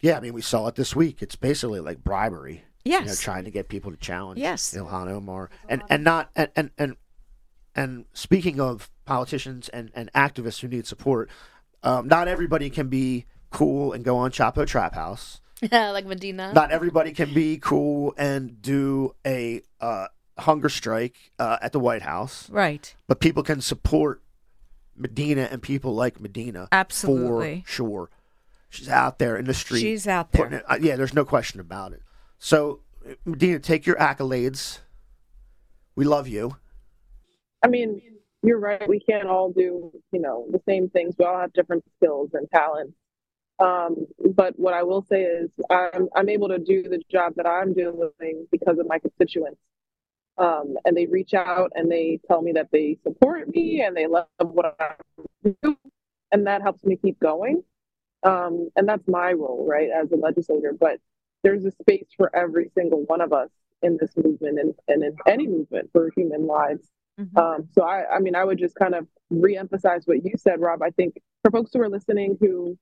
Yeah, 0.01 0.17
I 0.17 0.21
mean, 0.21 0.33
we 0.33 0.43
saw 0.43 0.67
it 0.69 0.75
this 0.75 0.97
week. 0.97 1.23
It's 1.23 1.37
basically 1.37 1.81
like 1.81 2.03
bribery. 2.03 2.65
Yes. 2.85 3.03
You 3.03 3.07
know, 3.09 3.15
trying 3.15 3.45
to 3.45 3.51
get 3.51 3.69
people 3.69 3.91
to 3.91 3.97
challenge 3.99 4.41
Yes. 4.41 4.75
Ilhan 4.75 5.09
Omar. 5.09 5.51
And 5.69 5.83
and 5.91 6.03
not 6.03 6.31
and 6.35 6.49
and 6.57 6.71
and, 6.79 6.97
and 7.75 8.05
speaking 8.13 8.61
of 8.61 8.91
politicians 9.05 9.69
and, 9.69 9.91
and 9.95 10.11
activists 10.15 10.61
who 10.61 10.69
need 10.69 10.87
support, 10.87 11.29
um, 11.83 12.09
not 12.09 12.29
everybody 12.29 12.71
can 12.71 12.89
be 12.89 13.27
cool 13.51 13.93
and 13.93 14.05
go 14.05 14.17
on 14.17 14.31
Chapo 14.31 14.67
Trap 14.67 14.95
House. 14.95 15.41
Yeah, 15.61 15.91
like 15.93 16.07
Madinah. 16.07 16.53
Not 16.55 16.71
everybody 16.71 17.13
can 17.13 17.35
be 17.35 17.59
cool 17.59 18.15
and 18.17 18.63
do 18.63 19.15
a 19.27 19.61
uh, 19.81 20.07
hunger 20.39 20.71
strike 20.71 21.17
uh, 21.39 21.59
at 21.61 21.73
the 21.73 21.81
White 21.81 22.03
House. 22.03 22.49
Right. 22.49 22.95
But 23.07 23.21
people 23.21 23.43
can 23.43 23.61
support 23.61 24.23
Madinah 24.97 25.49
and 25.51 25.61
people 25.63 25.95
like 25.95 26.19
Madinah. 26.21 26.69
Absolutely. 26.73 27.63
For 27.67 27.71
sure. 27.73 28.11
She's 28.71 28.89
out 28.89 29.19
there 29.19 29.37
in 29.37 29.45
the 29.45 29.55
street. 29.55 29.81
She's 29.81 30.07
out 30.07 30.33
there. 30.33 30.53
it- 30.55 30.65
uh, 30.67 30.79
yeah, 30.81 30.97
there's 30.97 31.13
no 31.15 31.25
question 31.25 31.61
about 31.61 31.93
it. 31.93 32.03
So, 32.39 32.81
Madinah, 33.25 33.59
take 33.59 33.85
your 33.85 33.97
accolades. 33.97 34.79
We 35.97 36.05
love 36.05 36.29
you. 36.29 36.57
I 37.63 37.69
mean, 37.69 38.01
you're 38.43 38.59
right. 38.61 38.89
We 38.89 39.01
can't 39.01 39.27
all 39.29 39.53
do, 39.53 39.93
you 40.13 40.21
know, 40.21 40.47
the 40.51 40.63
same 40.67 40.89
things. 40.89 41.15
We 41.19 41.25
all 41.27 41.39
have 41.39 41.53
different 41.53 41.85
skills 41.97 42.31
and 42.33 42.49
talents. 42.51 42.95
Um, 43.59 44.07
but 44.35 44.59
what 44.59 44.73
I 44.73 44.83
will 44.85 45.03
say 45.03 45.23
is, 45.23 45.51
I'm 45.69 46.09
I'm 46.15 46.31
able 46.31 46.49
to 46.49 46.59
do 46.59 46.85
the 46.85 47.03
job 47.11 47.35
that 47.37 47.47
I'm 47.47 47.75
doing 47.75 48.47
because 48.51 48.79
of 48.79 48.87
my 48.89 48.99
constituents. 48.99 49.61
Um, 50.39 50.77
and 50.87 50.97
they 50.97 51.05
reach 51.05 51.35
out 51.35 51.71
and 51.75 51.91
they 51.91 52.19
tell 52.27 52.41
me 52.41 52.53
that 52.53 52.69
they 52.73 52.97
support 53.03 53.55
me 53.55 53.83
and 53.83 53.95
they 53.95 54.07
love 54.07 54.29
what 54.39 54.75
I 54.81 54.95
do, 55.63 55.77
and 56.33 56.47
that 56.47 56.63
helps 56.63 56.83
me 56.85 56.97
keep 56.97 57.21
going. 57.21 57.63
Um, 58.23 58.69
and 58.77 58.89
that's 58.89 59.07
my 59.09 59.33
role, 59.33 59.67
right, 59.69 59.89
as 59.91 60.13
a 60.13 60.17
legislator. 60.17 60.73
But 60.79 60.99
there's 61.43 61.65
a 61.65 61.71
space 61.71 62.09
for 62.17 62.35
every 62.35 62.71
single 62.75 63.05
one 63.07 63.21
of 63.21 63.33
us 63.33 63.49
in 63.83 63.97
this 63.99 64.15
movement 64.17 64.59
and, 64.59 64.75
and 64.89 65.03
in 65.03 65.17
any 65.27 65.47
movement 65.47 65.91
for 65.93 66.11
human 66.15 66.47
lives. 66.47 66.87
Mhm. 67.19 67.39
Um, 67.39 67.69
so 67.73 67.83
I, 67.83 68.17
I 68.17 68.19
mean, 68.19 68.35
I 68.35 68.45
would 68.45 68.59
just 68.59 68.75
kind 68.75 68.95
of 68.95 69.07
reemphasize 69.33 70.07
what 70.07 70.25
you 70.25 70.33
said, 70.37 70.61
Rob. 70.61 70.83
I 70.83 70.91
think 70.91 71.21
for 71.43 71.51
folks 71.51 71.71
who 71.73 71.81
are 71.81 71.89
listening 71.89 72.37
who 72.41 72.77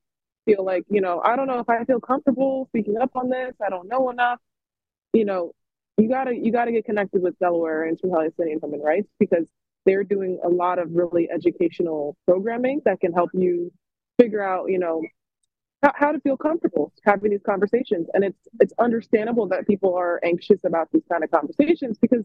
feel 0.45 0.65
like, 0.65 0.85
you 0.89 1.01
know, 1.01 1.21
I 1.25 1.37
don't 1.37 1.47
know 1.47 1.61
if 1.61 1.69
I 1.69 1.85
feel 1.85 2.01
comfortable 2.01 2.67
speaking 2.71 2.97
up 2.99 3.11
on 3.15 3.31
this. 3.31 3.55
I 3.65 3.69
don't 3.69 3.89
know 3.89 4.11
enough. 4.11 4.41
You 5.13 5.25
know, 5.25 5.53
you 5.97 6.09
gotta 6.09 6.35
you 6.35 6.53
gotta 6.53 6.73
get 6.73 6.85
connected 6.85 7.23
with 7.23 7.39
Delaware 7.39 7.85
and 7.85 7.99
Palestinian 8.01 8.61
Human 8.63 8.81
Rights 8.81 9.09
because 9.19 9.47
they're 9.85 10.05
doing 10.05 10.39
a 10.45 10.49
lot 10.49 10.79
of 10.79 10.93
really 10.93 11.31
educational 11.31 12.17
programming 12.27 12.83
that 12.85 13.01
can 13.01 13.13
help 13.13 13.31
you 13.33 13.73
figure 14.19 14.43
out, 14.43 14.71
you 14.71 14.79
know, 14.79 15.03
how, 15.83 15.93
how 15.95 16.13
to 16.13 16.21
feel 16.21 16.37
comfortable 16.37 16.93
having 17.05 17.31
these 17.31 17.43
conversations. 17.45 18.09
And 18.15 18.25
it's 18.25 18.49
it's 18.61 18.73
understandable 18.79 19.47
that 19.49 19.67
people 19.67 19.95
are 19.95 20.21
anxious 20.25 20.65
about 20.65 20.89
these 20.93 21.05
kind 21.11 21.25
of 21.25 21.31
conversations 21.31 21.99
because 21.99 22.25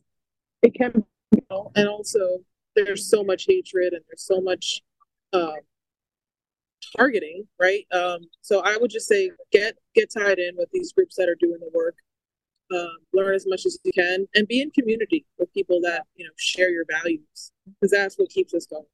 it 0.61 0.73
can 0.73 1.03
you 1.31 1.41
know, 1.49 1.71
and 1.75 1.87
also 1.87 2.39
there's 2.75 3.09
so 3.09 3.23
much 3.23 3.45
hatred 3.47 3.93
and 3.93 4.01
there's 4.07 4.25
so 4.25 4.41
much 4.41 4.81
uh, 5.33 5.53
targeting, 6.95 7.47
right? 7.59 7.85
Um, 7.91 8.21
so 8.41 8.61
I 8.63 8.77
would 8.79 8.91
just 8.91 9.07
say 9.07 9.31
get 9.51 9.75
get 9.95 10.11
tied 10.11 10.39
in 10.39 10.55
with 10.57 10.69
these 10.71 10.93
groups 10.93 11.15
that 11.15 11.29
are 11.29 11.37
doing 11.39 11.59
the 11.59 11.69
work. 11.73 11.95
Um, 12.73 12.97
learn 13.13 13.35
as 13.35 13.45
much 13.45 13.65
as 13.65 13.77
you 13.83 13.91
can, 13.91 14.25
and 14.33 14.47
be 14.47 14.61
in 14.61 14.71
community 14.71 15.25
with 15.37 15.53
people 15.53 15.79
that 15.81 16.05
you 16.15 16.25
know 16.25 16.31
share 16.37 16.69
your 16.69 16.85
values, 16.89 17.51
because 17.65 17.91
that's 17.91 18.17
what 18.17 18.29
keeps 18.29 18.53
us 18.53 18.65
going. 18.65 18.85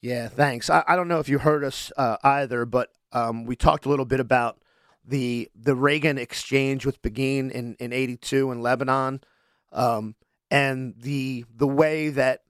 Yeah, 0.00 0.28
thanks. 0.28 0.70
I, 0.70 0.84
I 0.86 0.96
don't 0.96 1.08
know 1.08 1.20
if 1.20 1.28
you 1.28 1.38
heard 1.38 1.64
us 1.64 1.90
uh, 1.96 2.16
either, 2.22 2.64
but 2.64 2.90
um, 3.12 3.44
we 3.44 3.56
talked 3.56 3.86
a 3.86 3.88
little 3.88 4.04
bit 4.04 4.20
about 4.20 4.58
the 5.04 5.50
the 5.54 5.74
Reagan 5.74 6.18
exchange 6.18 6.84
with 6.84 7.00
Begin 7.02 7.50
in 7.50 7.76
in 7.78 7.92
'82 7.92 8.50
in 8.50 8.60
Lebanon, 8.60 9.20
um, 9.72 10.14
and 10.50 10.94
the 10.98 11.44
the 11.54 11.66
way 11.66 12.08
that 12.10 12.42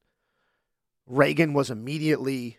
Reagan 1.06 1.52
was 1.52 1.70
immediately 1.70 2.58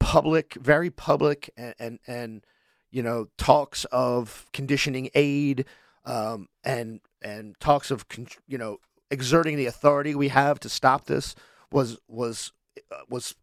public, 0.00 0.54
very 0.54 0.90
public, 0.90 1.50
and 1.56 1.74
and, 1.78 1.98
and 2.06 2.46
you 2.90 3.02
know 3.02 3.28
talks 3.38 3.84
of 3.86 4.46
conditioning 4.52 5.10
aid, 5.14 5.66
um, 6.04 6.48
and 6.64 7.00
and 7.22 7.58
talks 7.60 7.90
of 7.90 8.04
you 8.46 8.58
know 8.58 8.78
exerting 9.10 9.56
the 9.56 9.66
authority 9.66 10.14
we 10.14 10.28
have 10.28 10.58
to 10.60 10.68
stop 10.68 11.04
this 11.04 11.34
was 11.70 11.98
was 12.08 12.52
uh, 12.90 12.96
was 13.08 13.36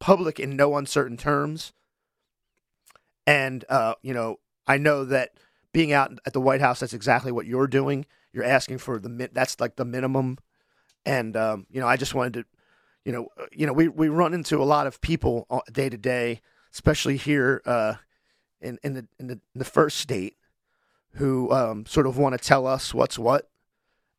public 0.00 0.38
in 0.38 0.56
no 0.56 0.76
uncertain 0.76 1.16
terms. 1.16 1.72
And 3.26 3.64
uh, 3.68 3.94
you 4.02 4.14
know, 4.14 4.38
I 4.66 4.78
know 4.78 5.04
that 5.04 5.32
being 5.72 5.92
out 5.92 6.12
at 6.26 6.32
the 6.32 6.40
White 6.40 6.60
House, 6.60 6.80
that's 6.80 6.92
exactly 6.92 7.32
what 7.32 7.46
you're 7.46 7.66
doing. 7.66 8.06
You're 8.32 8.44
asking 8.44 8.78
for 8.78 8.98
the 8.98 9.30
that's 9.32 9.60
like 9.60 9.76
the 9.76 9.84
minimum. 9.84 10.38
And 11.06 11.36
um, 11.36 11.66
you 11.70 11.80
know, 11.80 11.88
I 11.88 11.96
just 11.96 12.14
wanted 12.14 12.34
to, 12.34 12.44
you 13.04 13.12
know, 13.12 13.28
uh, 13.38 13.46
you 13.52 13.66
know, 13.66 13.72
we 13.72 13.88
we 13.88 14.08
run 14.08 14.34
into 14.34 14.62
a 14.62 14.64
lot 14.64 14.86
of 14.86 15.00
people 15.00 15.46
day 15.72 15.88
to 15.88 15.96
day, 15.96 16.40
especially 16.72 17.16
here 17.16 17.62
uh, 17.64 17.94
in 18.60 18.78
in 18.82 18.94
the 18.94 19.06
in 19.18 19.28
the, 19.28 19.34
in 19.34 19.58
the 19.58 19.64
first 19.64 19.98
state, 19.98 20.36
who 21.14 21.50
um, 21.52 21.86
sort 21.86 22.06
of 22.06 22.18
want 22.18 22.38
to 22.38 22.46
tell 22.46 22.66
us 22.66 22.92
what's 22.92 23.18
what, 23.18 23.48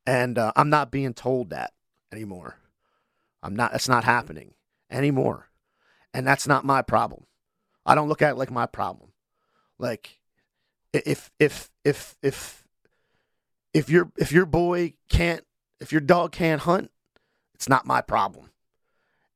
and 0.05 0.37
uh, 0.37 0.51
I'm 0.55 0.69
not 0.69 0.91
being 0.91 1.13
told 1.13 1.49
that 1.51 1.73
anymore. 2.11 2.57
I'm 3.43 3.55
not. 3.55 3.71
That's 3.71 3.89
not 3.89 4.03
happening 4.03 4.53
anymore 4.89 5.49
and 6.15 6.25
that's 6.25 6.47
not 6.47 6.65
my 6.65 6.81
problem. 6.81 7.25
I 7.85 7.93
don't 7.93 8.09
look 8.09 8.21
at 8.21 8.31
it 8.31 8.37
like 8.37 8.49
my 8.49 8.65
problem. 8.65 9.11
Like 9.77 10.19
if 10.93 11.31
if 11.39 11.69
if 11.83 12.15
if 12.23 12.63
if 13.73 13.89
your 13.89 14.11
if 14.17 14.31
your 14.31 14.45
boy 14.45 14.93
can't 15.09 15.43
if 15.79 15.91
your 15.91 16.01
dog 16.01 16.31
can't 16.31 16.61
hunt, 16.61 16.89
it's 17.53 17.69
not 17.69 17.85
my 17.85 18.01
problem. 18.01 18.49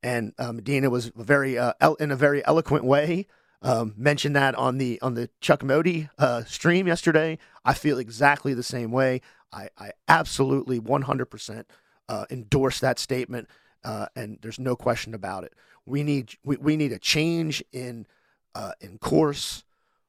And 0.02 0.32
uh, 0.38 0.52
Madinah 0.52 0.88
was 0.90 1.08
very 1.14 1.58
uh, 1.58 1.74
el- 1.80 1.96
in 1.96 2.10
a 2.10 2.16
very 2.16 2.44
eloquent 2.46 2.84
way 2.84 3.26
um, 3.62 3.94
mentioned 3.96 4.34
that 4.36 4.54
on 4.54 4.78
the 4.78 5.00
on 5.02 5.14
the 5.14 5.28
Chuck 5.40 5.62
Modi 5.62 6.08
uh, 6.18 6.44
stream 6.44 6.86
yesterday. 6.86 7.38
I 7.64 7.74
feel 7.74 7.98
exactly 7.98 8.54
the 8.54 8.62
same 8.62 8.90
way. 8.90 9.20
I, 9.52 9.68
I 9.76 9.90
absolutely 10.08 10.80
100% 10.80 11.64
uh, 12.08 12.24
endorse 12.30 12.80
that 12.80 12.98
statement, 12.98 13.48
uh, 13.84 14.06
and 14.14 14.38
there's 14.42 14.58
no 14.58 14.76
question 14.76 15.14
about 15.14 15.44
it. 15.44 15.54
We 15.86 16.02
need 16.02 16.34
we, 16.44 16.56
we 16.56 16.76
need 16.76 16.92
a 16.92 16.98
change 16.98 17.64
in 17.72 18.06
uh, 18.54 18.72
in 18.80 18.98
course 18.98 19.64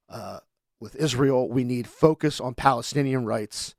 uh, 0.09 0.39
with 0.79 0.95
Israel. 0.95 1.49
We 1.49 1.63
need 1.63 1.87
focus 1.87 2.39
on 2.39 2.53
Palestinian 2.53 3.25
rights. 3.25 3.75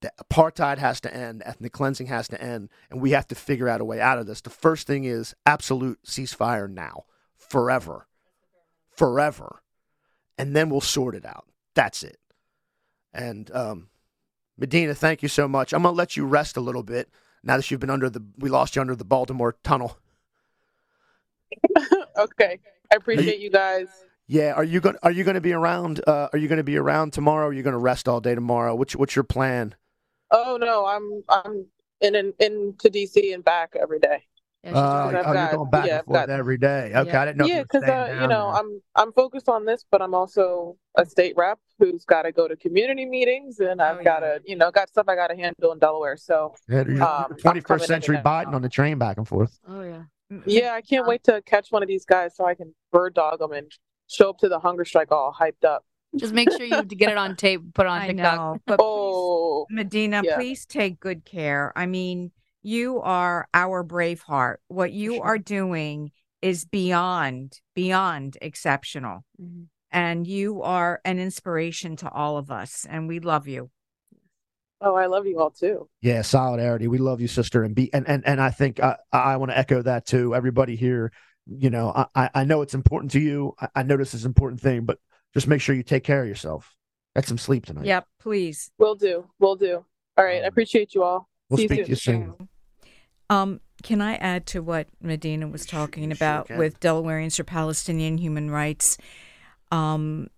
The 0.00 0.12
apartheid 0.22 0.78
has 0.78 1.00
to 1.02 1.14
end. 1.14 1.42
Ethnic 1.44 1.72
cleansing 1.72 2.08
has 2.08 2.28
to 2.28 2.40
end, 2.40 2.68
and 2.90 3.00
we 3.00 3.12
have 3.12 3.26
to 3.28 3.34
figure 3.34 3.68
out 3.68 3.80
a 3.80 3.84
way 3.84 4.00
out 4.00 4.18
of 4.18 4.26
this. 4.26 4.40
The 4.40 4.50
first 4.50 4.86
thing 4.86 5.04
is 5.04 5.34
absolute 5.46 5.98
ceasefire 6.04 6.70
now, 6.70 7.04
forever, 7.36 8.06
forever, 8.90 9.62
and 10.36 10.54
then 10.54 10.68
we'll 10.68 10.82
sort 10.82 11.14
it 11.14 11.24
out. 11.24 11.46
That's 11.74 12.02
it. 12.02 12.18
And 13.14 13.50
um, 13.52 13.88
Madinah, 14.58 14.94
thank 14.94 15.22
you 15.22 15.28
so 15.28 15.48
much. 15.48 15.72
I'm 15.72 15.82
gonna 15.82 15.96
let 15.96 16.16
you 16.16 16.26
rest 16.26 16.56
a 16.56 16.60
little 16.60 16.82
bit 16.82 17.08
now 17.46 17.56
that 17.56 17.70
you've 17.70 17.80
been 17.80 17.90
under 17.90 18.10
the. 18.10 18.22
We 18.38 18.50
lost 18.50 18.76
you 18.76 18.82
under 18.82 18.96
the 18.96 19.04
Baltimore 19.04 19.56
tunnel. 19.62 19.96
okay, 22.18 22.58
I 22.92 22.96
appreciate 22.96 23.38
you 23.38 23.50
guys. 23.50 23.86
Yeah, 24.26 24.52
are 24.54 24.64
you 24.64 24.80
going? 24.80 24.96
Are 25.02 25.12
you 25.12 25.22
going 25.22 25.36
to 25.36 25.40
be 25.40 25.52
around? 25.52 26.00
Uh, 26.06 26.28
are 26.32 26.38
you 26.38 26.48
going 26.48 26.58
to 26.58 26.64
be 26.64 26.76
around 26.76 27.12
tomorrow? 27.12 27.46
Or 27.46 27.50
are 27.50 27.52
you 27.52 27.62
going 27.62 27.72
to 27.72 27.78
rest 27.78 28.08
all 28.08 28.20
day 28.20 28.34
tomorrow? 28.34 28.74
What's 28.74 28.96
What's 28.96 29.14
your 29.14 29.22
plan? 29.22 29.76
Oh 30.32 30.58
no, 30.60 30.84
I'm 30.86 31.22
I'm 31.28 31.66
in 32.00 32.16
in 32.16 32.34
in 32.40 32.74
to 32.80 32.90
DC 32.90 33.32
and 33.32 33.44
back 33.44 33.76
every 33.80 34.00
day. 34.00 34.24
Yeah, 34.64 34.72
Uh, 34.72 34.80
I've 34.80 35.08
oh, 35.14 35.22
got- 35.22 35.36
you're 35.50 35.58
going 35.58 35.70
back 35.70 35.86
yeah, 35.86 35.96
and 35.98 36.04
forth 36.06 36.16
got- 36.26 36.30
every 36.30 36.58
day. 36.58 36.92
Okay, 36.94 37.10
Yeah. 37.10 37.22
I 37.22 37.24
didn't 37.24 37.38
know. 37.38 37.44
if 37.44 37.50
yeah, 37.50 37.62
because 37.62 37.82
staying 37.84 38.18
uh, 38.18 38.22
you 38.22 38.28
know 38.28 38.52
there. 38.52 38.60
I'm 38.62 38.80
I'm 38.96 39.12
focused 39.12 39.48
on 39.48 39.64
this, 39.64 39.84
but 39.90 40.02
I'm 40.02 40.14
also 40.14 40.76
a 40.96 41.06
state 41.06 41.34
rep 41.36 41.58
who's 41.78 42.04
got 42.04 42.22
to 42.22 42.32
go 42.32 42.48
to 42.48 42.56
community 42.56 43.04
meetings, 43.06 43.60
and 43.60 43.80
I've 43.80 43.98
Oh, 44.00 44.02
got 44.04 44.22
yeah. 44.22 44.38
to 44.38 44.40
you 44.44 44.56
know 44.56 44.70
got 44.70 44.88
stuff 44.88 45.06
I 45.08 45.14
got 45.14 45.28
to 45.28 45.36
handle 45.36 45.72
in 45.72 45.78
Delaware. 45.78 46.16
So 46.16 46.54
Yeah, 46.68 46.78
you're- 46.82 46.94
you're 46.96 47.02
um, 47.04 47.34
21st 47.38 47.82
century. 47.86 48.16
Biden 48.18 48.54
on 48.54 48.62
the 48.62 48.68
train 48.68 48.98
back 48.98 49.18
and 49.18 49.28
forth. 49.28 49.58
oh 49.68 49.82
yeah. 49.82 50.02
yeah, 50.46 50.72
I 50.72 50.80
can't 50.80 51.06
wait 51.06 51.22
to 51.24 51.40
catch 51.42 51.70
one 51.70 51.82
of 51.82 51.88
these 51.88 52.04
guys 52.04 52.34
so 52.34 52.44
I 52.46 52.54
can 52.54 52.74
bird 52.90 53.14
dog 53.14 53.38
them 53.38 53.52
and 53.52 53.70
show 54.08 54.30
up 54.30 54.38
to 54.38 54.48
the 54.48 54.58
hunger 54.58 54.84
strike 54.84 55.12
all 55.12 55.32
hyped 55.38 55.64
up. 55.64 55.84
Just 56.16 56.32
make 56.34 56.50
sure 56.50 56.64
you 56.64 56.82
get 56.84 57.10
it 57.10 57.18
on 57.18 57.36
tape, 57.36 57.60
put 57.74 57.86
it 57.86 57.88
on 57.90 58.00
I 58.00 58.06
TikTok. 58.08 58.36
know, 58.36 58.56
but 58.66 58.78
please, 58.78 58.84
Oh, 58.84 59.66
Madinah, 59.70 60.22
yeah. 60.24 60.36
please 60.36 60.64
take 60.66 60.98
good 60.98 61.24
care. 61.24 61.72
I 61.76 61.86
mean, 61.86 62.32
you 62.66 63.00
are 63.00 63.46
our 63.54 63.82
brave 63.84 64.22
heart. 64.22 64.60
What 64.66 64.92
you 64.92 65.22
are 65.22 65.38
doing 65.38 66.10
is 66.42 66.64
beyond, 66.64 67.60
beyond 67.74 68.36
exceptional. 68.42 69.24
Mhm. 69.40 69.68
And 69.92 70.26
you 70.26 70.62
are 70.62 71.00
an 71.04 71.18
inspiration 71.20 71.94
to 71.96 72.10
all 72.10 72.36
of 72.38 72.50
us, 72.50 72.84
and 72.88 73.06
we 73.08 73.20
love 73.20 73.46
you. 73.48 73.70
oh, 74.82 74.94
I 74.94 75.06
love 75.06 75.26
you 75.26 75.38
all 75.40 75.50
too. 75.50 75.88
Yeah, 76.02 76.20
solidarity. 76.22 76.86
We 76.86 76.98
love 76.98 77.20
you, 77.20 77.28
sister, 77.28 77.62
and 77.64 77.74
be 77.74 77.92
and 77.94 78.06
and 78.06 78.26
and 78.26 78.40
I 78.40 78.50
think 78.50 78.78
I 78.78 78.96
I 79.10 79.36
want 79.38 79.50
to 79.52 79.56
echo 79.58 79.80
that 79.82 80.04
too. 80.04 80.34
Everybody 80.34 80.76
here, 80.76 81.12
you 81.46 81.70
know, 81.70 81.92
I 81.94 82.06
I- 82.14 82.30
I 82.34 82.44
know 82.44 82.60
it's 82.62 82.74
important 82.74 83.12
to 83.12 83.20
you. 83.20 83.54
I, 83.58 83.68
I 83.76 83.82
know 83.84 83.96
this 83.96 84.12
is 84.12 84.24
an 84.24 84.30
important 84.30 84.60
thing, 84.60 84.84
but 84.84 84.98
just 85.32 85.46
make 85.46 85.60
sure 85.62 85.74
you 85.74 85.82
take 85.82 86.04
care 86.04 86.20
of 86.22 86.28
yourself. 86.28 86.76
Get 87.14 87.26
some 87.26 87.38
sleep 87.38 87.64
tonight. 87.64 87.86
Yep, 87.86 88.06
please. 88.20 88.70
We'll 88.76 88.96
do. 88.96 89.30
We'll 89.38 89.56
do. 89.56 89.84
All 90.18 90.24
right. 90.24 90.42
I 90.44 90.46
appreciate 90.46 90.94
you 90.94 91.02
all. 91.04 91.26
We'll 91.48 91.56
See 91.58 91.62
you 91.62 91.68
speak 91.68 91.84
to 91.84 91.90
you 91.90 91.96
soon. 91.96 92.48
Um, 93.28 93.60
can 93.82 94.00
I 94.00 94.14
add 94.16 94.46
to 94.46 94.62
what 94.62 94.88
Madinah 95.00 95.48
was 95.48 95.66
talking 95.66 96.04
sure 96.04 96.12
about 96.12 96.46
can. 96.46 96.58
with 96.58 96.80
Delawareans 96.80 97.36
for 97.36 97.44
Palestinian 97.44 98.18
human 98.18 98.50
rights? 98.50 98.98
Um, 99.70 100.28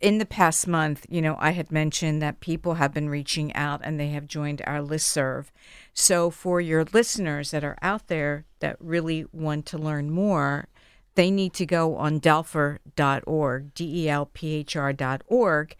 in 0.00 0.18
the 0.18 0.26
past 0.26 0.66
month, 0.66 1.06
you 1.08 1.22
know, 1.22 1.36
I 1.38 1.50
had 1.50 1.70
mentioned 1.70 2.20
that 2.22 2.40
people 2.40 2.74
have 2.74 2.92
been 2.92 3.08
reaching 3.08 3.54
out 3.54 3.80
and 3.84 3.98
they 3.98 4.08
have 4.08 4.26
joined 4.26 4.62
our 4.66 4.80
listserv. 4.80 5.46
So, 5.92 6.30
for 6.30 6.60
your 6.60 6.84
listeners 6.92 7.50
that 7.50 7.64
are 7.64 7.78
out 7.82 8.08
there 8.08 8.44
that 8.60 8.76
really 8.80 9.26
want 9.32 9.66
to 9.66 9.78
learn 9.78 10.10
more, 10.10 10.68
they 11.14 11.30
need 11.30 11.54
to 11.54 11.66
go 11.66 11.96
on 11.96 12.20
delphr.org, 12.20 13.74
D 13.74 14.04
E 14.04 14.08
L 14.08 14.26
P 14.26 14.54
H 14.54 14.76
R.org. 14.76 15.76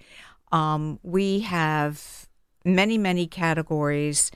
Um, 0.53 0.99
we 1.03 1.41
have 1.41 2.29
many, 2.65 2.99
many 2.99 3.27
categories. 3.27 4.31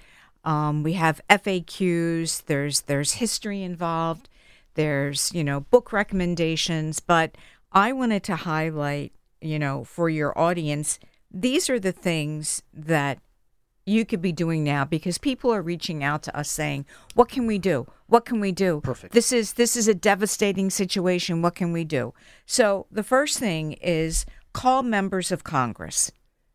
Um, 0.45 0.83
we 0.83 0.95
have 0.95 1.21
FAQs. 1.29 2.45
There's 2.47 2.83
there's 2.83 3.15
history 3.15 3.63
involved. 3.63 4.29
There's 4.75 5.33
you 5.33 5.45
know 5.45 5.61
book 5.61 5.93
recommendations. 5.93 7.01
But 7.01 7.37
I 7.73 7.93
wanted 7.93 8.23
to 8.25 8.37
highlight 8.37 9.13
you 9.41 9.59
know 9.59 9.85
for 9.85 10.09
your 10.09 10.37
audience 10.39 10.99
these 11.31 11.71
are 11.71 11.79
the 11.79 11.93
things 11.93 12.63
that 12.75 13.19
you 13.87 14.05
could 14.05 14.21
be 14.21 14.33
doing 14.33 14.63
now 14.63 14.85
because 14.85 15.19
people 15.19 15.53
are 15.53 15.63
reaching 15.63 16.05
out 16.05 16.23
to 16.25 16.37
us 16.37 16.51
saying, 16.51 16.87
"What 17.15 17.29
can 17.29 17.47
we 17.47 17.59
do? 17.59 17.87
What 18.07 18.25
can 18.25 18.41
we 18.41 18.53
do? 18.53 18.81
Perfect. 18.83 19.15
This 19.15 19.33
is 19.33 19.55
this 19.55 19.77
is 19.77 19.89
a 19.89 19.95
devastating 19.95 20.71
situation. 20.71 21.43
What 21.43 21.55
can 21.55 21.73
we 21.73 21.85
do?" 21.85 22.15
So 22.47 22.87
the 22.91 23.03
first 23.03 23.39
thing 23.39 23.73
is 23.75 24.27
call 24.53 24.83
members 24.83 25.33
of 25.33 25.45
Congress. 25.45 26.13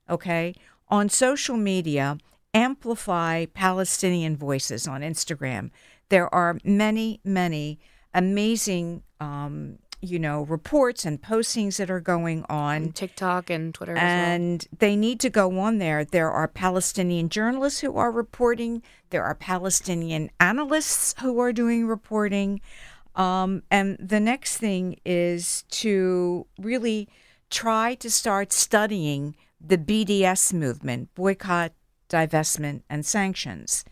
Okay, 0.10 0.56
on 0.88 1.10
social 1.10 1.58
media, 1.58 2.18
amplify 2.56 3.46
Palestinian 3.54 4.38
voices 4.38 4.88
on 4.88 5.02
Instagram. 5.02 5.72
There 6.10 6.34
are 6.34 6.58
many, 6.64 7.20
many 7.24 7.80
amazing, 8.14 9.04
um, 9.20 9.80
you 10.02 10.20
know, 10.20 10.44
reports 10.44 11.04
and 11.06 11.22
postings 11.22 11.78
that 11.78 11.90
are 11.90 12.00
going 12.00 12.46
on 12.50 12.84
on 12.84 12.92
TikTok 12.92 13.50
and 13.50 13.74
Twitter 13.74 13.96
as 13.96 14.02
well. 14.02 14.06
and 14.06 14.68
they 14.80 14.96
need 14.96 15.20
to 15.20 15.30
go 15.30 15.60
on 15.60 15.80
there. 15.80 16.06
There 16.06 16.32
are 16.32 16.48
Palestinian 16.48 17.30
journalists 17.30 17.82
who 17.82 17.98
are 17.98 18.12
reporting. 18.12 18.82
There 19.10 19.24
are 19.24 19.36
Palestinian 19.36 20.30
analysts 20.40 21.16
who 21.20 21.40
are 21.40 21.52
doing 21.52 21.88
reporting. 21.88 22.62
Um, 23.16 23.64
and 23.72 23.98
the 24.00 24.20
next 24.20 24.58
thing 24.58 25.00
is 25.06 25.64
to 25.72 26.46
really 26.60 27.08
try 27.50 27.96
to 27.96 28.10
start 28.12 28.52
studying 28.54 29.36
the 29.60 29.78
BDS 29.78 30.54
movement 30.54 31.14
boycott, 31.16 31.72
divestment, 32.10 32.82
and 32.90 33.06
sanctions. 33.06 33.86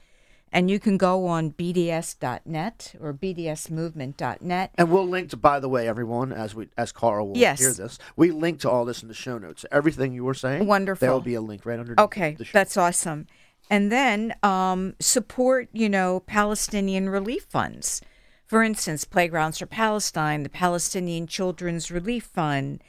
And 0.51 0.69
you 0.69 0.79
can 0.79 0.97
go 0.97 1.25
on 1.25 1.51
BDS.net 1.51 2.95
or 2.99 3.11
BDSmovement.net. 3.11 4.71
And 4.77 4.91
we'll 4.91 5.07
link 5.07 5.29
to, 5.31 5.37
by 5.37 5.59
the 5.59 5.69
way, 5.69 5.87
everyone, 5.87 6.31
as 6.31 6.53
we 6.53 6.67
as 6.77 6.91
Carl 6.91 7.29
will 7.29 7.37
Yes. 7.37 7.59
hear 7.59 7.73
this, 7.73 7.97
we 8.15 8.31
link 8.31 8.59
to 8.61 8.69
all 8.69 8.85
this 8.85 9.01
in 9.01 9.07
the 9.07 9.13
show 9.15 9.37
notes. 9.37 9.65
Everything 9.71 10.13
you 10.13 10.23
were 10.23 10.33
saying, 10.35 10.65
Wonderful. 10.67 11.05
There 11.05 11.11
will 11.13 11.21
be 11.21 11.33
a 11.33 11.41
link 11.41 11.65
right 11.65 11.79
under. 11.79 11.99
Okay, 11.99 12.35
the 12.35 12.45
show. 12.45 12.51
that's 12.53 12.77
awesome. 12.77 13.27
And 13.69 13.91
then 13.91 14.35
um, 14.43 14.93
support, 14.99 15.69
you 15.73 15.89
know, 15.89 16.19
Palestinian 16.27 17.09
relief 17.09 17.45
funds. 17.49 18.01
For 18.45 18.61
instance, 18.61 19.05
Playgrounds 19.05 19.57
for 19.57 19.65
Palestine, 19.65 20.43
the 20.43 20.49
Palestinian 20.49 21.25
Children's 21.27 21.89
Relief 21.89 22.25
Fund. 22.25 22.83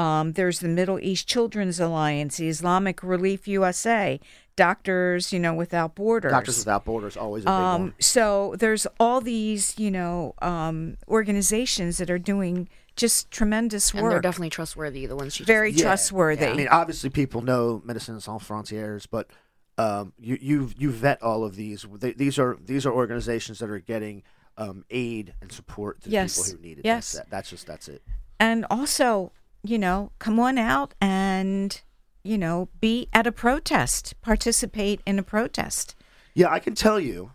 Um, 0.00 0.32
there's 0.32 0.58
the 0.60 0.68
Middle 0.68 0.98
East 1.00 1.26
Children's 1.26 1.78
Alliance, 1.80 2.36
the 2.38 2.48
Islamic 2.48 3.02
Relief 3.02 3.46
USA, 3.48 4.18
Doctors, 4.56 5.32
you 5.32 5.38
know, 5.38 5.54
Without 5.54 5.94
Borders. 5.94 6.32
Doctors 6.32 6.58
Without 6.58 6.84
Borders 6.84 7.16
always 7.16 7.44
a 7.44 7.46
big 7.46 7.52
Um, 7.54 7.80
one. 7.82 7.94
so 8.00 8.54
there's 8.58 8.86
all 8.98 9.20
these, 9.20 9.78
you 9.78 9.90
know, 9.90 10.34
um, 10.42 10.96
organizations 11.08 11.98
that 11.98 12.10
are 12.10 12.18
doing 12.18 12.68
just 12.96 13.30
tremendous 13.30 13.92
and 13.94 14.10
they're 14.10 14.20
definitely 14.20 14.50
trustworthy. 14.50 15.06
The 15.06 15.16
ones 15.16 15.34
she 15.34 15.40
just 15.44 15.46
very 15.46 15.70
Yeah, 15.70 15.82
trustworthy. 15.84 16.46
I 16.46 16.54
mean, 16.54 16.68
obviously, 16.68 17.08
people 17.10 17.40
know 17.42 17.82
Médecins 17.86 18.22
Sans 18.22 18.42
Frontières, 18.42 19.06
but 19.10 19.28
um, 19.78 20.12
you 20.18 20.36
you 20.40 20.70
you 20.76 20.90
vet 20.90 21.22
all 21.22 21.44
of 21.44 21.56
these. 21.56 21.86
They, 21.98 22.12
these 22.12 22.38
are 22.38 22.58
these 22.62 22.84
are 22.86 22.92
organizations 22.92 23.58
that 23.60 23.70
are 23.70 23.78
getting 23.78 24.22
um, 24.58 24.84
aid 24.90 25.32
and 25.40 25.50
support 25.50 26.02
to 26.02 26.10
Yes, 26.10 26.36
people 26.36 26.56
who 26.58 26.62
need 26.62 26.78
it. 26.80 26.84
yes. 26.84 27.12
That's, 27.12 27.24
that, 27.24 27.30
that's 27.30 27.50
just 27.50 27.66
that's 27.66 27.88
it. 27.88 28.02
and 28.38 28.66
also, 28.70 29.32
you 29.62 29.78
know, 29.78 30.12
come 30.18 30.38
on 30.40 30.58
out 30.58 30.94
and, 31.00 31.80
you 32.22 32.38
know, 32.38 32.68
be 32.80 33.08
at 33.12 33.26
a 33.26 33.32
protest, 33.32 34.20
participate 34.20 35.00
in 35.06 35.18
a 35.18 35.22
protest. 35.22 35.94
Yeah, 36.34 36.48
I 36.50 36.58
can 36.58 36.74
tell 36.74 36.98
you, 37.00 37.32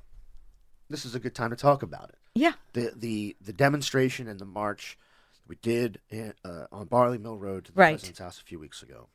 this 0.89 1.05
is 1.05 1.15
a 1.15 1.19
good 1.19 1.36
time 1.36 1.49
to 1.51 1.55
talk 1.55 1.84
about 1.84 2.09
it. 2.09 2.17
Yeah. 2.34 2.53
The 2.73 2.91
the 2.95 3.36
the 3.39 3.53
demonstration 3.53 4.28
and 4.28 4.39
the 4.39 4.45
march 4.45 4.97
we 5.47 5.55
did 5.61 5.99
in, 6.09 6.34
uh, 6.43 6.65
on 6.71 6.88
Barley 6.88 7.17
Mill 7.17 7.38
Road 7.38 7.65
to 7.65 7.71
the 7.71 7.80
Right. 7.80 7.91
president's 7.93 8.19
house 8.19 8.39
a 8.39 8.43
few 8.43 8.59
weeks 8.59 8.82
ago. 8.82 9.07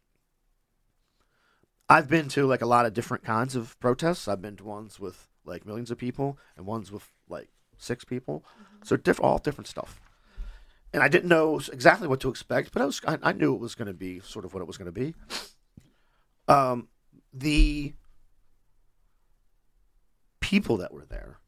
I've 1.89 2.09
been 2.09 2.29
to 2.29 2.47
like 2.47 2.63
a 2.63 2.67
lot 2.67 2.87
of 2.87 2.95
different 2.95 3.25
kinds 3.25 3.57
of 3.57 3.79
protests. 3.81 4.29
I've 4.29 4.41
been 4.41 4.57
to 4.57 4.65
ones 4.65 5.01
with 5.01 5.27
like 5.45 5.67
millions 5.67 5.91
of 5.91 5.99
people 5.99 6.39
and 6.57 6.65
ones 6.67 6.93
with 6.93 7.11
like 7.29 7.49
six 7.79 8.05
people. 8.05 8.45
So 8.85 8.97
diff- 8.97 9.21
all 9.21 9.39
different 9.39 9.67
stuff. 9.69 10.01
And 10.93 11.03
I 11.03 11.09
didn't 11.09 11.29
know 11.29 11.61
exactly 11.73 12.09
what 12.09 12.21
to 12.21 12.29
expect, 12.29 12.73
but 12.73 12.83
I 12.83 12.85
was 12.87 13.01
I, 13.07 13.19
I 13.23 13.33
knew 13.33 13.55
it 13.55 13.61
was 13.61 13.75
going 13.75 13.87
to 13.89 13.95
be 13.95 14.21
sort 14.21 14.45
of 14.45 14.53
what 14.55 14.61
it 14.61 14.67
was 14.67 14.77
going 14.77 14.93
to 14.93 15.01
be. 15.01 15.15
Um, 16.49 16.89
the 17.33 17.95
people 20.41 20.77
that 20.79 20.93
were 20.93 21.05
there 21.05 21.39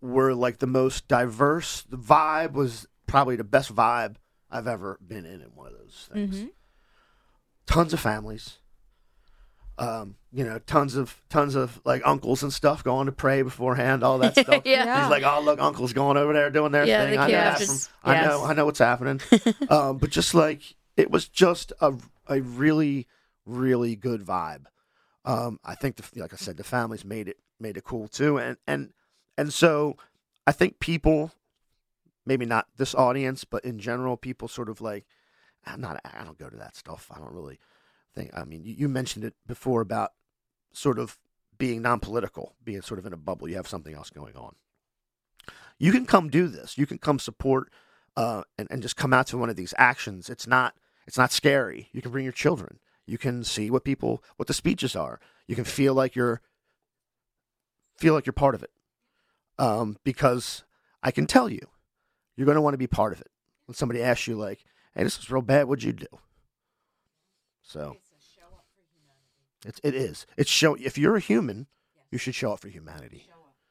were 0.00 0.34
like 0.34 0.58
the 0.58 0.66
most 0.66 1.08
diverse. 1.08 1.82
The 1.82 1.98
vibe 1.98 2.52
was 2.52 2.86
probably 3.06 3.36
the 3.36 3.44
best 3.44 3.74
vibe 3.74 4.16
I've 4.50 4.66
ever 4.66 4.98
been 5.06 5.26
in 5.26 5.42
in 5.42 5.48
one 5.54 5.66
of 5.66 5.74
those 5.74 6.08
things. 6.12 6.36
Mhm. 6.38 6.50
Tons 7.66 7.92
of 7.92 8.00
families. 8.00 8.59
Um, 9.80 10.16
you 10.30 10.44
know, 10.44 10.58
tons 10.60 10.94
of 10.94 11.20
tons 11.30 11.54
of 11.54 11.80
like 11.84 12.02
uncles 12.04 12.42
and 12.42 12.52
stuff 12.52 12.84
going 12.84 13.06
to 13.06 13.12
pray 13.12 13.40
beforehand, 13.42 14.04
all 14.04 14.18
that 14.18 14.36
stuff. 14.38 14.62
Yeah. 14.66 15.00
He's 15.00 15.10
like, 15.10 15.22
oh 15.24 15.40
look, 15.40 15.58
uncle's 15.58 15.92
going 15.94 16.16
over 16.18 16.32
there 16.34 16.50
doing 16.50 16.70
their 16.70 16.84
Yeah, 16.86 17.02
thing. 17.04 17.14
the 17.14 17.18
I 17.20 17.26
know 17.26 17.32
that 17.32 17.58
kids. 17.58 17.88
from, 17.88 18.10
I 18.12 18.22
know, 18.22 18.44
I 18.44 18.52
know 18.52 18.66
what's 18.66 18.78
happening. 18.78 19.20
um, 19.70 19.96
but 19.98 20.10
just 20.10 20.34
like 20.34 20.60
it 20.96 21.10
was 21.10 21.26
just 21.28 21.72
a 21.80 21.94
a 22.28 22.40
really 22.42 23.08
really 23.46 23.96
good 23.96 24.20
vibe. 24.22 24.66
Um, 25.24 25.58
I 25.64 25.74
think 25.74 25.96
the, 25.96 26.20
like 26.20 26.32
I 26.34 26.36
said, 26.36 26.58
the 26.58 26.64
families 26.64 27.04
made 27.04 27.26
it 27.26 27.38
made 27.58 27.76
it 27.78 27.84
cool 27.84 28.06
too, 28.06 28.38
and 28.38 28.58
and 28.66 28.92
and 29.38 29.50
so 29.52 29.96
I 30.46 30.52
think 30.52 30.78
people, 30.78 31.32
maybe 32.26 32.44
not 32.44 32.66
this 32.76 32.94
audience, 32.94 33.44
but 33.44 33.64
in 33.64 33.78
general, 33.78 34.16
people 34.18 34.46
sort 34.46 34.68
of 34.68 34.80
like, 34.82 35.06
I'm 35.64 35.80
not, 35.80 36.00
I 36.04 36.24
don't 36.24 36.38
go 36.38 36.48
to 36.50 36.56
that 36.56 36.76
stuff. 36.76 37.10
I 37.14 37.18
don't 37.18 37.32
really 37.32 37.58
think. 38.14 38.30
I 38.34 38.44
mean, 38.44 38.64
you, 38.64 38.74
you 38.78 38.88
mentioned 38.88 39.24
it 39.24 39.34
before 39.46 39.80
about 39.80 40.12
sort 40.72 40.98
of 40.98 41.18
being 41.58 41.82
non-political, 41.82 42.54
being 42.64 42.82
sort 42.82 42.98
of 43.00 43.06
in 43.06 43.12
a 43.12 43.16
bubble. 43.18 43.48
You 43.48 43.56
have 43.56 43.68
something 43.68 43.94
else 43.94 44.10
going 44.10 44.36
on. 44.36 44.56
You 45.78 45.92
can 45.92 46.06
come 46.06 46.28
do 46.30 46.48
this. 46.48 46.78
You 46.78 46.86
can 46.86 46.98
come 46.98 47.18
support 47.18 47.70
uh, 48.16 48.42
and 48.58 48.68
and 48.70 48.82
just 48.82 48.96
come 48.96 49.12
out 49.14 49.26
to 49.28 49.38
one 49.38 49.50
of 49.50 49.56
these 49.56 49.74
actions. 49.78 50.30
It's 50.30 50.46
not 50.46 50.74
it's 51.06 51.18
not 51.18 51.32
scary. 51.32 51.88
You 51.92 52.02
can 52.02 52.12
bring 52.12 52.24
your 52.24 52.32
children. 52.32 52.78
You 53.06 53.18
can 53.18 53.44
see 53.44 53.70
what 53.70 53.84
people 53.84 54.22
what 54.36 54.48
the 54.48 54.54
speeches 54.54 54.96
are. 54.96 55.20
You 55.46 55.56
can 55.56 55.64
feel 55.64 55.94
like 55.94 56.14
you're 56.16 56.40
feel 57.98 58.14
like 58.14 58.26
you're 58.26 58.32
part 58.32 58.54
of 58.54 58.62
it. 58.62 58.70
um, 59.58 59.98
because 60.04 60.64
I 61.02 61.10
can 61.10 61.26
tell 61.26 61.48
you, 61.48 61.60
you're 62.36 62.46
going 62.46 62.56
to 62.56 62.62
want 62.62 62.74
to 62.74 62.78
be 62.78 62.86
part 62.86 63.12
of 63.12 63.20
it. 63.20 63.28
When 63.66 63.74
somebody 63.74 64.02
asks 64.02 64.26
you, 64.26 64.36
like, 64.36 64.64
"Hey, 64.94 65.04
this 65.04 65.18
is 65.18 65.30
real 65.30 65.42
bad. 65.42 65.66
What'd 65.68 65.84
you 65.84 65.92
do?" 65.92 66.06
So 67.62 67.96
it's 69.64 69.80
it 69.82 69.94
is. 69.94 70.26
It's 70.36 70.50
show. 70.50 70.74
If 70.74 70.98
you're 70.98 71.16
a 71.16 71.20
human, 71.20 71.66
you 72.10 72.18
should 72.18 72.34
show 72.34 72.52
up 72.52 72.60
for 72.60 72.68
humanity. 72.68 73.28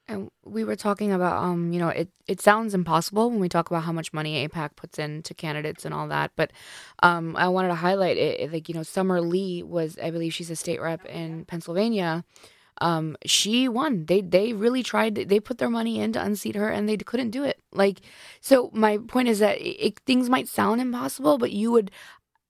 And 0.08 0.32
we 0.44 0.64
were 0.64 0.76
talking 0.76 1.12
about, 1.12 1.44
um, 1.44 1.72
you 1.72 1.78
know, 1.80 1.90
it, 1.90 2.10
it 2.28 2.42
sounds 2.42 2.74
impossible 2.74 3.30
when 3.30 3.40
we 3.40 3.48
talk 3.48 3.70
about 3.70 3.84
how 3.84 3.92
much 3.92 4.12
money 4.12 4.48
AIPAC 4.48 4.76
puts 4.76 4.98
into 4.98 5.36
candidates 5.36 5.86
and 5.86 5.94
all 5.94 6.08
that. 6.08 6.32
But 6.36 6.52
um, 7.04 7.36
I 7.36 7.48
wanted 7.50 7.68
to 7.68 7.76
highlight 7.76 8.18
it. 8.18 8.40
it, 8.40 8.52
Like, 8.52 8.68
you 8.68 8.74
know, 8.74 8.82
Summer 8.82 9.22
Lee 9.22 9.62
was, 9.62 10.00
I 10.02 10.10
believe 10.10 10.34
she's 10.34 10.50
a 10.50 10.56
state 10.56 10.82
rep 10.82 11.06
in 11.06 11.46
Pennsylvania. 11.46 12.24
Um, 12.82 13.18
she 13.24 13.68
won. 13.68 14.06
They 14.06 14.22
they 14.22 14.54
really 14.54 14.84
tried. 14.84 15.16
They 15.16 15.40
put 15.40 15.58
their 15.58 15.70
money 15.70 16.00
in 16.00 16.14
to 16.14 16.24
unseat 16.24 16.56
her, 16.56 16.70
and 16.70 16.88
they 16.88 16.98
couldn't 16.98 17.32
do 17.32 17.44
it. 17.44 17.60
Like, 17.74 18.00
so 18.42 18.72
my 18.74 18.98
point 18.98 19.28
is 19.28 19.40
that 19.40 19.58
it, 19.60 19.86
it, 19.86 20.00
things 20.06 20.30
might 20.30 20.48
sound 20.48 20.82
impossible, 20.82 21.38
but 21.38 21.52
you 21.52 21.72
would. 21.72 21.92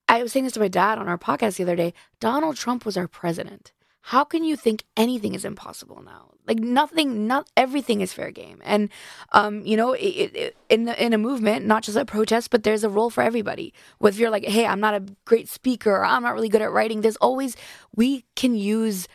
I 0.10 0.22
was 0.22 0.34
saying 0.34 0.44
this 0.44 0.54
to 0.54 0.60
my 0.60 0.68
dad 0.68 0.98
on 0.98 1.08
our 1.08 1.18
podcast 1.18 1.56
the 1.56 1.64
other 1.64 1.78
day. 1.78 1.94
Donald 2.20 2.58
Trump 2.58 2.86
was 2.86 2.98
our 2.98 3.08
president 3.08 3.72
how 4.10 4.24
can 4.24 4.44
you 4.44 4.56
think 4.56 4.86
anything 4.98 5.36
is 5.36 5.46
impossible 5.46 6.02
now? 6.04 6.32
Like 6.48 6.58
nothing, 6.58 7.28
not 7.28 7.48
everything 7.56 8.02
is 8.02 8.12
fair 8.12 8.32
game. 8.32 8.60
And, 8.66 8.90
um, 9.34 9.64
you 9.64 9.78
know, 9.78 9.94
it, 9.94 10.36
it, 10.36 10.58
in 10.68 10.86
the, 10.86 11.04
in 11.04 11.14
a 11.14 11.18
movement, 11.20 11.68
not 11.68 11.84
just 11.84 11.96
a 11.96 12.06
protest, 12.06 12.50
but 12.50 12.64
there's 12.64 12.84
a 12.84 12.90
role 12.90 13.12
for 13.12 13.22
everybody. 13.22 13.72
Whether 14.00 14.18
you're 14.18 14.32
like, 14.32 14.46
hey, 14.46 14.66
I'm 14.66 14.80
not 14.80 14.96
a 14.96 15.04
great 15.26 15.48
speaker, 15.48 15.92
or 15.92 16.06
I'm 16.06 16.24
not 16.24 16.34
really 16.34 16.50
good 16.50 16.64
at 16.64 16.72
writing. 16.72 17.02
There's 17.02 17.18
always 17.18 17.56
we 17.96 18.26
can 18.36 18.56
use 18.56 19.08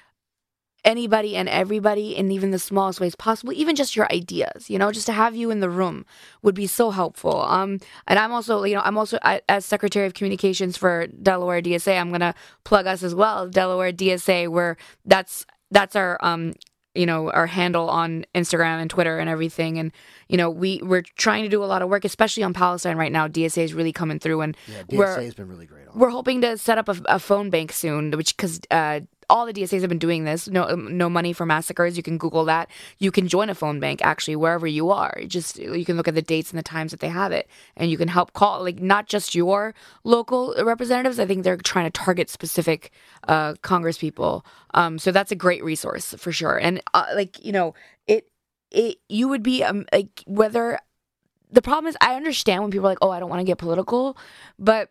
anybody 0.85 1.37
and 1.37 1.49
everybody 1.49 2.15
in 2.17 2.31
even 2.31 2.51
the 2.51 2.59
smallest 2.59 3.01
ways 3.01 3.15
possible 3.15 3.53
even 3.53 3.75
just 3.75 3.97
your 3.97 4.11
ideas 4.13 4.69
you 4.69 4.79
know 4.79 4.93
just 4.93 5.07
to 5.07 5.13
have 5.13 5.35
you 5.35 5.51
in 5.51 5.61
the 5.61 5.71
room 5.71 6.05
would 6.43 6.55
be 6.55 6.67
so 6.67 6.91
helpful. 6.91 7.43
Um 7.43 7.81
and 8.07 8.19
i'm 8.19 8.33
also 8.33 8.65
you 8.65 8.75
know 8.75 8.83
i'm 8.85 8.99
also 8.99 9.19
I, 9.23 9.41
as 9.49 9.65
secretary 9.65 10.07
of 10.07 10.15
communications 10.15 10.77
for 10.77 11.07
delaware 11.07 11.63
dsa 11.63 11.99
i'm 11.99 12.11
gonna 12.11 12.35
plug 12.65 12.87
us 12.87 13.03
as 13.03 13.15
well 13.15 13.49
delaware 13.49 13.93
dsa 13.93 14.49
where 14.49 14.77
that's 15.05 15.47
that's 15.71 15.97
our 15.97 16.19
um 16.21 16.55
you 16.95 17.07
know 17.07 17.31
our 17.31 17.47
handle 17.47 17.89
on 17.91 18.25
instagram 18.35 18.81
and 18.81 18.91
twitter 18.91 19.19
and 19.19 19.29
everything. 19.29 19.79
And 19.79 19.93
you 20.29 20.37
know 20.37 20.49
we 20.51 20.81
we're 20.83 21.03
trying 21.17 21.43
to 21.43 21.49
do 21.49 21.63
a 21.63 21.67
lot 21.67 21.83
of 21.83 21.89
work 21.89 22.05
especially 22.05 22.43
on 22.43 22.55
palestine 22.55 22.97
right 22.97 23.13
now. 23.13 23.27
Dsa 23.29 23.63
is 23.63 23.75
really 23.75 23.93
coming 23.93 24.19
through 24.19 24.43
and 24.43 24.57
yeah 24.69 24.83
dsa 24.83 25.25
has 25.25 25.35
been 25.35 25.49
really 25.49 25.67
great 25.67 25.85
we're 25.95 26.11
hoping 26.11 26.41
to 26.41 26.59
set 26.59 26.77
up 26.79 26.89
a, 26.89 26.97
a 27.07 27.19
phone 27.19 27.51
bank 27.51 27.73
soon 27.73 28.11
which 28.13 28.37
because 28.37 28.61
uh, 28.71 29.01
all 29.29 29.47
the 29.47 29.53
DSAs 29.53 29.81
have 29.81 29.89
been 29.89 29.99
doing 29.99 30.25
this. 30.25 30.49
No, 30.49 30.65
um, 30.69 30.97
no 30.97 31.09
money 31.09 31.33
for 31.33 31.47
massacres. 31.47 31.97
You 31.97 32.03
can 32.03 32.19
Google 32.19 32.45
that. 32.47 32.71
You 32.99 33.11
can 33.11 33.29
join 33.29 33.51
a 33.51 33.55
phone 33.55 33.81
bank 33.81 34.01
actually 34.03 34.37
wherever 34.37 34.67
you 34.67 34.91
are. 34.91 35.21
Just 35.27 35.59
you 35.59 35.85
can 35.85 35.97
look 35.97 36.09
at 36.09 36.15
the 36.15 36.23
dates 36.23 36.51
and 36.51 36.59
the 36.59 36.63
times 36.63 36.91
that 36.91 37.01
they 37.01 37.09
have 37.09 37.33
it, 37.33 37.49
and 37.77 37.91
you 37.91 37.99
can 37.99 38.09
help 38.09 38.33
call 38.33 38.63
like 38.63 38.81
not 38.81 39.07
just 39.07 39.35
your 39.35 39.75
local 40.05 40.55
representatives. 40.63 41.19
I 41.19 41.27
think 41.27 41.45
they're 41.45 41.57
trying 41.57 41.87
to 41.87 41.91
target 41.91 42.31
specific 42.31 42.91
uh, 43.29 43.55
Congress 43.63 43.99
people. 43.99 44.45
Um, 44.75 44.99
so 44.99 45.13
that's 45.13 45.33
a 45.33 45.37
great 45.37 45.65
resource 45.65 46.15
for 46.19 46.33
sure. 46.33 46.57
And 46.57 46.83
uh, 46.93 47.07
like 47.15 47.45
you 47.45 47.53
know, 47.53 47.75
it 48.07 48.29
it 48.71 48.99
you 49.09 49.29
would 49.29 49.43
be 49.43 49.63
um, 49.63 49.87
like 49.93 50.23
whether 50.27 50.79
the 51.51 51.63
problem 51.63 51.87
is 51.87 51.97
I 52.01 52.17
understand 52.17 52.63
when 52.63 52.71
people 52.71 52.87
are 52.87 52.91
like, 52.91 52.99
oh, 53.01 53.11
I 53.11 53.21
don't 53.21 53.31
want 53.31 53.41
to 53.41 53.45
get 53.45 53.59
political, 53.59 54.17
but 54.59 54.91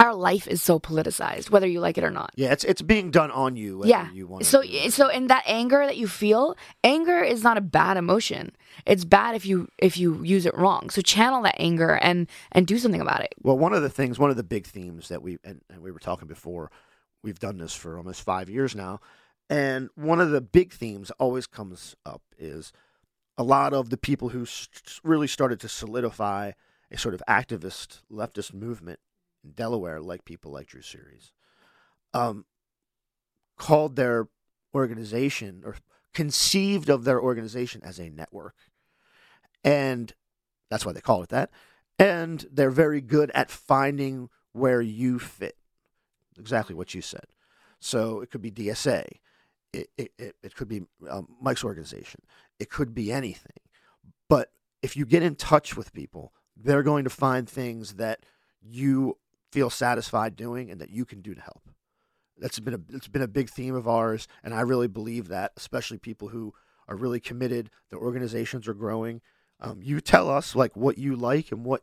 our 0.00 0.14
life 0.14 0.46
is 0.46 0.62
so 0.62 0.78
politicized, 0.78 1.50
whether 1.50 1.66
you 1.66 1.80
like 1.80 1.98
it 1.98 2.04
or 2.04 2.10
not. 2.10 2.30
Yeah, 2.36 2.52
it's 2.52 2.64
it's 2.64 2.82
being 2.82 3.10
done 3.10 3.30
on 3.30 3.56
you. 3.56 3.82
yeah. 3.84 4.10
You 4.12 4.26
want 4.26 4.46
so 4.46 4.60
eh, 4.60 4.90
so 4.90 5.08
in 5.08 5.26
that 5.26 5.42
anger 5.46 5.84
that 5.84 5.96
you 5.96 6.06
feel, 6.06 6.56
anger 6.84 7.20
is 7.22 7.42
not 7.42 7.56
a 7.56 7.60
bad 7.60 7.96
emotion. 7.96 8.52
It's 8.86 9.04
bad 9.04 9.34
if 9.34 9.44
you 9.44 9.68
if 9.78 9.96
you 9.96 10.22
use 10.22 10.46
it 10.46 10.56
wrong. 10.56 10.90
So 10.90 11.02
channel 11.02 11.42
that 11.42 11.56
anger 11.58 11.96
and 11.96 12.28
and 12.52 12.66
do 12.66 12.78
something 12.78 13.00
about 13.00 13.22
it. 13.22 13.34
Well, 13.42 13.58
one 13.58 13.72
of 13.72 13.82
the 13.82 13.90
things, 13.90 14.18
one 14.18 14.30
of 14.30 14.36
the 14.36 14.44
big 14.44 14.66
themes 14.66 15.08
that 15.08 15.22
we 15.22 15.38
and, 15.42 15.62
and 15.68 15.82
we 15.82 15.90
were 15.90 15.98
talking 15.98 16.28
before, 16.28 16.70
we've 17.22 17.40
done 17.40 17.58
this 17.58 17.74
for 17.74 17.96
almost 17.96 18.22
five 18.22 18.48
years 18.48 18.76
now, 18.76 19.00
and 19.50 19.90
one 19.96 20.20
of 20.20 20.30
the 20.30 20.40
big 20.40 20.72
themes 20.72 21.10
always 21.18 21.46
comes 21.46 21.96
up 22.06 22.22
is 22.38 22.72
a 23.36 23.42
lot 23.42 23.72
of 23.72 23.90
the 23.90 23.96
people 23.96 24.30
who 24.30 24.46
really 25.02 25.28
started 25.28 25.58
to 25.60 25.68
solidify 25.68 26.52
a 26.90 26.98
sort 26.98 27.14
of 27.14 27.22
activist 27.28 28.02
leftist 28.10 28.54
movement 28.54 28.98
in 29.44 29.52
Delaware, 29.52 30.00
like 30.00 30.24
people 30.24 30.52
like 30.52 30.68
Drew 30.68 30.82
Serres, 30.82 31.32
um, 32.14 32.44
called 33.56 33.96
their 33.96 34.28
organization 34.74 35.62
or 35.64 35.76
conceived 36.14 36.88
of 36.88 37.04
their 37.04 37.20
organization 37.20 37.82
as 37.84 37.98
a 37.98 38.10
network. 38.10 38.54
And 39.64 40.12
that's 40.70 40.84
why 40.84 40.92
they 40.92 41.00
call 41.00 41.22
it 41.22 41.28
that. 41.30 41.50
And 41.98 42.46
they're 42.52 42.70
very 42.70 43.00
good 43.00 43.30
at 43.34 43.50
finding 43.50 44.28
where 44.52 44.80
you 44.80 45.18
fit. 45.18 45.56
Exactly 46.38 46.74
what 46.74 46.94
you 46.94 47.02
said. 47.02 47.26
So 47.80 48.20
it 48.20 48.30
could 48.30 48.42
be 48.42 48.50
DSA. 48.50 49.04
It, 49.72 49.90
it, 49.98 50.12
it, 50.18 50.36
it 50.42 50.54
could 50.56 50.68
be 50.68 50.82
um, 51.10 51.28
Mike's 51.40 51.64
organization. 51.64 52.22
It 52.58 52.70
could 52.70 52.94
be 52.94 53.12
anything. 53.12 53.58
But 54.28 54.50
if 54.82 54.96
you 54.96 55.04
get 55.04 55.22
in 55.22 55.34
touch 55.34 55.76
with 55.76 55.92
people, 55.92 56.32
they're 56.56 56.82
going 56.82 57.04
to 57.04 57.10
find 57.10 57.48
things 57.48 57.94
that 57.94 58.24
you 58.60 59.18
feel 59.52 59.70
satisfied 59.70 60.36
doing 60.36 60.70
and 60.70 60.80
that 60.80 60.90
you 60.90 61.04
can 61.04 61.20
do 61.20 61.34
to 61.34 61.40
help. 61.40 61.62
That's 62.38 62.60
been 62.60 62.74
a 62.74 62.80
it's 62.94 63.08
been 63.08 63.22
a 63.22 63.28
big 63.28 63.50
theme 63.50 63.74
of 63.74 63.88
ours, 63.88 64.28
and 64.44 64.54
I 64.54 64.60
really 64.60 64.86
believe 64.86 65.28
that, 65.28 65.52
especially 65.56 65.98
people 65.98 66.28
who 66.28 66.54
are 66.86 66.96
really 66.96 67.20
committed. 67.20 67.70
The 67.90 67.96
organizations 67.96 68.68
are 68.68 68.74
growing. 68.74 69.20
Um, 69.60 69.80
you 69.82 70.00
tell 70.00 70.30
us 70.30 70.54
like 70.54 70.76
what 70.76 70.98
you 70.98 71.16
like 71.16 71.50
and 71.50 71.64
what 71.64 71.82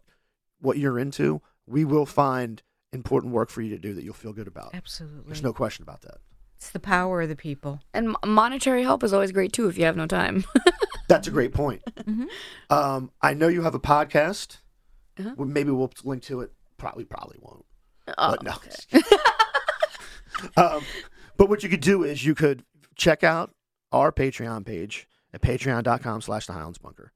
what 0.60 0.78
you're 0.78 0.98
into. 0.98 1.42
We 1.68 1.84
will 1.84 2.06
find 2.06 2.62
important 2.94 3.34
work 3.34 3.50
for 3.50 3.62
you 3.62 3.70
to 3.72 3.78
do 3.78 3.94
that 3.94 4.04
you'll 4.04 4.14
feel 4.14 4.32
good 4.32 4.48
about. 4.48 4.74
Absolutely, 4.74 5.24
there's 5.28 5.44
no 5.44 5.52
question 5.52 5.84
about 5.84 6.02
that. 6.02 6.20
It's 6.56 6.70
the 6.70 6.80
power 6.80 7.24
of 7.24 7.30
the 7.30 7.36
people, 7.36 7.82
and 7.94 8.16
monetary 8.26 8.84
help 8.84 9.04
is 9.04 9.12
always 9.12 9.34
great 9.34 9.52
too 9.52 9.68
if 9.68 9.78
you 9.78 9.84
have 9.84 9.98
no 9.98 10.08
time. 10.08 10.46
That's 11.10 11.28
a 11.28 11.32
great 11.32 11.54
point. 11.54 11.84
Mm-hmm. 11.86 12.26
Um, 12.70 13.12
I 13.22 13.34
know 13.34 13.50
you 13.50 13.64
have 13.64 13.76
a 13.76 13.80
podcast. 13.80 14.60
Uh-huh. 15.20 15.46
Maybe 15.46 15.72
we'll 15.72 15.92
link 16.04 16.24
to 16.24 16.42
it 16.42 16.52
Probably, 16.78 17.06
probably 17.06 17.38
won't. 17.42 17.66
Oh, 18.18 18.32
but 18.32 18.44
no. 18.44 18.52
Okay. 18.52 19.02
um, 20.58 20.84
but 21.38 21.50
what 21.50 21.64
you 21.64 21.70
could 21.70 21.82
do 21.82 22.04
is 22.04 22.26
you 22.26 22.36
could 22.36 22.64
check 22.96 23.24
out 23.24 23.52
our 23.92 24.12
Patreon 24.12 24.66
page 24.66 25.08
at 25.34 25.42
patreon.com 25.42 26.22
slash 26.22 26.48
the 26.48 26.54
Highlands 26.54 26.78
Bunker. 26.78 27.12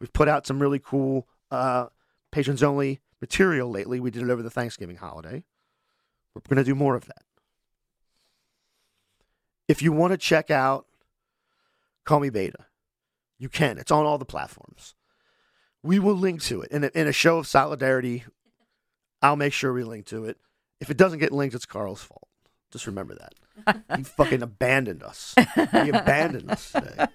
We've 0.00 0.12
put 0.12 0.28
out 0.28 0.46
some 0.46 0.60
really 0.60 0.78
cool 0.78 1.28
uh, 1.50 1.86
patrons 2.30 2.62
only 2.62 3.00
material 3.20 3.70
lately. 3.70 4.00
We 4.00 4.10
did 4.10 4.22
it 4.22 4.30
over 4.30 4.42
the 4.42 4.50
Thanksgiving 4.50 4.96
holiday. 4.96 5.44
We're 6.34 6.42
going 6.48 6.56
to 6.56 6.64
do 6.64 6.74
more 6.74 6.96
of 6.96 7.06
that. 7.06 7.22
If 9.68 9.82
you 9.82 9.92
want 9.92 10.12
to 10.12 10.18
check 10.18 10.50
out 10.50 10.86
Call 12.04 12.20
Me 12.20 12.28
Beta, 12.28 12.66
you 13.38 13.48
can. 13.48 13.78
It's 13.78 13.90
on 13.90 14.04
all 14.04 14.18
the 14.18 14.24
platforms. 14.24 14.94
We 15.82 15.98
will 15.98 16.14
link 16.14 16.42
to 16.42 16.62
it 16.62 16.70
in 16.70 16.84
a, 16.84 16.90
in 16.94 17.06
a 17.06 17.12
show 17.12 17.38
of 17.38 17.46
solidarity 17.46 18.24
I'll 19.24 19.36
make 19.36 19.54
sure 19.54 19.72
we 19.72 19.84
link 19.84 20.04
to 20.06 20.26
it. 20.26 20.36
If 20.80 20.90
it 20.90 20.98
doesn't 20.98 21.18
get 21.18 21.32
linked, 21.32 21.54
it's 21.54 21.64
Carl's 21.64 22.02
fault. 22.02 22.28
Just 22.70 22.86
remember 22.86 23.14
that. 23.14 23.96
he 23.96 24.02
fucking 24.18 24.42
abandoned 24.42 25.02
us. 25.02 25.34
He 25.54 25.88
abandoned 25.88 26.50
us 26.50 26.72
today. 26.72 27.06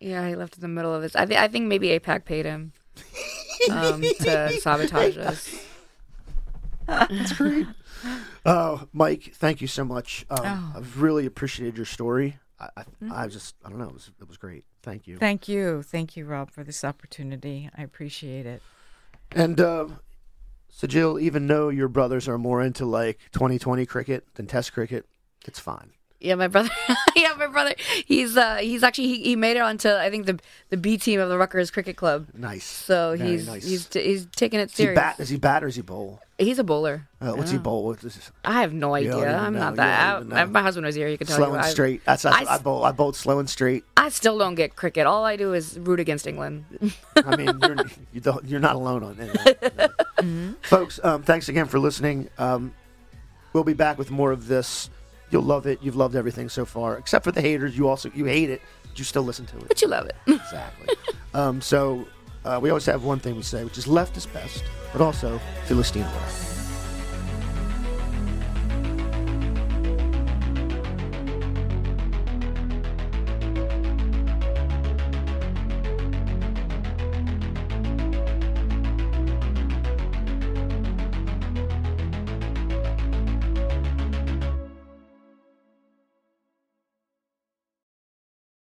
Yeah, 0.00 0.26
he 0.28 0.34
left 0.34 0.54
in 0.56 0.62
the 0.62 0.68
middle 0.68 0.94
of 0.94 1.02
this. 1.02 1.14
I, 1.14 1.26
th- 1.26 1.38
I 1.38 1.48
think 1.48 1.66
maybe 1.66 1.88
AIPAC 1.88 2.24
paid 2.24 2.46
him 2.46 2.72
um, 3.70 4.00
to 4.00 4.50
sabotage 4.60 5.18
us. 5.18 5.54
That's 6.86 7.34
great. 7.34 7.66
Uh, 8.46 8.86
Mike, 8.94 9.32
thank 9.34 9.60
you 9.60 9.68
so 9.68 9.84
much. 9.84 10.24
Um, 10.30 10.40
oh. 10.42 10.78
I've 10.78 11.02
really 11.02 11.26
appreciated 11.26 11.76
your 11.76 11.86
story. 11.86 12.38
I, 12.58 12.68
I, 12.76 12.80
mm-hmm. 12.80 13.12
I, 13.12 13.28
just, 13.28 13.56
I 13.62 13.68
don't 13.68 13.78
know, 13.78 13.88
it 13.88 13.92
was, 13.92 14.10
it 14.20 14.26
was 14.26 14.38
great. 14.38 14.64
Thank 14.82 15.06
you. 15.06 15.18
Thank 15.18 15.48
you. 15.48 15.82
Thank 15.82 16.16
you, 16.16 16.24
Rob, 16.24 16.50
for 16.50 16.64
this 16.64 16.82
opportunity. 16.82 17.68
I 17.76 17.82
appreciate 17.82 18.46
it. 18.46 18.62
And 19.30 19.60
uh, 19.60 19.86
Syjil, 20.74 21.20
even 21.20 21.46
though 21.46 21.68
your 21.68 21.88
brothers 21.88 22.28
are 22.28 22.38
more 22.38 22.62
into 22.62 22.84
like 22.86 23.18
2020 23.32 23.84
cricket 23.86 24.26
than 24.34 24.46
Test 24.46 24.72
cricket, 24.72 25.06
it's 25.46 25.60
fine. 25.60 25.92
Yeah, 26.22 26.36
my 26.36 26.46
brother. 26.46 26.70
yeah, 27.16 27.34
my 27.36 27.48
brother. 27.48 27.74
He's 28.06 28.36
uh 28.36 28.56
he's 28.56 28.82
actually 28.84 29.08
he, 29.08 29.22
he 29.22 29.36
made 29.36 29.56
it 29.56 29.60
onto 29.60 29.88
I 29.90 30.08
think 30.08 30.26
the 30.26 30.38
the 30.70 30.76
B 30.76 30.96
team 30.96 31.18
of 31.18 31.28
the 31.28 31.36
Rutgers 31.36 31.70
Cricket 31.70 31.96
Club. 31.96 32.28
Nice. 32.32 32.64
So 32.64 33.16
Very 33.16 33.30
he's 33.30 33.46
nice. 33.46 33.64
he's 33.64 33.92
he's 33.92 34.26
taking 34.26 34.60
it 34.60 34.70
serious. 34.70 34.96
Is 34.96 34.98
he 34.98 35.02
bat? 35.02 35.20
Is 35.20 35.28
he 35.28 35.36
bat 35.36 35.64
or 35.64 35.66
is 35.66 35.76
he 35.76 35.82
bowl? 35.82 36.20
He's 36.38 36.58
a 36.58 36.64
bowler. 36.64 37.06
Uh, 37.20 37.32
what's 37.32 37.50
he 37.50 37.58
bowl? 37.58 37.84
What's 37.84 38.02
this? 38.02 38.32
I 38.44 38.62
have 38.62 38.72
no 38.72 38.94
idea. 38.94 39.36
I'm 39.36 39.52
know. 39.52 39.58
not 39.58 39.76
that. 39.76 40.32
I, 40.32 40.44
my 40.46 40.62
husband 40.62 40.86
was 40.86 40.94
here. 40.94 41.06
You 41.06 41.18
can 41.18 41.26
tell 41.26 41.36
slow 41.36 41.48
you. 41.48 41.54
and 41.54 41.64
straight. 41.66 42.04
That's, 42.04 42.22
that's 42.22 42.48
I, 42.48 42.54
I 42.54 42.58
bowl. 42.58 42.84
I 42.84 42.92
bowled 42.92 43.14
slow 43.14 43.38
and 43.38 43.48
straight. 43.48 43.84
I 43.96 44.08
still 44.08 44.38
don't 44.38 44.56
get 44.56 44.74
cricket. 44.74 45.06
All 45.06 45.24
I 45.24 45.36
do 45.36 45.52
is 45.52 45.78
root 45.78 46.00
against 46.00 46.26
England. 46.26 46.64
I 47.16 47.36
mean, 47.36 47.60
you're 47.60 47.76
you 48.12 48.20
don't, 48.20 48.44
you're 48.46 48.60
not 48.60 48.74
alone 48.74 49.04
on 49.04 49.20
it, 49.20 49.32
mm-hmm. 49.32 50.52
folks. 50.62 50.98
Um, 51.04 51.22
thanks 51.22 51.48
again 51.48 51.66
for 51.66 51.78
listening. 51.78 52.28
Um, 52.38 52.74
we'll 53.52 53.64
be 53.64 53.74
back 53.74 53.98
with 53.98 54.10
more 54.10 54.32
of 54.32 54.48
this 54.48 54.90
You'll 55.32 55.42
love 55.42 55.66
it. 55.66 55.78
You've 55.82 55.96
loved 55.96 56.14
everything 56.14 56.50
so 56.50 56.66
far, 56.66 56.98
except 56.98 57.24
for 57.24 57.32
the 57.32 57.40
haters. 57.40 57.76
You 57.76 57.88
also 57.88 58.10
you 58.14 58.26
hate 58.26 58.50
it, 58.50 58.60
but 58.82 58.98
you 58.98 59.04
still 59.04 59.22
listen 59.22 59.46
to 59.46 59.56
it. 59.56 59.66
But 59.66 59.80
you 59.80 59.88
love 59.88 60.06
it. 60.06 60.14
Exactly. 60.28 60.94
um, 61.32 61.60
so 61.62 62.06
uh, 62.44 62.58
we 62.62 62.68
always 62.68 62.84
have 62.84 63.02
one 63.02 63.18
thing 63.18 63.34
we 63.34 63.42
say, 63.42 63.64
which 63.64 63.78
is 63.78 63.88
left 63.88 64.16
is 64.18 64.26
best, 64.26 64.62
but 64.92 65.00
also 65.00 65.40
Philistine 65.66 66.02
left. 66.02 66.61